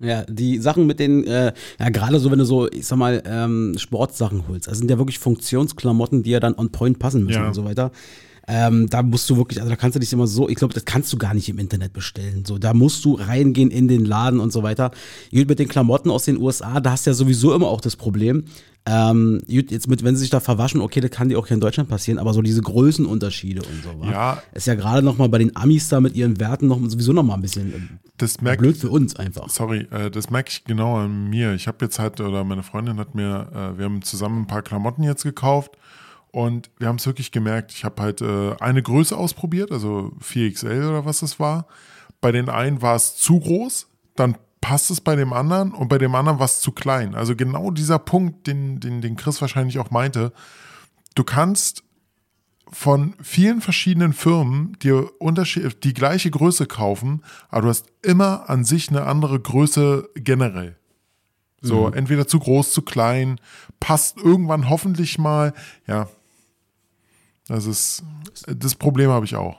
[0.00, 3.20] Ja, die Sachen mit den, äh, ja, gerade so, wenn du so, ich sag mal,
[3.26, 7.40] ähm, Sportsachen holst, das sind ja wirklich Funktionsklamotten, die ja dann on point passen müssen
[7.40, 7.48] ja.
[7.48, 7.90] und so weiter.
[8.50, 10.86] Ähm, da musst du wirklich, also da kannst du dich immer so, ich glaube, das
[10.86, 12.46] kannst du gar nicht im Internet bestellen.
[12.46, 14.90] So, da musst du reingehen in den Laden und so weiter.
[15.30, 17.96] Gut, mit den Klamotten aus den USA, da hast du ja sowieso immer auch das
[17.96, 18.44] Problem.
[18.86, 21.56] Ähm, gut, jetzt mit, wenn sie sich da verwaschen, okay, das kann dir auch hier
[21.56, 24.10] in Deutschland passieren, aber so diese Größenunterschiede und so, wa?
[24.10, 24.42] Ja.
[24.54, 27.22] Ist ja gerade noch mal bei den Amis da mit ihren Werten noch sowieso noch
[27.22, 27.80] mal ein bisschen äh,
[28.16, 29.50] Das merkt, blöd für uns einfach.
[29.50, 31.52] Sorry, äh, das merke ich genau an mir.
[31.52, 34.62] Ich habe jetzt halt, oder meine Freundin hat mir, äh, wir haben zusammen ein paar
[34.62, 35.72] Klamotten jetzt gekauft
[36.38, 37.72] und wir haben es wirklich gemerkt.
[37.72, 41.66] Ich habe halt äh, eine Größe ausprobiert, also 4XL oder was das war.
[42.20, 45.98] Bei den einen war es zu groß, dann passt es bei dem anderen und bei
[45.98, 47.16] dem anderen war es zu klein.
[47.16, 50.32] Also genau dieser Punkt, den, den, den Chris wahrscheinlich auch meinte.
[51.16, 51.82] Du kannst
[52.70, 58.64] von vielen verschiedenen Firmen dir Unterschied, die gleiche Größe kaufen, aber du hast immer an
[58.64, 60.76] sich eine andere Größe generell.
[61.60, 61.94] So, Mhm.
[61.94, 63.40] entweder zu groß, zu klein,
[63.80, 65.52] passt irgendwann hoffentlich mal.
[65.88, 66.08] Ja.
[67.48, 68.04] Das ist,
[68.46, 69.56] das Problem habe ich auch.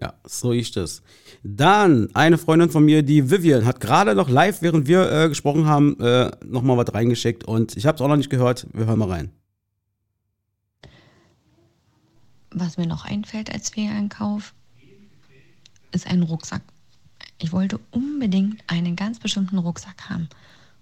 [0.00, 1.02] Ja, so ist es.
[1.42, 5.66] Dann eine Freundin von mir, die Vivian, hat gerade noch live, während wir äh, gesprochen
[5.66, 8.66] haben, äh, nochmal was reingeschickt und ich habe es auch noch nicht gehört.
[8.72, 9.30] Wir hören mal rein.
[12.50, 14.54] Was mir noch einfällt als Ferienkauf,
[15.92, 16.62] ist ein Rucksack.
[17.38, 20.28] Ich wollte unbedingt einen ganz bestimmten Rucksack haben.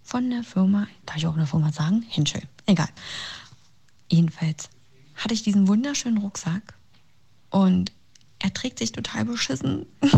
[0.02, 2.04] Von der Firma, darf ich auch eine Firma sagen?
[2.08, 2.42] Henschel.
[2.66, 2.88] Egal.
[4.10, 4.68] Jedenfalls
[5.14, 6.74] hatte ich diesen wunderschönen Rucksack
[7.50, 7.92] und
[8.38, 9.86] er trägt sich total beschissen.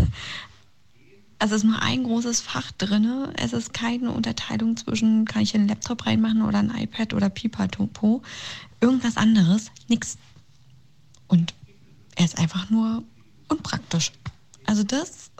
[1.39, 3.32] Es ist nur ein großes Fach drinne.
[3.36, 8.23] Es ist keine Unterteilung zwischen, kann ich einen Laptop reinmachen oder ein iPad oder Pipapo.
[8.81, 9.70] Irgendwas anderes.
[9.89, 10.16] Nix.
[11.28, 11.52] Und
[12.14, 13.02] er ist einfach nur
[13.48, 14.12] unpraktisch.
[14.64, 15.31] Also das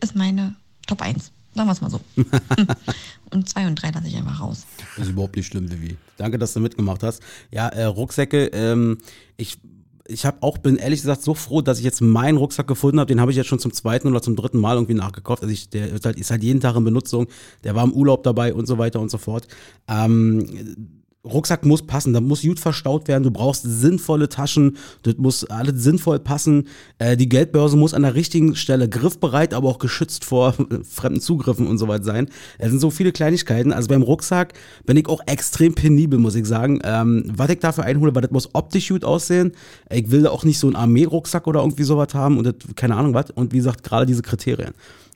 [0.00, 0.54] ist meine
[0.86, 1.32] Top 1.
[1.54, 2.00] Sagen wir es mal so.
[3.34, 4.64] Und 2 und 3 lasse ich einfach raus.
[4.96, 5.96] Das ist überhaupt nicht schlimm, Vivi.
[6.16, 7.20] Danke, dass du mitgemacht hast.
[7.50, 8.98] Ja, äh, Rucksäcke, ähm,
[9.36, 9.58] ich,
[10.06, 13.08] ich habe auch, bin ehrlich gesagt so froh, dass ich jetzt meinen Rucksack gefunden habe.
[13.08, 15.42] Den habe ich jetzt schon zum zweiten oder zum dritten Mal irgendwie nachgekauft.
[15.42, 17.26] Also ich, der ist halt, ist halt jeden Tag in Benutzung.
[17.64, 19.48] Der war im Urlaub dabei und so weiter und so fort.
[19.88, 25.44] Ähm, Rucksack muss passen, da muss gut verstaut werden, du brauchst sinnvolle Taschen, das muss
[25.44, 26.68] alles sinnvoll passen.
[26.98, 31.66] Äh, die Geldbörse muss an der richtigen Stelle griffbereit, aber auch geschützt vor fremden Zugriffen
[31.66, 32.28] und so weiter sein.
[32.58, 33.72] Es sind so viele Kleinigkeiten.
[33.72, 34.52] Also beim Rucksack
[34.84, 36.80] bin ich auch extrem penibel, muss ich sagen.
[36.84, 39.52] Ähm, was ich dafür einhole, weil das muss optisch gut aussehen.
[39.90, 42.96] Ich will da auch nicht so einen Armee-Rucksack oder irgendwie sowas haben und das, keine
[42.96, 43.30] Ahnung was.
[43.30, 44.74] Und wie gesagt, gerade diese Kriterien.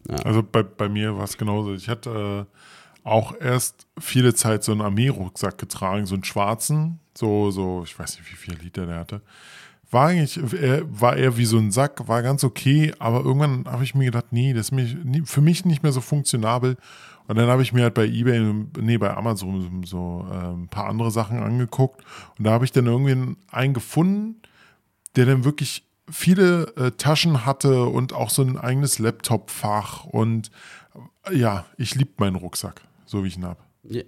[0.08, 0.16] Ja.
[0.24, 1.74] Also bei, bei mir war es genauso.
[1.74, 2.58] Ich hatte äh,
[3.08, 8.18] auch erst viele Zeit so einen Armeerucksack getragen, so einen schwarzen, so, so, ich weiß
[8.18, 9.22] nicht, wie viel Liter der hatte.
[9.90, 13.84] War eigentlich, er, war eher wie so ein Sack, war ganz okay, aber irgendwann habe
[13.84, 16.76] ich mir gedacht, nee, das ist mich, für mich nicht mehr so funktionabel.
[17.26, 20.86] Und dann habe ich mir halt bei eBay, nee, bei Amazon so äh, ein paar
[20.86, 22.02] andere Sachen angeguckt.
[22.38, 24.36] Und da habe ich dann irgendwie einen gefunden,
[25.16, 30.04] der dann wirklich viele äh, Taschen hatte und auch so ein eigenes Laptop-Fach.
[30.04, 30.50] Und
[31.24, 33.60] äh, ja, ich liebe meinen Rucksack, so wie ich ihn habe.
[33.84, 34.02] Ja,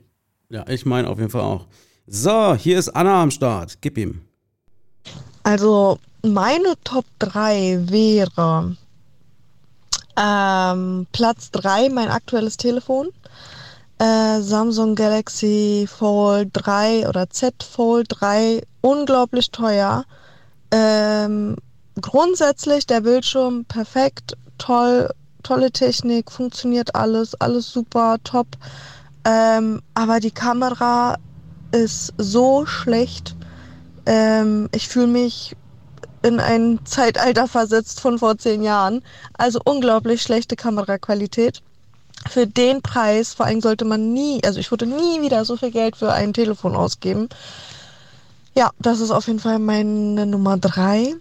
[0.51, 1.67] ja ich meine auf jeden Fall auch.
[2.07, 3.79] So, hier ist Anna am Start.
[3.81, 4.23] Gib ihm.
[5.43, 8.77] Also meine Top 3 wäre
[10.17, 13.09] ähm, Platz 3 mein aktuelles Telefon.
[13.99, 18.63] Äh, Samsung Galaxy Fold 3 oder Z Fold 3.
[18.81, 20.05] Unglaublich teuer.
[20.73, 21.57] Ähm,
[22.01, 25.11] grundsätzlich der Bildschirm perfekt, toll,
[25.41, 28.47] tolle Technik, funktioniert alles, alles super, top.
[29.25, 31.17] Ähm, aber die Kamera
[31.73, 33.37] ist so schlecht.
[34.07, 35.57] Ähm, ich fühle mich
[36.23, 39.03] in ein Zeitalter versetzt von vor zehn Jahren.
[39.35, 41.63] Also unglaublich schlechte Kameraqualität.
[42.29, 45.71] Für den Preis, vor allem sollte man nie, also ich würde nie wieder so viel
[45.71, 47.31] Geld für ein Telefon ausgeben.
[48.55, 51.15] Ja, das ist auf jeden Fall meine Nummer drei.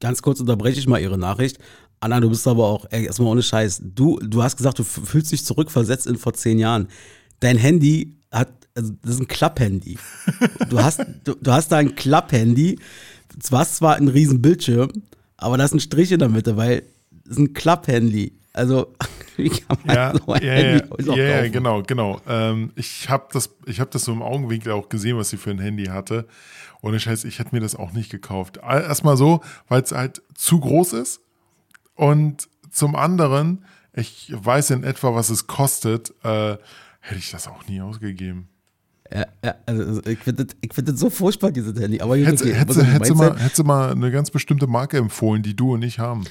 [0.00, 1.58] Ganz kurz unterbreche ich mal Ihre Nachricht.
[2.04, 3.80] Anna, du bist aber auch, ey, erstmal ohne Scheiß.
[3.82, 6.88] Du, du hast gesagt, du fühlst dich zurückversetzt in vor zehn Jahren.
[7.40, 9.96] Dein Handy hat, also das ist ein Klapphandy.
[10.68, 12.78] Du hast, du, du hast da ein Klapphandy.
[13.48, 14.90] Du hast zwar einen riesen Bildschirm,
[15.38, 16.82] aber da ist ein Strich in der Mitte, weil
[17.24, 18.34] es ist ein Klapphandy.
[18.52, 18.92] Also,
[19.36, 22.20] wie kann man Ja, so ein ja, Handy ja, ja, ja genau, genau.
[22.28, 25.50] Ähm, ich habe das, ich hab das so im Augenwinkel auch gesehen, was sie für
[25.52, 26.26] ein Handy hatte.
[26.82, 28.62] Ohne Scheiß, ich hätte mir das auch nicht gekauft.
[28.62, 31.20] All- Erstmal so, weil es halt zu groß ist.
[31.94, 36.56] Und zum anderen, ich weiß in etwa, was es kostet, äh,
[37.00, 38.48] hätte ich das auch nie ausgegeben.
[39.12, 42.00] Ja, ja, also ich finde das, ich find das so furchtbar, dieses Handy.
[42.00, 45.42] Aber Hättest okay, hättest du meinst, mal, hättest du mal eine ganz bestimmte Marke empfohlen,
[45.42, 46.24] die du und ich haben?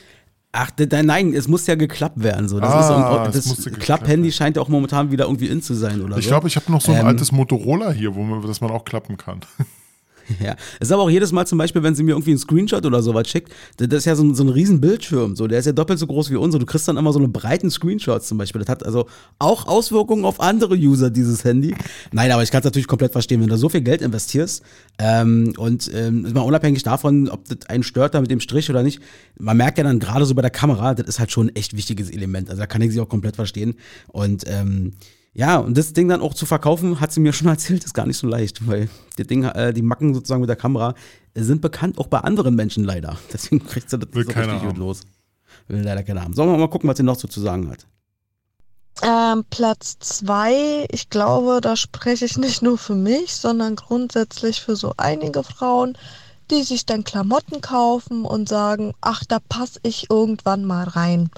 [0.51, 2.47] Ach, nein, es muss ja geklappt werden.
[2.49, 2.59] So.
[2.59, 5.61] Das, Ah, ist so, es und das Klapp-Handy scheint ja auch momentan wieder irgendwie in
[5.61, 6.29] zu sein oder Ich so.
[6.31, 8.85] glaube, ich habe noch so ein Ähm, altes Motorola hier, wo man, das man auch
[8.85, 9.39] klappen kann.
[10.43, 12.85] Ja, es ist aber auch jedes Mal zum Beispiel, wenn sie mir irgendwie einen Screenshot
[12.85, 15.65] oder sowas schickt, das ist ja so ein, so ein riesen Bildschirm, so, der ist
[15.65, 16.59] ja doppelt so groß wie unser.
[16.59, 18.59] Du kriegst dann immer so eine breiten Screenshots zum Beispiel.
[18.59, 19.07] Das hat also
[19.39, 21.75] auch Auswirkungen auf andere User, dieses Handy.
[22.11, 24.63] Nein, aber ich kann es natürlich komplett verstehen, wenn du so viel Geld investierst
[24.99, 28.83] ähm, und ähm, mal unabhängig davon, ob das einen stört da mit dem Strich oder
[28.83, 29.01] nicht,
[29.37, 31.75] man merkt ja dann gerade so bei der Kamera, das ist halt schon ein echt
[31.75, 32.49] wichtiges Element.
[32.49, 33.75] Also da kann ich sie auch komplett verstehen.
[34.07, 34.93] Und ähm,
[35.33, 38.05] ja, und das Ding dann auch zu verkaufen, hat sie mir schon erzählt, ist gar
[38.05, 40.93] nicht so leicht, weil die Ding, äh, die Macken sozusagen mit der Kamera
[41.33, 43.17] äh, sind bekannt auch bei anderen Menschen leider.
[43.33, 45.01] Deswegen kriegt sie das Will so richtig gut los.
[45.67, 46.33] Will leider keiner haben.
[46.33, 47.87] Sollen wir mal gucken, was sie noch so zu sagen hat.
[49.01, 54.75] Ähm, Platz zwei, ich glaube, da spreche ich nicht nur für mich, sondern grundsätzlich für
[54.75, 55.97] so einige Frauen,
[56.51, 61.31] die sich dann Klamotten kaufen und sagen, ach, da passe ich irgendwann mal rein.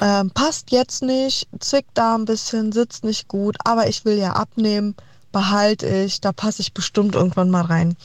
[0.00, 4.32] Ähm, passt jetzt nicht, zwickt da ein bisschen, sitzt nicht gut, aber ich will ja
[4.32, 4.94] abnehmen,
[5.32, 7.96] behalte ich, da passe ich bestimmt irgendwann mal rein.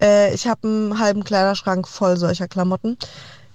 [0.00, 2.96] Äh, ich habe einen halben Kleiderschrank voll solcher Klamotten.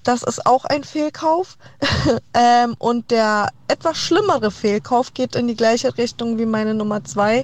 [0.04, 1.58] Das ist auch ein Fehlkauf.
[2.34, 7.44] ähm, und der etwas schlimmere Fehlkauf geht in die gleiche Richtung wie meine Nummer zwei.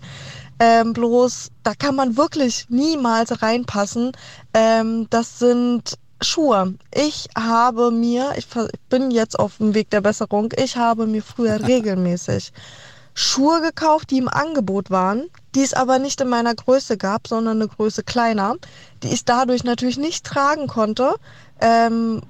[0.60, 4.14] Ähm, bloß, da kann man wirklich niemals reinpassen.
[4.53, 6.75] Ähm, das sind Schuhe.
[6.93, 8.47] Ich habe mir, ich
[8.89, 12.53] bin jetzt auf dem Weg der Besserung, ich habe mir früher regelmäßig
[13.13, 17.61] Schuhe gekauft, die im Angebot waren, die es aber nicht in meiner Größe gab, sondern
[17.61, 18.55] eine Größe kleiner,
[19.03, 21.13] die ich dadurch natürlich nicht tragen konnte,
[21.61, 22.21] ähm,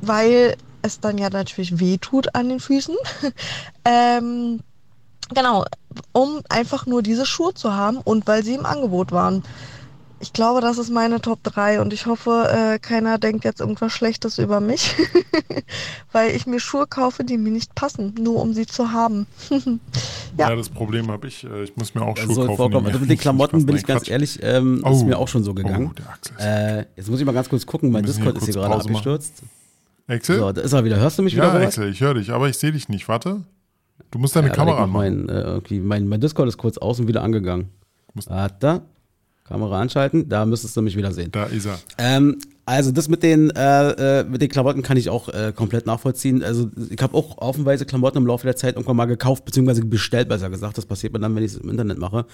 [0.00, 2.96] weil es dann ja natürlich weh tut an den Füßen.
[3.84, 4.60] ähm,
[5.34, 5.64] genau,
[6.12, 9.42] um einfach nur diese Schuhe zu haben und weil sie im Angebot waren.
[10.22, 13.90] Ich glaube, das ist meine Top 3 und ich hoffe, äh, keiner denkt jetzt irgendwas
[13.92, 14.94] Schlechtes über mich,
[16.12, 19.26] weil ich mir Schuhe kaufe, die mir nicht passen, nur um sie zu haben.
[20.38, 21.42] Ja, das Problem habe ich.
[21.44, 22.56] äh, Ich muss mir auch Das Schuhe kaufen.
[22.56, 22.84] vorkommen.
[22.86, 24.10] die Also mit den Klamotten bin ich ganz Quatsch.
[24.10, 25.04] ehrlich, ähm, ist Oh.
[25.04, 25.90] mir auch schon so gegangen.
[25.92, 26.00] Oh,
[26.38, 28.68] ist- äh, jetzt muss ich mal ganz kurz gucken, mein Discord hier ist hier gerade
[28.76, 28.96] Pause machen.
[29.08, 29.42] abgestürzt.
[30.06, 30.38] Axel?
[30.38, 30.98] So, da ist er wieder.
[30.98, 31.58] Hörst du mich wieder?
[31.60, 31.66] Ja?
[31.66, 33.08] Axel, ich höre dich, aber ich sehe dich nicht.
[33.08, 33.42] Warte.
[34.12, 35.26] Du musst deine Ja, Kamera anmachen.
[35.26, 37.68] mein, äh, irgendwie, mein, mein Discord ist kurz aus und wieder angegangen.
[38.26, 38.82] Warte.
[39.50, 41.32] Kamera anschalten, da müsstest du mich wieder sehen.
[41.32, 41.78] Da ist er.
[41.98, 45.86] Ähm, also das mit den, äh, äh, mit den Klamotten kann ich auch äh, komplett
[45.86, 46.44] nachvollziehen.
[46.44, 50.28] Also ich habe auch haufenweise Klamotten im Laufe der Zeit irgendwann mal gekauft, beziehungsweise bestellt,
[50.28, 50.78] besser gesagt.
[50.78, 52.26] Das passiert mir dann, wenn ich es im Internet mache.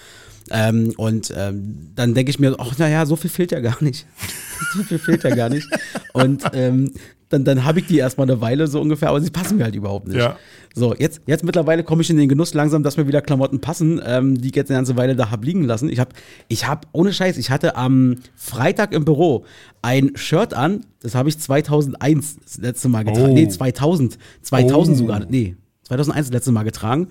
[0.51, 4.05] Ähm, und ähm, dann denke ich mir, ach naja, so viel fehlt ja gar nicht.
[4.75, 5.67] so viel fehlt ja gar nicht.
[6.13, 6.91] Und ähm,
[7.29, 9.75] dann, dann habe ich die erstmal eine Weile so ungefähr, aber sie passen mir halt
[9.75, 10.17] überhaupt nicht.
[10.17, 10.37] Ja.
[10.73, 13.99] So, jetzt, jetzt mittlerweile komme ich in den Genuss langsam, dass mir wieder Klamotten passen,
[14.05, 15.89] ähm, die ich jetzt eine ganze Weile da hab liegen lassen.
[15.89, 16.11] Ich habe,
[16.47, 19.43] ich hab, ohne Scheiß, ich hatte am Freitag im Büro
[19.81, 23.31] ein Shirt an, das habe ich 2001 das letzte Mal getragen.
[23.31, 23.33] Oh.
[23.33, 24.17] Nee, 2000.
[24.43, 24.99] 2000 Oh.
[24.99, 25.25] sogar.
[25.27, 27.07] Nee, 2001 das letzte Mal getragen.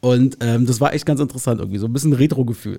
[0.00, 2.78] Und ähm, das war echt ganz interessant irgendwie, so ein bisschen Retro-Gefühl.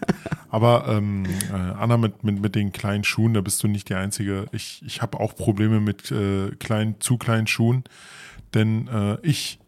[0.50, 3.94] Aber ähm, äh, Anna, mit, mit, mit den kleinen Schuhen, da bist du nicht die
[3.94, 4.46] Einzige.
[4.52, 7.84] Ich, ich habe auch Probleme mit äh, kleinen, zu kleinen Schuhen,
[8.52, 9.58] denn äh, ich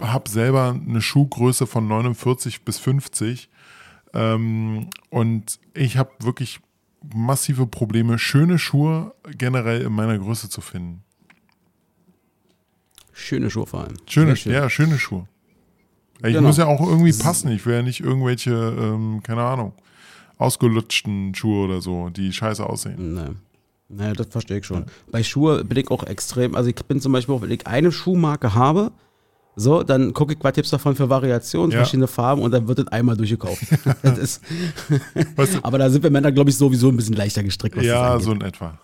[0.00, 3.48] habe selber eine Schuhgröße von 49 bis 50
[4.12, 6.60] ähm, und ich habe wirklich
[7.14, 11.04] massive Probleme, schöne Schuhe generell in meiner Größe zu finden.
[13.12, 13.96] Schöne Schuhe vor allem.
[14.06, 14.52] Schöne, schön.
[14.52, 15.28] ja, schöne Schuhe.
[16.22, 16.42] Ich Genau.
[16.48, 17.50] muss ja auch irgendwie passen.
[17.50, 19.72] Ich will ja nicht irgendwelche, ähm, keine Ahnung,
[20.38, 23.14] ausgelutschten Schuhe oder so, die scheiße aussehen.
[23.14, 23.30] Nee.
[23.88, 24.86] Naja, das verstehe ich schon.
[25.10, 27.90] Bei Schuhe bin ich auch extrem, also ich bin zum Beispiel, auch, wenn ich eine
[27.90, 28.92] Schuhmarke habe,
[29.56, 31.78] so, dann gucke ich, was gibt's davon für Variationen, Ja.
[31.78, 33.62] verschiedene Farben und dann wird das einmal durchgekauft.
[34.02, 34.42] das ist
[35.62, 37.76] Aber da sind wir Männer, glaube ich, sowieso ein bisschen leichter gestrickt.
[37.82, 38.78] Ja, so in etwa.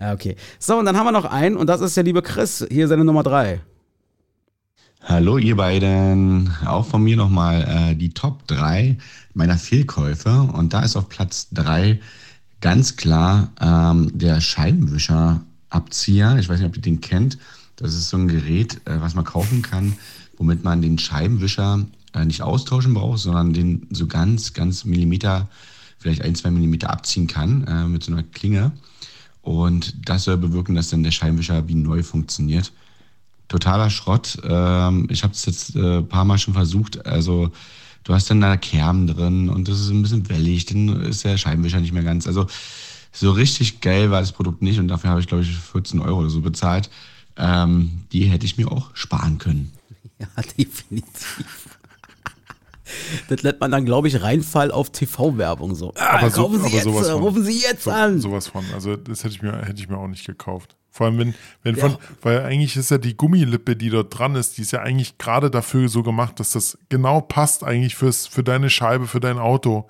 [0.00, 0.36] Ja, okay.
[0.58, 2.66] So, und dann haben wir noch einen und das ist der liebe Chris.
[2.70, 3.60] Hier seine Nummer drei.
[5.04, 8.96] Hallo ihr beiden, auch von mir nochmal äh, die Top 3
[9.34, 11.98] meiner Fehlkäufe und da ist auf Platz 3
[12.60, 16.36] ganz klar ähm, der Scheibenwischerabzieher.
[16.38, 17.36] Ich weiß nicht, ob ihr den kennt.
[17.74, 19.94] Das ist so ein Gerät, äh, was man kaufen kann,
[20.36, 21.84] womit man den Scheibenwischer
[22.14, 25.48] äh, nicht austauschen braucht, sondern den so ganz, ganz Millimeter,
[25.98, 28.70] vielleicht ein, zwei Millimeter abziehen kann äh, mit so einer Klinge.
[29.40, 32.72] Und das soll bewirken, dass dann der Scheibenwischer wie neu funktioniert
[33.52, 34.38] totaler Schrott.
[34.44, 37.06] Ähm, ich habe es jetzt äh, ein paar Mal schon versucht.
[37.06, 37.50] Also
[38.04, 41.36] du hast dann da Kerben drin und das ist ein bisschen wellig, dann ist der
[41.36, 42.26] Scheibenwischer nicht mehr ganz.
[42.26, 42.46] Also
[43.12, 46.20] so richtig geil war das Produkt nicht und dafür habe ich, glaube ich, 14 Euro
[46.20, 46.90] oder so bezahlt.
[47.36, 49.72] Ähm, die hätte ich mir auch sparen können.
[50.18, 51.78] Ja, definitiv.
[53.28, 55.92] Das nennt man dann, glaube ich, Reinfall auf TV-Werbung so.
[55.96, 57.22] Ah, kaufen Sie jetzt, sowas äh, von.
[57.22, 58.20] rufen Sie jetzt so, an.
[58.20, 58.64] Sowas von.
[58.72, 60.76] Also das hätte ich mir, hätte ich mir auch nicht gekauft.
[60.94, 61.88] Vor allem, wenn, wenn Ja.
[61.88, 65.16] von, weil eigentlich ist ja die Gummilippe, die dort dran ist, die ist ja eigentlich
[65.16, 69.38] gerade dafür so gemacht, dass das genau passt eigentlich fürs, für deine Scheibe, für dein
[69.38, 69.88] Auto.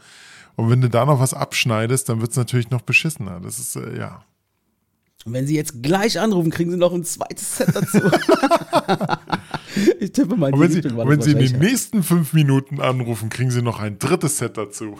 [0.54, 3.40] Und wenn du da noch was abschneidest, dann wird es natürlich noch beschissener.
[3.40, 4.24] Das ist, äh, ja.
[5.24, 7.98] Und wenn Sie jetzt gleich anrufen, kriegen Sie noch ein zweites Set dazu.
[10.00, 13.28] ich tippe mal Und die wenn Sie, wenn Sie in den nächsten fünf Minuten anrufen,
[13.28, 14.98] kriegen Sie noch ein drittes Set dazu.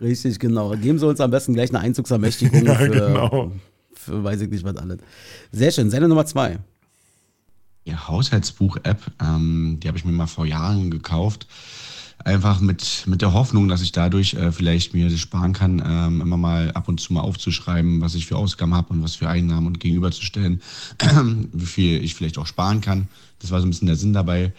[0.00, 0.76] Richtig, genau.
[0.76, 3.52] Geben Sie uns am besten gleich eine Einzugsermächtigung Ja, für, genau.
[4.02, 4.98] Für weiß ich nicht was alles.
[5.52, 5.90] Sehr schön.
[5.90, 6.58] Seine Nummer zwei.
[7.84, 11.46] Ja, Haushaltsbuch-App, ähm, die habe ich mir mal vor Jahren gekauft.
[12.24, 16.20] Einfach mit, mit der Hoffnung, dass ich dadurch äh, vielleicht mir das sparen kann, ähm,
[16.20, 19.28] immer mal ab und zu mal aufzuschreiben, was ich für Ausgaben habe und was für
[19.28, 20.62] Einnahmen und gegenüberzustellen,
[21.52, 23.08] wie viel ich vielleicht auch sparen kann.
[23.40, 24.52] Das war so ein bisschen der Sinn dabei.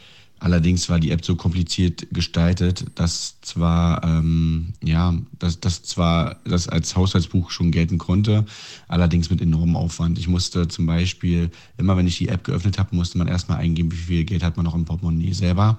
[0.43, 6.67] Allerdings war die App so kompliziert gestaltet, dass zwar, ähm, ja, dass, dass zwar das
[6.67, 8.43] als Haushaltsbuch schon gelten konnte,
[8.89, 10.19] allerdings mit enormem Aufwand.
[10.19, 13.93] Ich musste zum Beispiel, immer wenn ich die App geöffnet habe, musste man erstmal eingeben,
[13.93, 15.77] wie viel Geld hat man noch im Portemonnaie selber,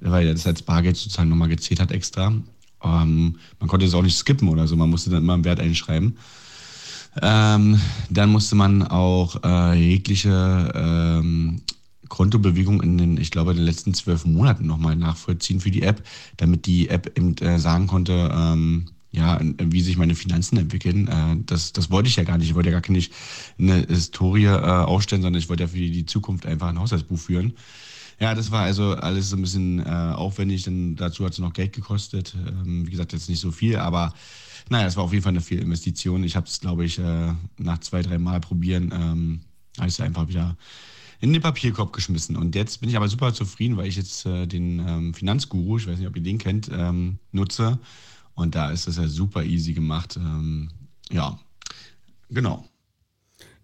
[0.00, 2.32] weil das als Bargeld sozusagen nochmal gezählt hat extra.
[2.82, 5.60] Ähm, man konnte es auch nicht skippen oder so, man musste dann immer einen Wert
[5.60, 6.16] einschreiben.
[7.20, 7.78] Ähm,
[8.08, 11.60] dann musste man auch äh, jegliche ähm,
[12.08, 16.02] Kontobewegung in den, ich glaube, den letzten zwölf Monaten nochmal nachvollziehen für die App,
[16.36, 21.08] damit die App eben äh, sagen konnte, ähm, ja, wie sich meine Finanzen entwickeln.
[21.08, 22.48] Äh, das, das wollte ich ja gar nicht.
[22.48, 23.12] Ich wollte ja gar nicht
[23.58, 27.54] eine Historie äh, aufstellen, sondern ich wollte ja für die Zukunft einfach ein Haushaltsbuch führen.
[28.18, 31.52] Ja, das war also alles so ein bisschen äh, aufwendig, denn dazu hat es noch
[31.52, 32.34] Geld gekostet.
[32.34, 34.14] Ähm, wie gesagt, jetzt nicht so viel, aber
[34.68, 36.24] naja, es war auf jeden Fall eine Fehlinvestition.
[36.24, 39.40] Ich habe es, glaube ich, äh, nach zwei, drei Mal probieren, ähm,
[39.76, 40.56] habe ich es einfach wieder
[41.20, 42.36] in den Papierkorb geschmissen.
[42.36, 45.86] Und jetzt bin ich aber super zufrieden, weil ich jetzt äh, den ähm, Finanzguru, ich
[45.86, 47.78] weiß nicht, ob ihr den kennt, ähm, nutze.
[48.34, 50.16] Und da ist das ja super easy gemacht.
[50.16, 50.70] Ähm,
[51.10, 51.38] ja,
[52.28, 52.64] genau.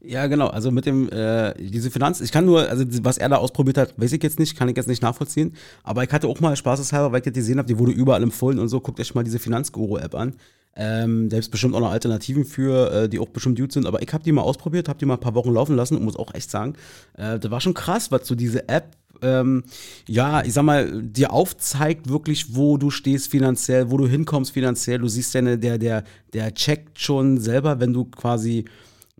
[0.05, 0.49] Ja, genau.
[0.49, 3.95] Also mit dem, äh, diese Finanz, ich kann nur, also was er da ausprobiert hat,
[4.01, 5.55] weiß ich jetzt nicht, kann ich jetzt nicht nachvollziehen.
[5.85, 8.59] Aber ich hatte auch mal spaßeshalber, weil ich das gesehen habe, die wurde überall empfohlen
[8.59, 10.35] und so, guckt euch mal diese Finanzguru-App an.
[10.75, 13.87] Ähm, da gibt es bestimmt auch noch Alternativen für, äh, die auch bestimmt gut sind.
[13.87, 16.05] Aber ich habe die mal ausprobiert, habe die mal ein paar Wochen laufen lassen und
[16.05, 16.75] muss auch echt sagen,
[17.17, 19.63] äh, das war schon krass, was so diese App ähm,
[20.09, 24.99] ja, ich sag mal, dir aufzeigt wirklich, wo du stehst finanziell, wo du hinkommst finanziell.
[24.99, 28.65] Du siehst ja, der, der, der checkt schon selber, wenn du quasi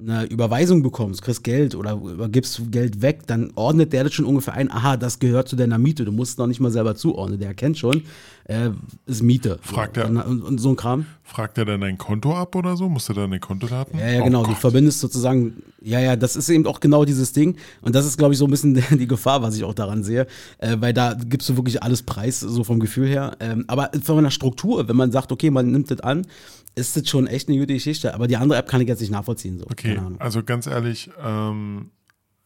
[0.01, 4.55] eine Überweisung bekommst, kriegst Geld oder übergibst Geld weg, dann ordnet der das schon ungefähr
[4.55, 7.39] ein, aha, das gehört zu deiner Miete, du musst es noch nicht mal selber zuordnen,
[7.39, 8.03] der erkennt schon,
[8.45, 8.71] äh,
[9.07, 9.59] ist Miete.
[9.63, 11.07] Fragt er- und, und so ein Kram.
[11.23, 12.89] Fragt er dann dein Konto ab oder so?
[12.89, 13.99] Musst du deine Kontodaten?
[13.99, 14.43] Ja, ja, Oh genau.
[14.43, 14.59] du Gott.
[14.59, 17.57] verbindest sozusagen, ja, ja, das ist eben auch genau dieses Ding.
[17.81, 20.27] Und das ist, glaube ich, so ein bisschen die Gefahr, was ich auch daran sehe.
[20.59, 23.37] Äh, weil da gibst du wirklich alles preis, so vom Gefühl her.
[23.41, 26.27] Ähm, aber von der Struktur, wenn man sagt, okay, man nimmt das an,
[26.75, 28.15] ist das schon echt eine gute Geschichte.
[28.15, 29.59] Aber die andere App kann ich jetzt nicht nachvollziehen.
[29.59, 29.65] So.
[29.71, 31.91] Okay, also ganz ehrlich, ähm,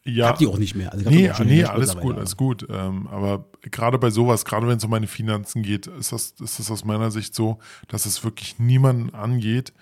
[0.06, 0.24] ja.
[0.24, 0.92] Ich hab die auch nicht mehr.
[0.92, 2.66] Also nee, nee, alles gut, alles gut.
[2.70, 6.58] Ähm, aber gerade bei sowas, gerade wenn es um meine Finanzen geht, ist das, ist
[6.58, 7.58] das aus meiner Sicht so,
[7.88, 9.72] dass es wirklich niemanden angeht,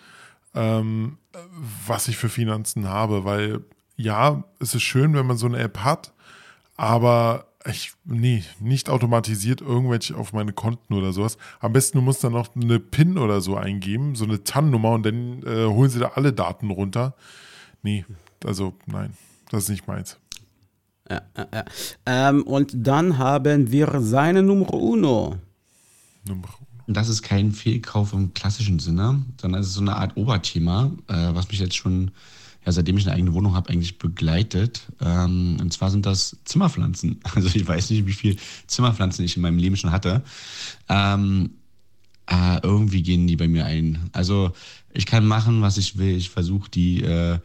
[0.54, 1.18] ähm,
[1.86, 3.24] was ich für Finanzen habe.
[3.24, 3.60] Weil
[3.96, 6.14] ja, es ist schön, wenn man so eine App hat,
[6.76, 11.38] aber ich, nee, nicht automatisiert irgendwelche auf meine Konten oder sowas.
[11.60, 15.06] Am besten, du musst dann noch eine PIN oder so eingeben, so eine TAN-Nummer und
[15.06, 17.14] dann äh, holen sie da alle Daten runter.
[17.82, 18.04] Nee,
[18.44, 19.14] also nein,
[19.50, 20.18] das ist nicht meins.
[21.10, 21.64] Ja, ja, ja.
[22.06, 25.38] Ähm, und dann haben wir seine Nummer uno.
[26.86, 30.90] Und das ist kein Fehlkauf im klassischen Sinne, sondern es ist so eine Art Oberthema,
[31.08, 32.10] äh, was mich jetzt schon,
[32.64, 34.82] ja, seitdem ich eine eigene Wohnung habe, eigentlich begleitet.
[35.00, 37.20] Ähm, und zwar sind das Zimmerpflanzen.
[37.34, 40.22] Also ich weiß nicht, wie viel Zimmerpflanzen ich in meinem Leben schon hatte.
[40.88, 41.50] Ähm,
[42.26, 44.10] äh, irgendwie gehen die bei mir ein.
[44.12, 44.52] Also
[44.92, 46.16] ich kann machen, was ich will.
[46.16, 47.38] Ich versuche die äh,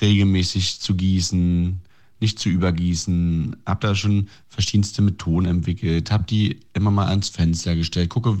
[0.00, 1.80] regelmäßig zu gießen,
[2.20, 3.56] nicht zu übergießen.
[3.66, 6.10] Hab da schon verschiedenste Methoden entwickelt.
[6.10, 8.10] Hab die immer mal ans Fenster gestellt.
[8.10, 8.36] Gucke,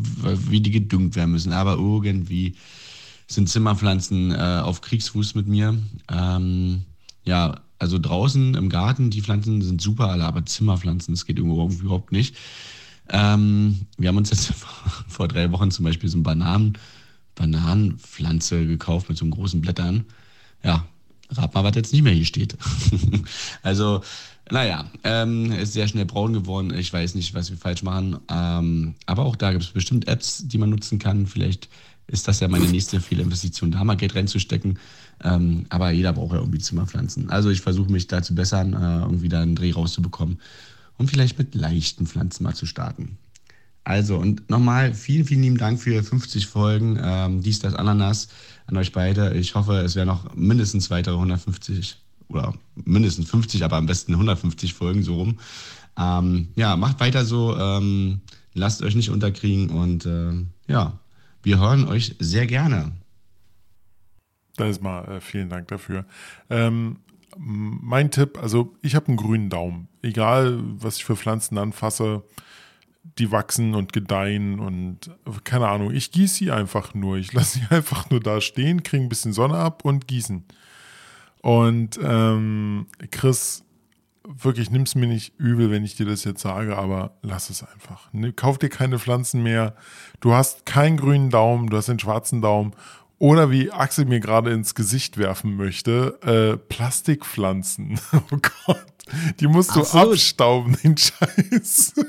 [0.50, 1.52] wie die gedüngt werden müssen.
[1.52, 2.54] Aber irgendwie
[3.26, 5.78] sind Zimmerpflanzen äh, auf Kriegsfuß mit mir.
[6.10, 6.82] Ähm,
[7.24, 12.12] ja, also draußen im Garten, die Pflanzen sind super alle, aber Zimmerpflanzen, das geht überhaupt
[12.12, 12.36] nicht.
[13.08, 14.52] Ähm, wir haben uns jetzt
[15.08, 16.78] vor, drei Wochen zum Beispiel so eine Bananen,
[17.34, 20.04] Bananenpflanze gekauft mit so großen Blättern.
[20.62, 20.86] Ja,
[21.30, 22.56] rat mal, was jetzt nicht mehr hier steht.
[23.62, 24.02] also,
[24.50, 26.74] naja, ähm, ist sehr schnell braun geworden.
[26.74, 28.18] Ich weiß nicht, was wir falsch machen.
[28.28, 31.26] Ähm, aber auch da gibt es bestimmt Apps, die man nutzen kann.
[31.26, 31.68] Vielleicht
[32.08, 34.78] ist das ja meine nächste Fehlinvestition, da mal Geld reinzustecken.
[35.22, 37.30] Ähm, aber jeder braucht ja irgendwie Zimmerpflanzen.
[37.30, 40.40] Also ich versuche mich da zu bessern, äh, irgendwie da einen Dreh rauszubekommen
[40.98, 43.18] und vielleicht mit leichten Pflanzen mal zu starten.
[43.84, 46.98] Also und nochmal vielen, vielen lieben Dank für 50 Folgen.
[47.02, 48.28] Ähm, dies, das, Ananas
[48.70, 49.34] an euch beide.
[49.34, 51.96] Ich hoffe, es werden noch mindestens weitere 150
[52.28, 55.38] oder mindestens 50, aber am besten 150 Folgen so rum.
[55.98, 57.56] Ähm, ja, macht weiter so.
[57.56, 58.20] Ähm,
[58.54, 60.32] lasst euch nicht unterkriegen und äh,
[60.68, 60.98] ja,
[61.42, 62.92] wir hören euch sehr gerne.
[64.56, 66.04] Da ist mal äh, vielen Dank dafür.
[66.48, 66.98] Ähm,
[67.36, 69.88] mein Tipp, also ich habe einen grünen Daumen.
[70.02, 72.22] Egal, was ich für Pflanzen anfasse,
[73.02, 75.10] die wachsen und gedeihen und
[75.44, 77.16] keine Ahnung, ich gieße sie einfach nur.
[77.16, 80.44] Ich lasse sie einfach nur da stehen, kriege ein bisschen Sonne ab und gießen.
[81.42, 83.64] Und ähm, Chris,
[84.24, 87.62] wirklich, nimm es mir nicht übel, wenn ich dir das jetzt sage, aber lass es
[87.62, 88.10] einfach.
[88.36, 89.74] Kauf dir keine Pflanzen mehr.
[90.20, 92.72] Du hast keinen grünen Daumen, du hast den schwarzen Daumen.
[93.20, 98.00] Oder wie Axel mir gerade ins Gesicht werfen möchte, äh, Plastikpflanzen.
[98.12, 98.86] Oh Gott.
[99.40, 100.12] Die musst du Absolut.
[100.14, 101.94] abstauben, den Scheiß.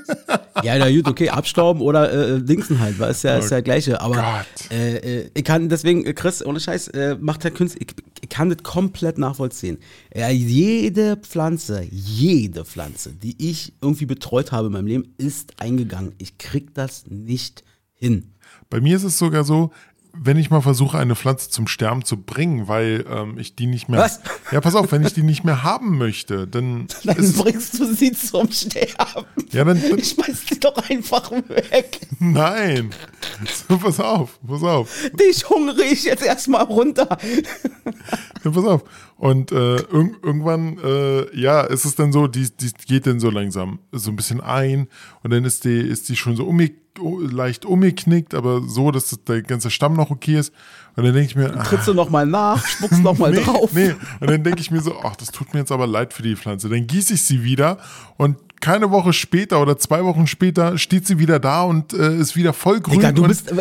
[0.62, 3.60] Ja, na gut, okay, abstauben oder äh, Dingsen halt, weil ist ja, ist ja Oh
[3.60, 4.00] das Gleiche.
[4.00, 4.70] Aber Gott.
[4.70, 8.48] äh, äh, ich kann deswegen, Chris, ohne Scheiß, äh, macht der Künstler, ich, ich kann
[8.50, 9.78] das komplett nachvollziehen.
[10.14, 16.14] Ja, jede Pflanze, jede Pflanze, die ich irgendwie betreut habe in meinem Leben, ist eingegangen.
[16.18, 17.64] Ich krieg das nicht
[17.94, 18.34] hin.
[18.70, 19.72] Bei mir ist es sogar so,
[20.14, 23.88] wenn ich mal versuche, eine Pflanze zum Sterben zu bringen, weil ähm, ich die nicht
[23.88, 24.00] mehr.
[24.00, 24.20] Was?
[24.50, 26.86] Ja, pass auf, wenn ich die nicht mehr haben möchte, dann.
[27.04, 29.26] Dann bringst du sie zum Sterben.
[29.50, 32.00] Ja, dann- dann- ich schmeiß sie doch einfach weg.
[32.18, 32.90] nein.
[33.68, 34.90] So, pass auf, pass auf.
[35.18, 37.16] Dich hungere ich jetzt erstmal runter.
[38.44, 38.84] Ja, pass auf.
[39.16, 43.30] Und äh, irg irgendwann, äh, ja, ist es dann so, die, die geht dann so
[43.30, 44.88] langsam so ein bisschen ein
[45.22, 49.10] und dann ist die, ist die schon so umge oh, leicht umgeknickt, aber so, dass
[49.10, 50.52] das, der ganze Stamm noch okay ist.
[50.96, 53.72] Und dann denke ich mir, ah, Trittst du nochmal nach, spuckst nochmal nee, drauf.
[53.72, 53.94] Nee.
[54.20, 56.36] Und dann denke ich mir so, ach, das tut mir jetzt aber leid für die
[56.36, 56.68] Pflanze.
[56.68, 57.78] Dann gieße ich sie wieder
[58.16, 62.36] und keine Woche später oder zwei Wochen später steht sie wieder da und äh, ist
[62.36, 62.94] wieder voll grün.
[62.98, 63.52] Digga, du bist.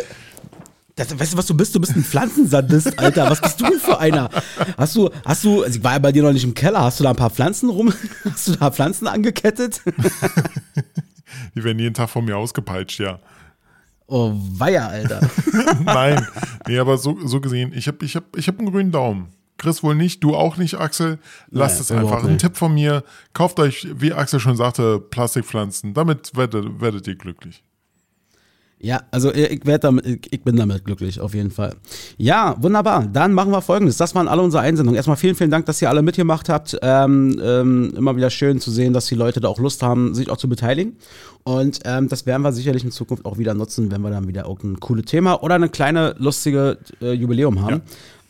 [0.95, 1.73] Das, weißt du, was du bist?
[1.73, 3.29] Du bist ein Pflanzensadist, Alter.
[3.29, 4.29] Was bist du denn für einer?
[4.77, 6.99] Hast du, hast du, also ich war ja bei dir noch nicht im Keller, hast
[6.99, 7.93] du da ein paar Pflanzen rum?
[8.31, 9.81] Hast du da Pflanzen angekettet?
[11.55, 13.19] die werden jeden Tag von mir ausgepeitscht, ja.
[14.07, 15.21] Oh, weia, Alter.
[15.85, 16.27] Nein,
[16.67, 19.29] nee, aber so, so gesehen, ich habe ich hab, ich hab einen grünen Daumen.
[19.57, 21.19] Chris wohl nicht, du auch nicht, Axel.
[21.49, 22.23] Lasst Nein, es einfach.
[22.23, 22.37] Ein.
[22.37, 23.03] Tipp von mir,
[23.33, 25.93] kauft euch, wie Axel schon sagte, Plastikpflanzen.
[25.93, 27.63] Damit werdet, werdet ihr glücklich.
[28.83, 31.75] Ja, also ich, werd damit, ich, ich bin damit glücklich, auf jeden Fall.
[32.17, 33.07] Ja, wunderbar.
[33.11, 33.97] Dann machen wir folgendes.
[33.97, 34.95] Das waren alle unsere Einsendungen.
[34.95, 36.77] Erstmal vielen, vielen Dank, dass ihr alle mitgemacht habt.
[36.81, 40.31] Ähm, ähm, immer wieder schön zu sehen, dass die Leute da auch Lust haben, sich
[40.31, 40.97] auch zu beteiligen.
[41.43, 44.45] Und ähm, das werden wir sicherlich in Zukunft auch wieder nutzen, wenn wir dann wieder
[44.45, 47.81] irgendein cooles Thema oder eine kleine lustige äh, Jubiläum haben.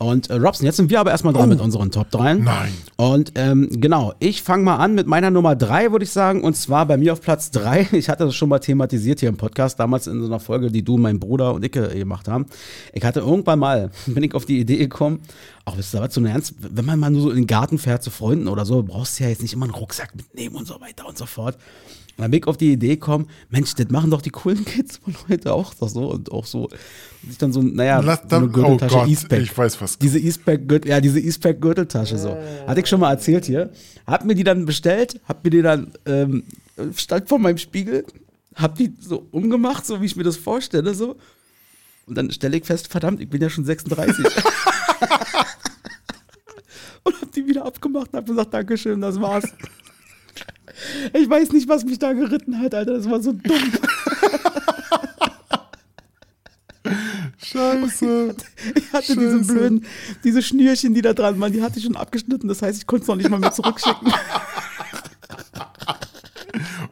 [0.02, 2.36] Und äh, Robson, jetzt sind wir aber erstmal dran mit unseren Top 3.
[2.36, 2.74] Nein.
[2.96, 6.42] Und ähm, genau, ich fange mal an mit meiner Nummer 3, würde ich sagen.
[6.42, 7.90] Und zwar bei mir auf Platz 3.
[8.02, 10.82] Ich hatte das schon mal thematisiert hier im Podcast, damals in so einer Folge, die
[10.82, 12.48] du, mein Bruder und ich gemacht haben.
[12.94, 15.20] Ich hatte irgendwann mal, bin ich auf die Idee gekommen,
[15.66, 18.02] auch wisst ihr was, so ernst, wenn man mal nur so in den Garten fährt
[18.02, 20.82] zu Freunden oder so, brauchst du ja jetzt nicht immer einen Rucksack mitnehmen und so
[20.82, 21.58] weiter und so fort.
[22.18, 24.98] Und dann bin ich auf die Idee gekommen, Mensch, das machen doch die coolen Kids
[24.98, 26.70] von heute auch doch so und auch so.
[27.28, 29.98] Sich dann so, naja, Lass so eine da- Gürteltasche oh Gott, ich weiß was.
[29.98, 32.38] Diese Eastpack, Gürtel, ja, diese Eastpack Gürteltasche so.
[32.68, 33.72] Hatte ich schon mal erzählt hier.
[34.06, 36.44] Hab mir die dann bestellt, hab mir die dann, ähm,
[36.96, 38.06] stand vor meinem Spiegel,
[38.56, 41.16] hab die so umgemacht, so wie ich mir das vorstelle, so.
[42.08, 44.26] Und dann stelle ich fest, verdammt, ich bin ja schon 36.
[47.04, 49.46] und hab die wieder abgemacht und hab gesagt, Dankeschön, das war's.
[51.14, 53.72] Ich weiß nicht, was mich da geritten hat, Alter, das war so dumm.
[57.38, 58.36] Scheiße.
[58.76, 59.53] Ich hatte diese Scheiße.
[59.53, 59.86] blöden,
[60.24, 62.48] diese Schnürchen, die da dran waren, die hatte ich schon abgeschnitten.
[62.48, 64.12] Das heißt, ich konnte es noch nicht mal mehr zurückschicken.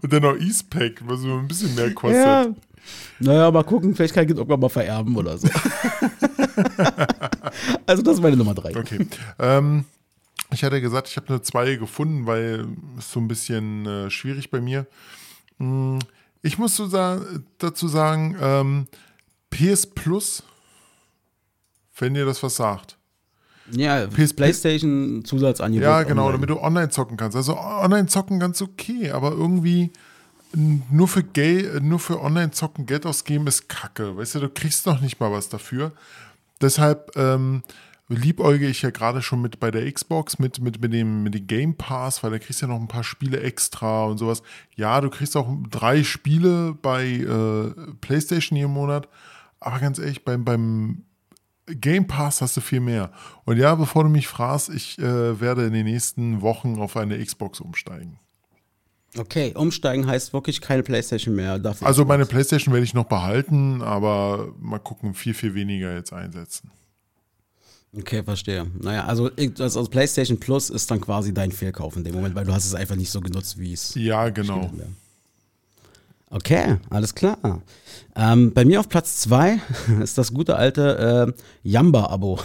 [0.02, 2.26] Und dann noch Eastpack, was so ein bisschen mehr kostet.
[2.26, 2.48] ja.
[3.20, 5.48] Naja, mal gucken, vielleicht kann ich es irgendwann mal vererben oder so.
[7.86, 8.76] also, das ist meine Nummer drei.
[8.76, 9.06] Okay.
[9.38, 9.84] ähm,
[10.52, 12.66] ich hatte gesagt, ich habe nur zwei gefunden, weil
[12.98, 14.88] es so ein bisschen äh, schwierig bei mir.
[15.58, 16.00] Hm,
[16.42, 17.22] Ich muss so sa
[17.58, 18.88] dazu sagen, ähm,
[19.50, 20.44] PS Plus,
[21.98, 22.98] wenn ihr das was sagt.
[23.72, 25.84] Ja, PS PlayStation Zusatzangebot.
[25.84, 26.38] Ja, genau, online.
[26.38, 27.36] damit du online zocken kannst.
[27.38, 29.92] Also online zocken ganz okay, aber irgendwie
[30.54, 34.18] nur für Gay, nur für online zocken Geld ausgeben ist Kacke.
[34.18, 35.92] Weißt du, du kriegst noch nicht mal was dafür.
[36.62, 37.62] Deshalb ähm,
[38.10, 41.48] liebäuge ich ja gerade schon mit bei der Xbox mit, mit, mit, dem, mit dem
[41.48, 44.42] Game Pass, weil da kriegst du ja noch ein paar Spiele extra und sowas.
[44.76, 47.72] Ja, du kriegst auch drei Spiele bei äh,
[48.02, 49.08] PlayStation im Monat,
[49.60, 51.04] aber ganz ehrlich, beim, beim
[51.68, 53.12] Game Pass hast du viel mehr.
[53.46, 57.24] Und ja, bevor du mich fragst, ich äh, werde in den nächsten Wochen auf eine
[57.24, 58.18] Xbox umsteigen.
[59.18, 61.60] Okay, umsteigen heißt wirklich keine PlayStation mehr.
[61.82, 66.72] Also meine PlayStation werde ich noch behalten, aber mal gucken, viel, viel weniger jetzt einsetzen.
[67.98, 68.68] Okay, verstehe.
[68.80, 72.54] Naja, also, also PlayStation Plus ist dann quasi dein Fehlkauf in dem Moment, weil du
[72.54, 73.96] hast es einfach nicht so genutzt, wie es.
[73.96, 74.70] Ja, genau.
[76.30, 77.62] Okay, alles klar.
[78.16, 79.60] Ähm, bei mir auf Platz zwei
[80.04, 82.40] ist das gute alte äh, Jamba-Abo.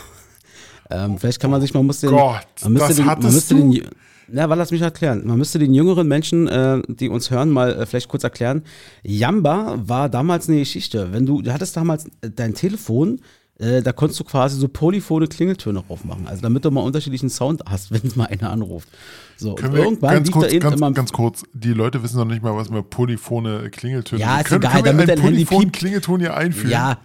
[0.91, 3.55] Ähm, vielleicht kann man sich, man muss den, Gott, man müsste das den, man müsste
[3.55, 3.71] du?
[3.71, 3.89] den,
[4.29, 5.27] na, weil lass mich erklären.
[5.27, 8.63] Man müsste den jüngeren Menschen, äh, die uns hören, mal äh, vielleicht kurz erklären.
[9.03, 11.13] Jamba war damals eine Geschichte.
[11.13, 13.21] Wenn du, du hattest damals dein Telefon,
[13.59, 16.27] äh, da konntest du quasi so polyphone Klingeltöne drauf machen.
[16.27, 18.89] Also damit du mal unterschiedlichen Sound hast, wenn mal einer anruft.
[19.37, 22.19] So, und Können irgendwann ganz kurz, da eben ganz, immer ganz kurz, die Leute wissen
[22.19, 25.45] noch nicht mal, was mit polyphone Klingeltöne Ja, ist können, egal, können damit dein Handy
[25.45, 25.73] piept.
[25.73, 26.71] Klingelton hier einführen?
[26.71, 26.99] Ja,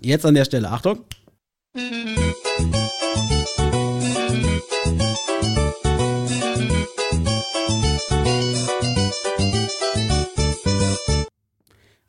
[0.00, 0.70] jetzt an der Stelle.
[0.70, 1.00] Achtung.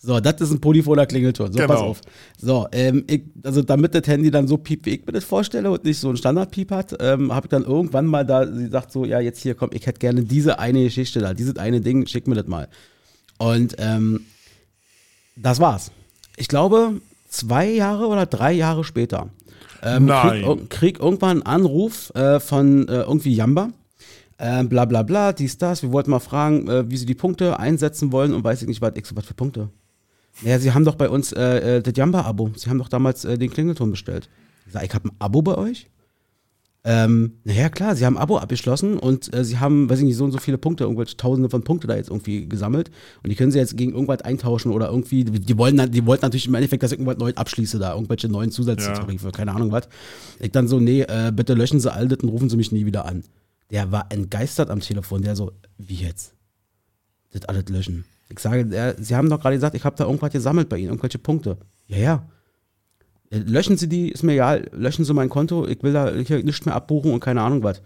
[0.07, 1.51] So, das ist ein polyphoner Klingelton.
[1.51, 1.67] So, Genau.
[1.67, 2.01] pass auf.
[2.39, 5.69] So, ähm, ich, also damit das Handy dann so piept, wie ich mir das vorstelle
[5.69, 8.93] und nicht so ein Standard-Piep hat, ähm, habe ich dann irgendwann mal da, sie sagt
[8.93, 12.07] so, ja, jetzt hier, komm, ich hätte gerne diese eine Geschichte da, dieses eine Ding,
[12.07, 12.69] schick mir das mal.
[13.37, 14.21] Und ähm,
[15.35, 15.91] das war's.
[16.37, 19.27] Ich glaube, zwei Jahre oder drei Jahre später
[19.83, 20.07] ähm.
[20.07, 23.71] Krieg, krieg irgendwann einen Anruf äh, von äh, irgendwie Jamba.
[24.37, 25.83] Äh, bla bla bla, dies, das.
[25.83, 28.81] Wir wollten mal fragen, äh, wie sie die Punkte einsetzen wollen und weiß ich nicht,
[28.81, 29.69] was, ich so, was für Punkte.
[30.41, 32.51] Naja, sie haben doch bei uns äh, äh, das Jamba-Abo.
[32.55, 34.29] Sie haben doch damals äh, den Klingelton bestellt.
[34.65, 35.87] Ich sag, ich habe ein Abo bei euch?
[36.83, 40.15] Ähm, naja, klar, sie haben ein Abo abgeschlossen und äh, sie haben, weiß ich nicht,
[40.15, 42.91] so und so viele Punkte, irgendwelche Tausende von Punkte da jetzt irgendwie gesammelt.
[43.23, 46.23] Und die können sie jetzt gegen irgendwas eintauschen oder irgendwie, die, die wollen die wollten
[46.23, 49.89] natürlich im Endeffekt, dass ich irgendwas neu abschließe da, irgendwelche neuen Zusatztarife, keine Ahnung was.
[50.39, 52.85] Ich dann so, nee, äh, bitte löschen Sie all das und rufen Sie mich nie
[52.85, 53.23] wieder an.
[53.69, 56.35] Der war entgeistert am Telefon, der so, wie jetzt?
[57.33, 58.05] Das alles löschen.
[58.29, 60.89] Ich sage, der, Sie haben doch gerade gesagt, ich habe da irgendwas gesammelt bei Ihnen,
[60.89, 61.57] irgendwelche Punkte.
[61.87, 62.29] Ja, ja.
[63.29, 66.65] Äh, Löschen Sie die, ist mir egal, löschen Sie mein Konto, ich will da nichts
[66.65, 67.81] mehr abbuchen und keine Ahnung was.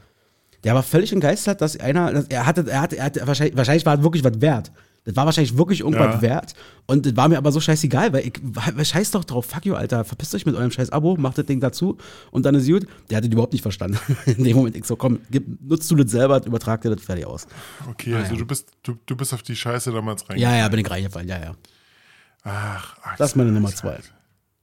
[0.63, 3.85] Der war völlig entgeistert, dass einer, dass er hatte, er hatte, er hatte wahrscheinlich, wahrscheinlich
[3.85, 4.72] war es wirklich was wert.
[5.03, 6.21] Das war wahrscheinlich wirklich irgendwas Ja.
[6.21, 6.53] wert.
[6.85, 10.03] Und das war mir aber so scheißegal, weil ich, scheiß doch drauf, fuck you, Alter,
[10.05, 11.97] verpisst euch mit eurem scheiß Abo, macht das Ding dazu
[12.29, 12.85] und dann ist gut.
[13.09, 13.97] Der hatte das überhaupt nicht verstanden.
[14.27, 17.25] In dem Moment, ich so, komm, gib, nutzt du das selber, übertrag dir das fertig
[17.25, 17.47] aus.
[17.89, 18.39] Okay, Ah, also ja.
[18.39, 20.59] du bist, du, du bist auf die Scheiße damals Ja, reingefallen.
[20.59, 21.55] ja, bin ich reingefallen, ja, ja.
[22.43, 23.97] Ach, ach Das ist meine Nummer zwei.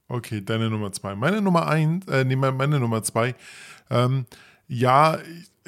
[0.07, 1.15] Okay, deine Nummer zwei.
[1.15, 3.35] Meine Nummer eins, äh, nee, meine meine Nummer zwei.
[3.89, 4.25] Ähm,
[4.67, 5.17] ja,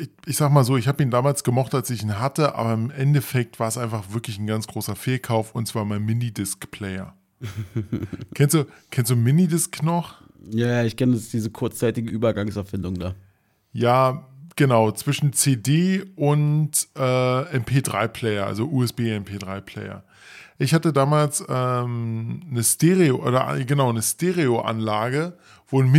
[0.02, 2.73] ich, ich sag mal so, ich habe ihn damals gemocht, als ich ihn hatte, aber
[2.73, 7.14] im Endeffekt war es einfach wirklich ein ganz großer Fehlkauf und zwar mein Minidisc-Player.
[8.34, 10.22] kennst du, kennst du Minidisc noch?
[10.49, 13.15] Ja, ja, ich kenne diese kurzzeitige Übergangserfindung da.
[13.73, 20.03] Ja, genau, zwischen CD und äh, MP3-Player, also USB-MP3-Player.
[20.57, 25.38] Ich hatte damals ähm, eine Stereo, oder äh, genau, eine Stereoanlage,
[25.68, 25.91] wo ein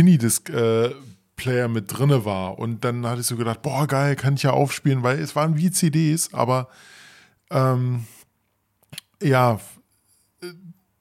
[1.43, 2.57] Minidisc-Player mit drinne war.
[2.59, 5.57] Und dann hatte ich so gedacht, boah, geil, kann ich ja aufspielen, weil es waren
[5.57, 6.69] wie CDs, aber
[7.51, 8.05] ähm,
[9.21, 9.59] ja,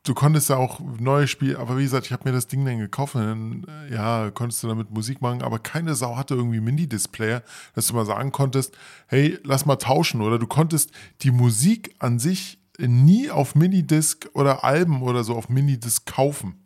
[0.04, 2.78] du konntest ja auch neue Spiele, aber wie gesagt, ich habe mir das Ding dann
[2.78, 6.60] gekauft und dann, äh, ja, konntest du damit Musik machen, aber keine Sau hatte irgendwie
[6.60, 7.42] Mini-Displayer,
[7.74, 10.90] dass du mal sagen konntest, hey, lass mal tauschen oder du konntest
[11.22, 16.56] die Musik an sich nie auf Minidisc oder Alben oder so auf Minidisc kaufen,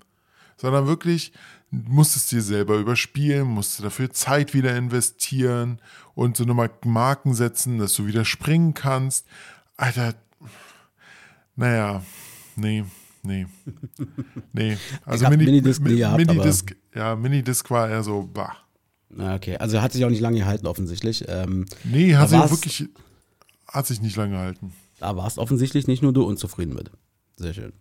[0.57, 1.33] sondern wirklich
[1.87, 5.81] musstest dir selber überspielen, musst du dafür Zeit wieder investieren
[6.15, 9.27] und so nochmal Marken setzen, dass du wieder springen kannst.
[9.77, 10.15] Alter,
[11.57, 12.03] naja,
[12.57, 12.85] nee,
[13.23, 13.47] nee.
[14.53, 18.57] Nee, also Mini, Minidisc Mi- gehabt, Minidisc, ja, Minidisc war eher so, bah.
[19.11, 19.57] Na, okay.
[19.59, 21.25] Also hat sich auch nicht lange gehalten, offensichtlich.
[21.29, 22.89] Ähm, Nee, hat sich wirklich,
[23.69, 24.73] hat sich nicht lange gehalten.
[24.99, 26.91] Da warst offensichtlich nicht nur du unzufrieden mit.
[27.37, 27.73] Sehr schön.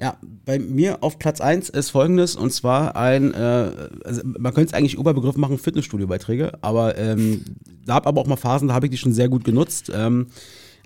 [0.00, 0.16] Ja,
[0.46, 3.70] bei mir auf Platz 1 ist folgendes, und zwar ein, äh,
[4.04, 7.44] also man könnte es eigentlich Überbegriff machen, Fitnessstudio-Beiträge, aber ähm,
[7.84, 9.92] da habe aber auch mal Phasen, da habe ich die schon sehr gut genutzt.
[9.94, 10.28] Ähm,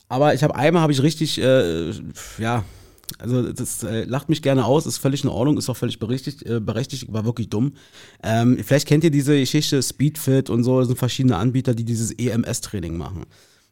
[0.09, 1.91] aber ich habe einmal, habe ich richtig, äh,
[2.39, 2.65] ja,
[3.21, 6.43] also das äh, lacht mich gerne aus, ist völlig in Ordnung, ist auch völlig berechtigt,
[6.45, 7.75] äh, berechtigt war wirklich dumm.
[8.23, 12.11] Ähm, vielleicht kennt ihr diese Geschichte Speedfit und so, das sind verschiedene Anbieter, die dieses
[12.11, 13.27] EMS-Training machen.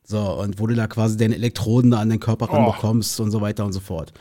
[0.05, 2.55] So, und wo du da quasi deine Elektroden da an den Körper Oh.
[2.55, 4.13] ranbekommst und so weiter und so fort.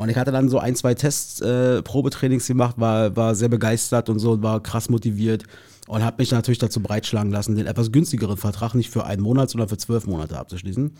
[0.00, 4.18] Und ich hatte dann so ein, zwei Tests, äh, gemacht, war, war sehr begeistert und
[4.18, 5.44] so und war krass motiviert
[5.88, 9.50] und habe mich natürlich dazu breitschlagen lassen, den etwas günstigeren Vertrag nicht für einen Monat,
[9.50, 10.92] sondern für zwölf Monate abzuschließen.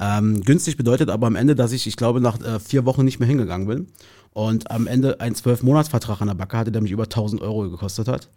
[0.00, 3.20] Ähm, günstig bedeutet aber am Ende, dass ich, ich glaube, nach äh, vier Wochen nicht
[3.20, 3.88] mehr hingegangen bin
[4.32, 7.68] und am Ende einen zwölf Monatsvertrag an der Backe hatte, der mich über 1000 Euro
[7.68, 8.30] gekostet hat.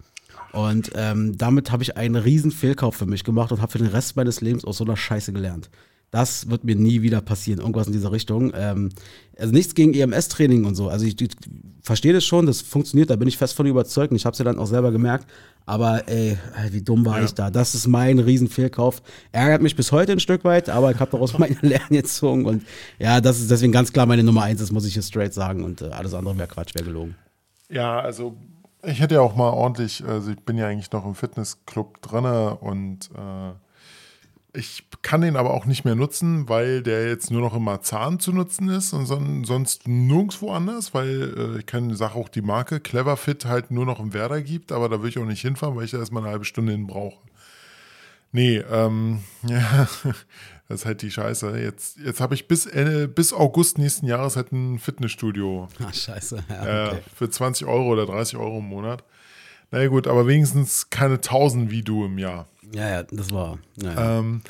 [0.51, 3.87] Und ähm, damit habe ich einen riesen Fehlkauf für mich gemacht und habe für den
[3.87, 5.69] Rest meines Lebens aus so einer Scheiße gelernt.
[6.11, 8.51] Das wird mir nie wieder passieren, irgendwas in dieser Richtung.
[8.53, 8.89] Ähm,
[9.39, 10.89] also nichts gegen EMS-Training und so.
[10.89, 11.31] Also ich, ich
[11.81, 14.39] verstehe das schon, das funktioniert, da bin ich fest von überzeugt und ich habe es
[14.39, 15.25] ja dann auch selber gemerkt.
[15.65, 16.37] Aber ey,
[16.71, 17.25] wie dumm war Ja.
[17.25, 17.49] ich da?
[17.49, 19.01] Das ist mein Riesenfehlkauf.
[19.31, 22.45] Ärgert mich bis heute ein Stück weit, aber ich habe daraus meine Lernen gezogen.
[22.45, 22.63] Und
[22.99, 25.63] ja, das ist deswegen ganz klar meine Nummer eins, das muss ich hier straight sagen.
[25.63, 27.15] Und äh, alles andere wäre Quatsch, wäre gelogen.
[27.69, 28.35] Ja, also
[28.83, 32.55] ich hätte ja auch mal ordentlich, also ich bin ja eigentlich noch im Fitnessclub drinne
[32.55, 33.51] und äh,
[34.53, 38.19] ich kann den aber auch nicht mehr nutzen, weil der jetzt nur noch im Marzahn
[38.19, 42.41] zu nutzen ist und son sonst nirgendwo anders, weil äh, ich kann sage auch die
[42.41, 45.75] Marke Cleverfit halt nur noch im Werder gibt, aber da will ich auch nicht hinfahren,
[45.75, 47.19] weil ich da erstmal eine halbe Stunde hin brauche.
[48.33, 49.87] Nee, ähm, ja,
[50.67, 51.57] das ist halt die Scheiße.
[51.59, 55.67] Jetzt, jetzt habe ich bis, äh, bis August nächsten Jahres halt ein Fitnessstudio.
[55.83, 56.43] Ach, scheiße.
[56.49, 56.99] Ja, Äh, okay.
[57.15, 59.03] für 20 Euro oder 30 Euro im Monat.
[59.71, 62.47] Na ja, gut, aber wenigstens keine 1000 wie du im Jahr.
[62.73, 63.57] Ja, ja, das war.
[63.81, 64.19] Ja, ja.
[64.19, 64.41] Ähm,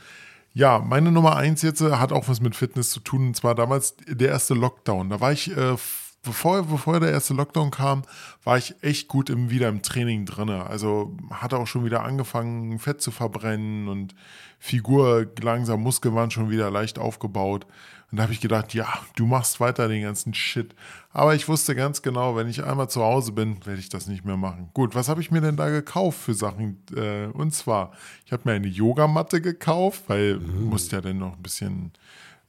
[0.54, 3.28] ja, meine Nummer eins jetzt äh, hat auch was mit Fitness zu tun.
[3.28, 5.10] Und zwar damals der erste Lockdown.
[5.10, 5.76] Da war ich, äh,
[6.24, 8.04] bevor, bevor der erste Lockdown kam,
[8.44, 10.50] war ich echt gut im, wieder im Training drin.
[10.50, 14.16] Also hatte auch schon wieder angefangen, Fett zu verbrennen und
[14.60, 17.66] Figur langsam, Muskeln waren schon wieder leicht aufgebaut.
[18.12, 20.76] Und da habe ich gedacht, ja, du machst weiter den ganzen Shit.
[21.14, 24.26] Aber ich wusste ganz genau, wenn ich einmal zu Hause bin, werde ich das nicht
[24.26, 24.70] mehr machen.
[24.74, 26.84] Gut, was habe ich mir denn da gekauft für Sachen?
[26.94, 27.94] Äh, und zwar,
[28.26, 31.92] ich habe mir eine Yogamatte gekauft, weil musste ja dann noch ein bisschen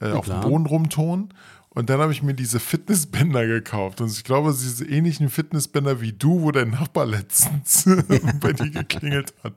[0.01, 0.41] äh, auf dem.
[0.41, 1.33] Boden rumturnen.
[1.75, 4.01] Und dann habe ich mir diese Fitnessbänder gekauft.
[4.03, 7.85] Und ich glaube, diese ähnlichen Fitnessbänder wie du, wo dein Nachbar letztens
[8.41, 9.55] bei dir geklingelt hat.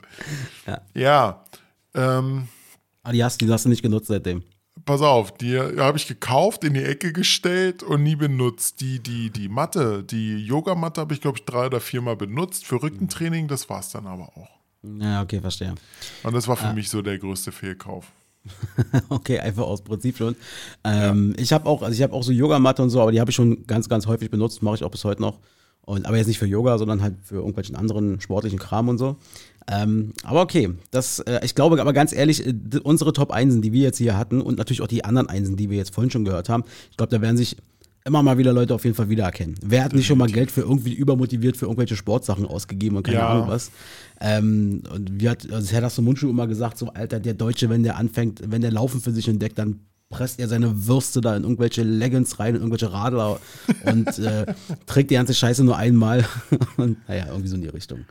[0.65, 0.81] Ja.
[0.93, 1.45] Ja.
[1.93, 2.47] Ähm,
[3.03, 4.41] Ah, die hast, die hast du nicht genutzt seitdem.
[4.83, 8.81] Pass auf, die habe ich gekauft, in die Ecke gestellt und nie benutzt.
[8.81, 12.65] Die, die, die Matte, die Yogamatte habe ich, glaube ich, drei oder viermal benutzt.
[12.65, 14.49] Für Rückentraining, das war es dann aber auch.
[14.83, 15.75] Ja, okay, verstehe.
[16.23, 16.73] Und das war für Ah.
[16.73, 18.05] mich so der größte Fehlkauf.
[19.09, 20.35] okay, einfach aus Prinzip schon.
[20.83, 23.31] Ähm, Ich habe auch, also ich habe auch so Yogamatte und so, aber die habe
[23.31, 25.39] ich schon ganz, ganz häufig benutzt, mache ich auch bis heute noch.
[25.81, 29.17] Und, aber jetzt nicht für Yoga, sondern halt für irgendwelchen anderen sportlichen Kram und so.
[29.67, 32.53] Ähm, aber okay, das, äh, ich glaube aber ganz ehrlich, äh,
[32.83, 35.69] unsere Top Einsen, die wir jetzt hier hatten und natürlich auch die anderen Einsen, die
[35.69, 37.57] wir jetzt vorhin schon gehört haben, ich glaube, da werden sich
[38.05, 39.55] immer mal wieder Leute auf jeden Fall wiedererkennen.
[39.65, 43.17] Wer hat nicht schon mal Geld für irgendwie übermotiviert für irgendwelche Sportsachen ausgegeben und keine
[43.17, 43.29] Ja.
[43.29, 43.71] Ahnung was?
[44.21, 47.81] Ähm, und wie hat, also Herr das Mundschuh immer gesagt, so Alter, der Deutsche, wenn
[47.81, 49.79] der anfängt, wenn der Laufen für sich entdeckt, dann
[50.11, 53.39] presst er seine Würste da in irgendwelche Leggings rein, in irgendwelche Radler
[53.85, 54.45] und äh,
[54.85, 56.25] trägt die ganze Scheiße nur einmal.
[56.77, 58.05] und naja, irgendwie so in die Richtung.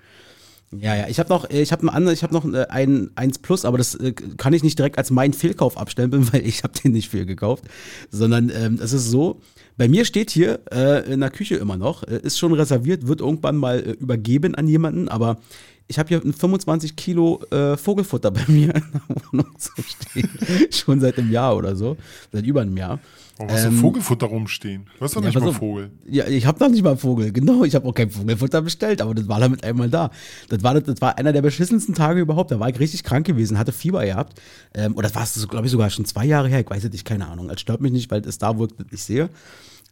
[0.77, 3.39] Ja, ja, ich habe noch, ich habe ein anderes, ich habe noch äh, ein 1
[3.39, 6.75] Plus, aber das äh, kann ich nicht direkt als meinen Fehlkauf abstempeln, weil ich habe
[6.83, 7.63] den nicht viel gekauft,
[8.11, 9.41] sondern ähm, es ist so,
[9.77, 13.21] bei mir steht hier äh, in der Küche immer noch, äh, ist schon reserviert, wird
[13.21, 15.39] irgendwann mal äh, übergeben an jemanden, aber
[15.87, 20.31] ich habe hier ein 25 Kilo äh, Vogelfutter bei mir in der Wohnung zu stehen,
[20.71, 21.97] schon seit einem Jahr oder so,
[22.33, 23.01] seit über einem Jahr.
[23.37, 24.87] Warum hast du Ähm, Vogelfutter rumstehen?
[24.99, 25.57] Du hast doch ja, nicht mal auf.
[25.57, 25.91] Vogel.
[26.07, 27.33] Ja, ich habe noch nicht mal Vogel.
[27.33, 30.11] Genau, ich habe auch kein Vogelfutter bestellt, aber das war damit einmal da.
[30.49, 32.53] Das war, das war einer der beschissensten Tage überhaupt.
[32.53, 34.41] Da war ich richtig krank gewesen, hatte Fieber gehabt.
[34.73, 36.61] Ähm, oder das war es, glaube ich, sogar schon zwei Jahre her.
[36.61, 37.51] Ich weiß es nicht, keine Ahnung.
[37.51, 39.31] Es stört mich nicht, weil es da, wo ich sehe.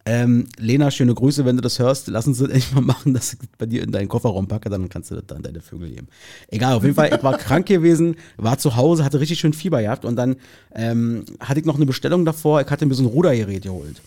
[0.05, 2.09] Ähm, Lena, schöne Grüße, wenn du das hörst.
[2.09, 4.89] Lass uns das echt mal machen, dass ich bei dir in deinen Kofferraum packe, dann
[4.89, 6.09] kannst du das dann deine Vögel geben.
[6.49, 9.81] Egal, auf jeden Fall, ich war krank gewesen, war zu Hause, hatte richtig schön Fieber
[9.81, 10.37] gehabt und dann
[10.75, 12.61] ähm, hatte ich noch eine Bestellung davor.
[12.61, 14.01] Ich hatte mir so ein Rudergerät geholt,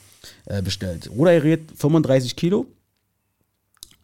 [0.46, 1.10] äh, bestellt.
[1.10, 2.68] Rudergerät 35 Kilo.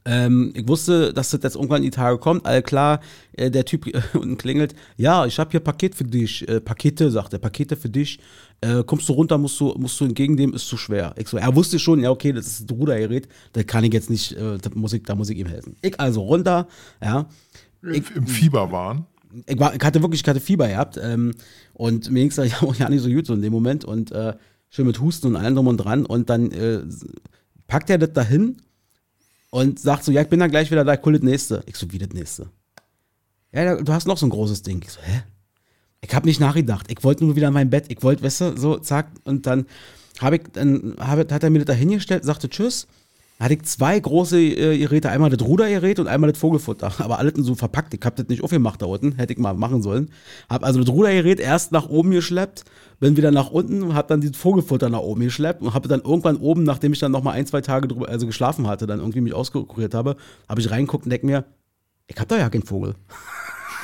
[0.04, 2.46] Ähm, ich wusste, dass das jetzt irgendwann die Tage kommt.
[2.46, 3.02] All klar,
[3.34, 4.76] äh, der Typ äh, unten klingelt.
[4.98, 6.48] Ja, ich habe hier Paket für dich.
[6.48, 8.20] Äh, Pakete, sagt er, Pakete für dich.
[8.64, 11.16] Äh, kommst du runter, musst du, musst du entgegennehmen, ist zu schwer.
[11.18, 14.10] Ich so, er wusste schon, ja, okay, das ist ein Rudergerät, das kann ich jetzt
[14.12, 15.76] nicht, äh, das muss ich, da muss ich ihm helfen.
[15.82, 16.68] Ich also runter,
[17.02, 17.26] ja.
[17.92, 19.08] Ich, Im Fieber waren.
[19.48, 21.34] ich, war, ich hatte wirklich, ich hatte Fieber gehabt ähm,
[21.74, 24.12] und mir ging es ja auch ja nicht so gut so in dem Moment und
[24.12, 24.36] äh,
[24.70, 26.82] schön mit Husten und allem drum und dran und dann äh,
[27.68, 28.58] packt er das dahin
[29.50, 31.64] und sagt so, ja, ich bin dann gleich wieder da, ich hol das nächste.
[31.66, 32.50] Ich so, wie das nächste?
[33.52, 34.82] Ja, da- du hast noch so ein großes Ding.
[34.84, 35.24] Ich so, hä?
[36.04, 36.88] Ich habe nicht nachgedacht.
[36.92, 37.86] Ich wollte nur wieder in mein Bett.
[37.90, 39.12] Ich wollte, weißt du, so, zack.
[39.24, 39.66] Und dann
[40.20, 42.88] habe ich, dann habe, hat er mir das da hingestellt, sagte Tschüss.
[43.38, 46.92] Dann hatte ich zwei große äh, Geräte, einmal das Rudergerät und einmal das Vogelfutter.
[47.00, 47.94] Aber alles so verpackt.
[47.94, 50.10] Ich habe das nicht aufgemacht da unten, hätte ich mal machen sollen.
[50.50, 52.66] Habe also das Rudergerät erst nach oben geschleppt,
[53.00, 56.38] bin wieder nach unten, habe dann das Vogelfutter nach oben geschleppt und habe dann irgendwann
[56.38, 59.22] oben, nachdem ich dann noch mal ein, zwei Tage drüber, also geschlafen hatte, dann irgendwie
[59.22, 60.16] mich auskuriert habe,
[60.50, 61.46] habe ich reingeguckt und denke mir,
[62.08, 62.96] ich habe doch ja keinen Vogel.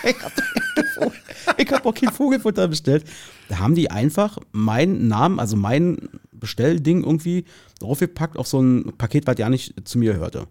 [0.07, 3.03] Ich habe hab auch kein Vogelfutter bestellt.
[3.49, 7.45] Da haben die einfach meinen Namen, also mein Bestellding irgendwie
[7.79, 10.47] draufgepackt auf so ein Paket, was ja nicht zu mir gehörte.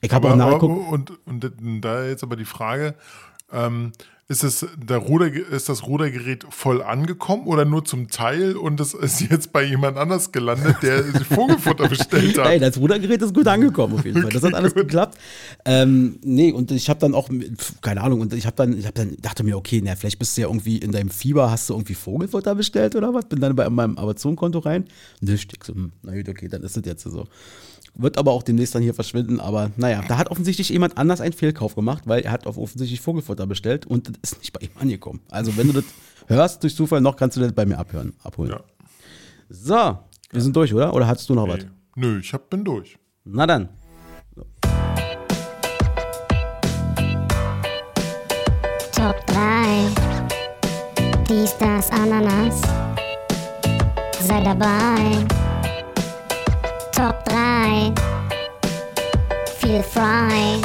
[0.00, 0.82] Ich habe auch nachgeguckt.
[0.86, 2.94] aber- Und, und da jetzt aber die Frage,
[3.54, 3.92] Ähm,
[4.28, 8.94] ist, es der Ruder, ist das Rudergerät voll angekommen oder nur zum Teil und es
[8.94, 12.46] ist jetzt bei jemand anders gelandet, der Vogelfutter bestellt hat?
[12.46, 14.30] Ey, das Rudergerät ist gut angekommen auf jeden Fall.
[14.30, 15.18] Das hat alles geklappt.
[15.64, 17.28] Ähm, nee, und ich habe dann auch,
[17.82, 20.36] keine Ahnung, und ich habe dann, ich habe dann, dachte mir, okay, na, vielleicht bist
[20.36, 23.26] du ja irgendwie in deinem Fieber, hast du irgendwie Vogelfutter bestellt oder was?
[23.26, 24.86] Bin dann bei meinem Amazon-Konto rein.
[25.20, 27.26] Nicht, ich so, hm, na gut, okay, dann ist es jetzt so.
[27.94, 29.38] Wird aber auch demnächst dann hier verschwinden.
[29.38, 33.00] Aber naja, da hat offensichtlich jemand anders einen Fehlkauf gemacht, weil er hat auf offensichtlich
[33.00, 35.20] Vogelfutter bestellt und das ist nicht bei ihm angekommen.
[35.30, 35.84] Also wenn du das
[36.26, 38.52] hörst durch Zufall noch, kannst du das bei mir abhören, abholen.
[38.52, 38.60] Ja.
[39.50, 39.98] So,
[40.30, 40.94] wir sind durch, oder?
[40.94, 41.66] Oder hattest du noch was?
[41.94, 42.96] Nö, ich hab, bin durch.
[43.24, 43.68] Na dann.
[48.92, 49.88] Top 3.
[51.28, 52.62] Dies, das, Ananas.
[54.20, 55.41] Sei dabei.
[56.92, 57.92] Top 3.
[59.58, 60.60] Feel Fry.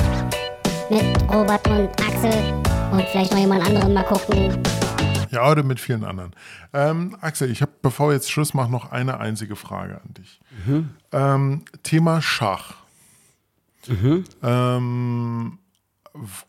[0.89, 2.53] Mit Robert und Axel.
[2.91, 4.61] Und vielleicht noch jemand anderen mal gucken.
[5.31, 6.33] Ja, oder mit vielen anderen.
[6.73, 10.39] Ähm, Axel, ich habe, bevor wir jetzt Schluss machen, noch eine einzige Frage an dich.
[10.65, 10.89] Mhm.
[11.11, 12.75] Ähm, Thema Schach.
[14.43, 15.59] Ähm,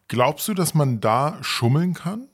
[0.09, 2.27] glaubst du, dass man da schummeln kann?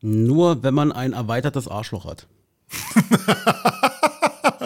[0.00, 2.26] Nur wenn man ein erweitertes Arschloch hat.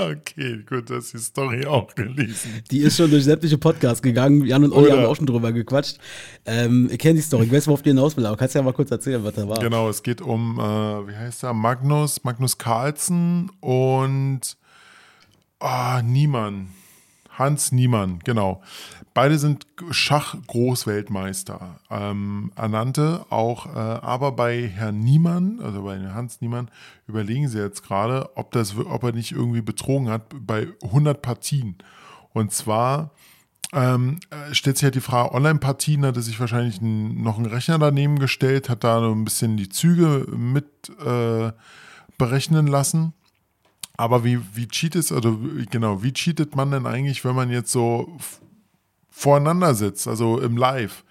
[0.09, 2.62] okay, gut, das ist die Story auch gelesen.
[2.70, 4.44] Die ist schon durch sämtliche Podcasts gegangen.
[4.44, 5.98] Jan und Olli Oder- haben auch schon drüber gequatscht.
[6.47, 7.47] Ähm, ich kenne die Story.
[7.47, 9.48] Ich weiß, worauf die hinaus will, aber kannst du ja mal kurz erzählen, was da
[9.48, 9.59] war.
[9.59, 14.56] Genau, es geht um, äh, wie heißt er, Magnus, Magnus Carlsen und
[15.60, 16.68] ah, Niemann.
[17.40, 18.62] Hans Niemann, genau.
[19.14, 21.80] Beide sind Schach-Großweltmeister.
[21.90, 26.70] Ähm, ernannte auch, äh, aber bei Herrn Niemann, also bei Hans Niemann,
[27.08, 31.76] überlegen sie jetzt gerade, ob, ob er nicht irgendwie betrogen hat bei 100 Partien.
[32.32, 33.10] Und zwar
[33.72, 37.78] ähm, äh, stellt sich halt die Frage, Online-Partien hat er sich wahrscheinlich noch einen Rechner
[37.78, 40.66] daneben gestellt, hat da ein bisschen die Züge mit
[41.04, 41.52] äh,
[42.18, 43.14] berechnen lassen.
[44.01, 47.70] Aber wie, wie cheatet, also wie- genau, wie cheatet man denn eigentlich, wenn man jetzt
[47.70, 48.16] so
[49.10, 51.05] voreinander sitzt, also im Live?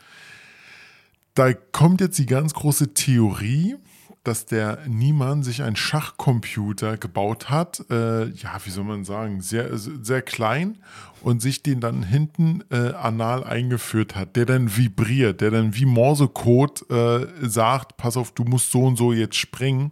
[1.36, 3.76] Da kommt jetzt die ganz große Theorie,
[4.24, 9.78] dass der Niemann sich einen Schachcomputer gebaut hat, äh, ja, wie soll man sagen, sehr,
[9.78, 10.80] sehr klein
[11.22, 15.86] und sich den dann hinten äh, anal eingeführt hat, der dann vibriert, der dann wie
[15.86, 19.92] Morsecode äh, sagt, pass auf, du musst so und so jetzt springen.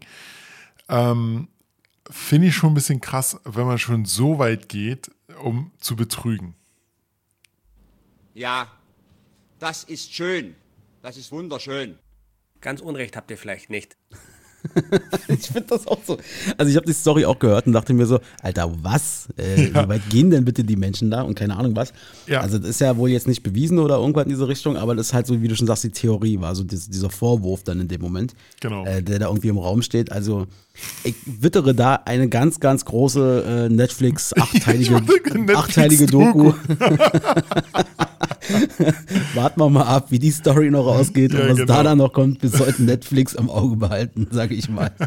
[0.90, 1.48] Ähm,
[2.10, 5.12] Finde ich schon ein bisschen krass, wenn man schon so weit geht,
[5.44, 6.54] um zu betrügen.
[8.34, 8.68] Ja,
[9.60, 10.56] das ist schön.
[11.02, 11.96] Das ist wunderschön.
[12.62, 13.98] Ganz Unrecht habt ihr vielleicht nicht.
[15.28, 16.18] ich finde das auch so.
[16.58, 19.30] Also ich habe die Story auch gehört und dachte mir so, Alter, was?
[19.38, 19.84] Äh, Ja.
[19.86, 21.94] Wie weit gehen denn bitte die Menschen da und keine Ahnung was?
[22.26, 22.42] Ja.
[22.42, 25.08] Also das ist ja wohl jetzt nicht bewiesen oder irgendwas in diese Richtung, aber das
[25.08, 27.80] ist halt so, wie du schon sagst, die Theorie war, so dies- dieser Vorwurf dann
[27.80, 28.86] in dem Moment, Genau.
[28.86, 30.12] äh, der da irgendwie im Raum steht.
[30.12, 30.48] Also
[31.04, 35.58] ich wittere da eine ganz, ganz große äh, Netflix achteilige, Netflix-Doku.
[35.58, 36.54] achteilige Doku.
[39.34, 41.74] Warten wir mal ab, wie die Story noch ausgeht Ja, und was genau.
[41.74, 42.42] da dann noch kommt.
[42.42, 44.92] Wir sollten Netflix am Auge behalten, sage ich mal.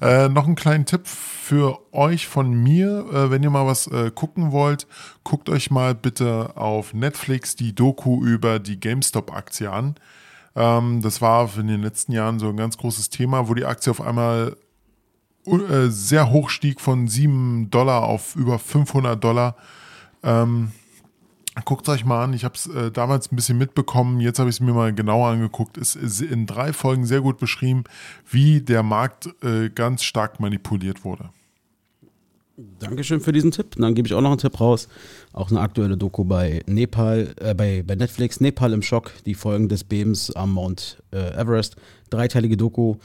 [0.00, 4.10] Äh, noch einen kleinen Tipp für euch von mir, äh, wenn ihr mal was äh,
[4.12, 4.86] gucken wollt,
[5.22, 9.94] guckt euch mal bitte auf Netflix die Doku über die GameStop-Aktie an.
[10.56, 13.90] Ähm, das war in den letzten Jahren so ein ganz großes Thema, wo die Aktie
[13.90, 14.56] auf einmal
[15.46, 19.56] äh, sehr hoch stieg von 7 Dollar auf über 500 Dollar.
[20.22, 20.72] Ähm,
[21.64, 24.56] Guckt euch mal an, ich habe es äh, damals ein bisschen mitbekommen, jetzt habe ich
[24.56, 25.78] es mir mal genauer angeguckt.
[25.78, 27.84] Es ist in drei Folgen sehr gut beschrieben,
[28.28, 31.30] wie der Markt äh, ganz stark manipuliert wurde.
[32.56, 33.76] Dankeschön für diesen Tipp.
[33.76, 34.88] Und dann gebe ich auch noch einen Tipp raus.
[35.32, 39.68] Auch eine aktuelle Doku bei Nepal, äh, bei, bei Netflix, Nepal im Schock, die Folgen
[39.68, 41.76] des Bebens am Mount äh, Everest.
[42.10, 42.96] Dreiteilige Doku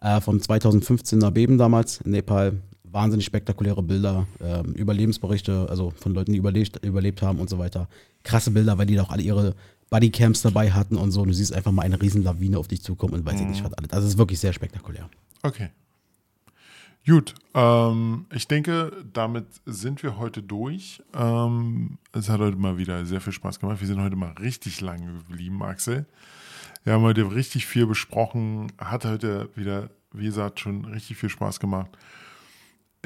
[0.00, 2.60] äh, vom 2015er Beben damals in Nepal.
[2.90, 7.86] Wahnsinnig spektakuläre Bilder, ähm, Überlebensberichte, also von Leuten, die überlebt, überlebt haben und so weiter.
[8.24, 9.54] Krasse Bilder, weil die da auch alle ihre
[9.90, 11.22] Bodycams dabei hatten und so.
[11.22, 13.64] Und du siehst einfach mal eine riesen Lawine auf dich zukommen und weiß ich nicht
[13.64, 13.90] was alles.
[13.90, 15.08] Also es ist wirklich sehr spektakulär.
[15.42, 15.68] Okay.
[17.08, 21.02] Gut, ähm, ich denke, damit sind wir heute durch.
[21.14, 23.80] Ähm, es hat heute mal wieder sehr viel Spaß gemacht.
[23.80, 26.04] Wir sind heute mal richtig lange geblieben, Axel.
[26.84, 28.72] Wir haben heute richtig viel besprochen.
[28.76, 31.90] Hat heute wieder, wie gesagt, schon richtig viel Spaß gemacht.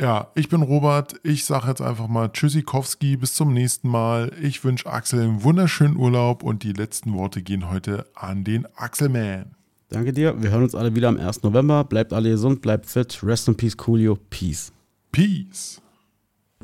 [0.01, 1.15] Ja, ich bin Robert.
[1.23, 4.33] Ich sage jetzt einfach mal Tschüssikowski, bis zum nächsten Mal.
[4.43, 9.55] Ich wünsche Axel einen wunderschönen Urlaub und die letzten Worte gehen heute an den Axelman.
[9.93, 10.35] Danke dir.
[10.43, 11.43] Wir hören uns alle wieder am 1.
[11.43, 11.85] November.
[11.85, 13.23] Bleibt alle gesund, bleibt fit.
[13.23, 14.17] Rest in peace, Coolio.
[14.31, 14.73] Peace.
[15.13, 15.83] Peace.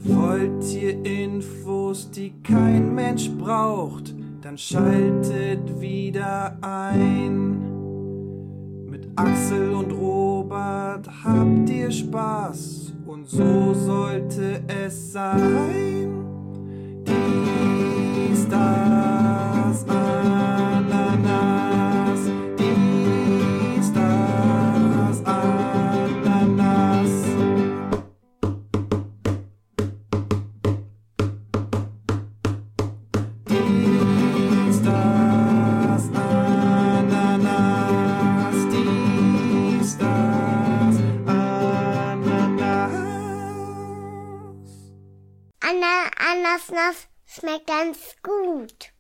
[0.03, 7.69] Wollt ihr Infos, die kein Mensch braucht, dann schaltet wieder ein.
[9.17, 12.93] Axel und Robert, habt ihr Spaß?
[13.05, 16.25] Und so sollte es sein.
[17.05, 20.58] Dies, das, Ananas.
[46.69, 48.93] Anasnas schmeckt ganz gut.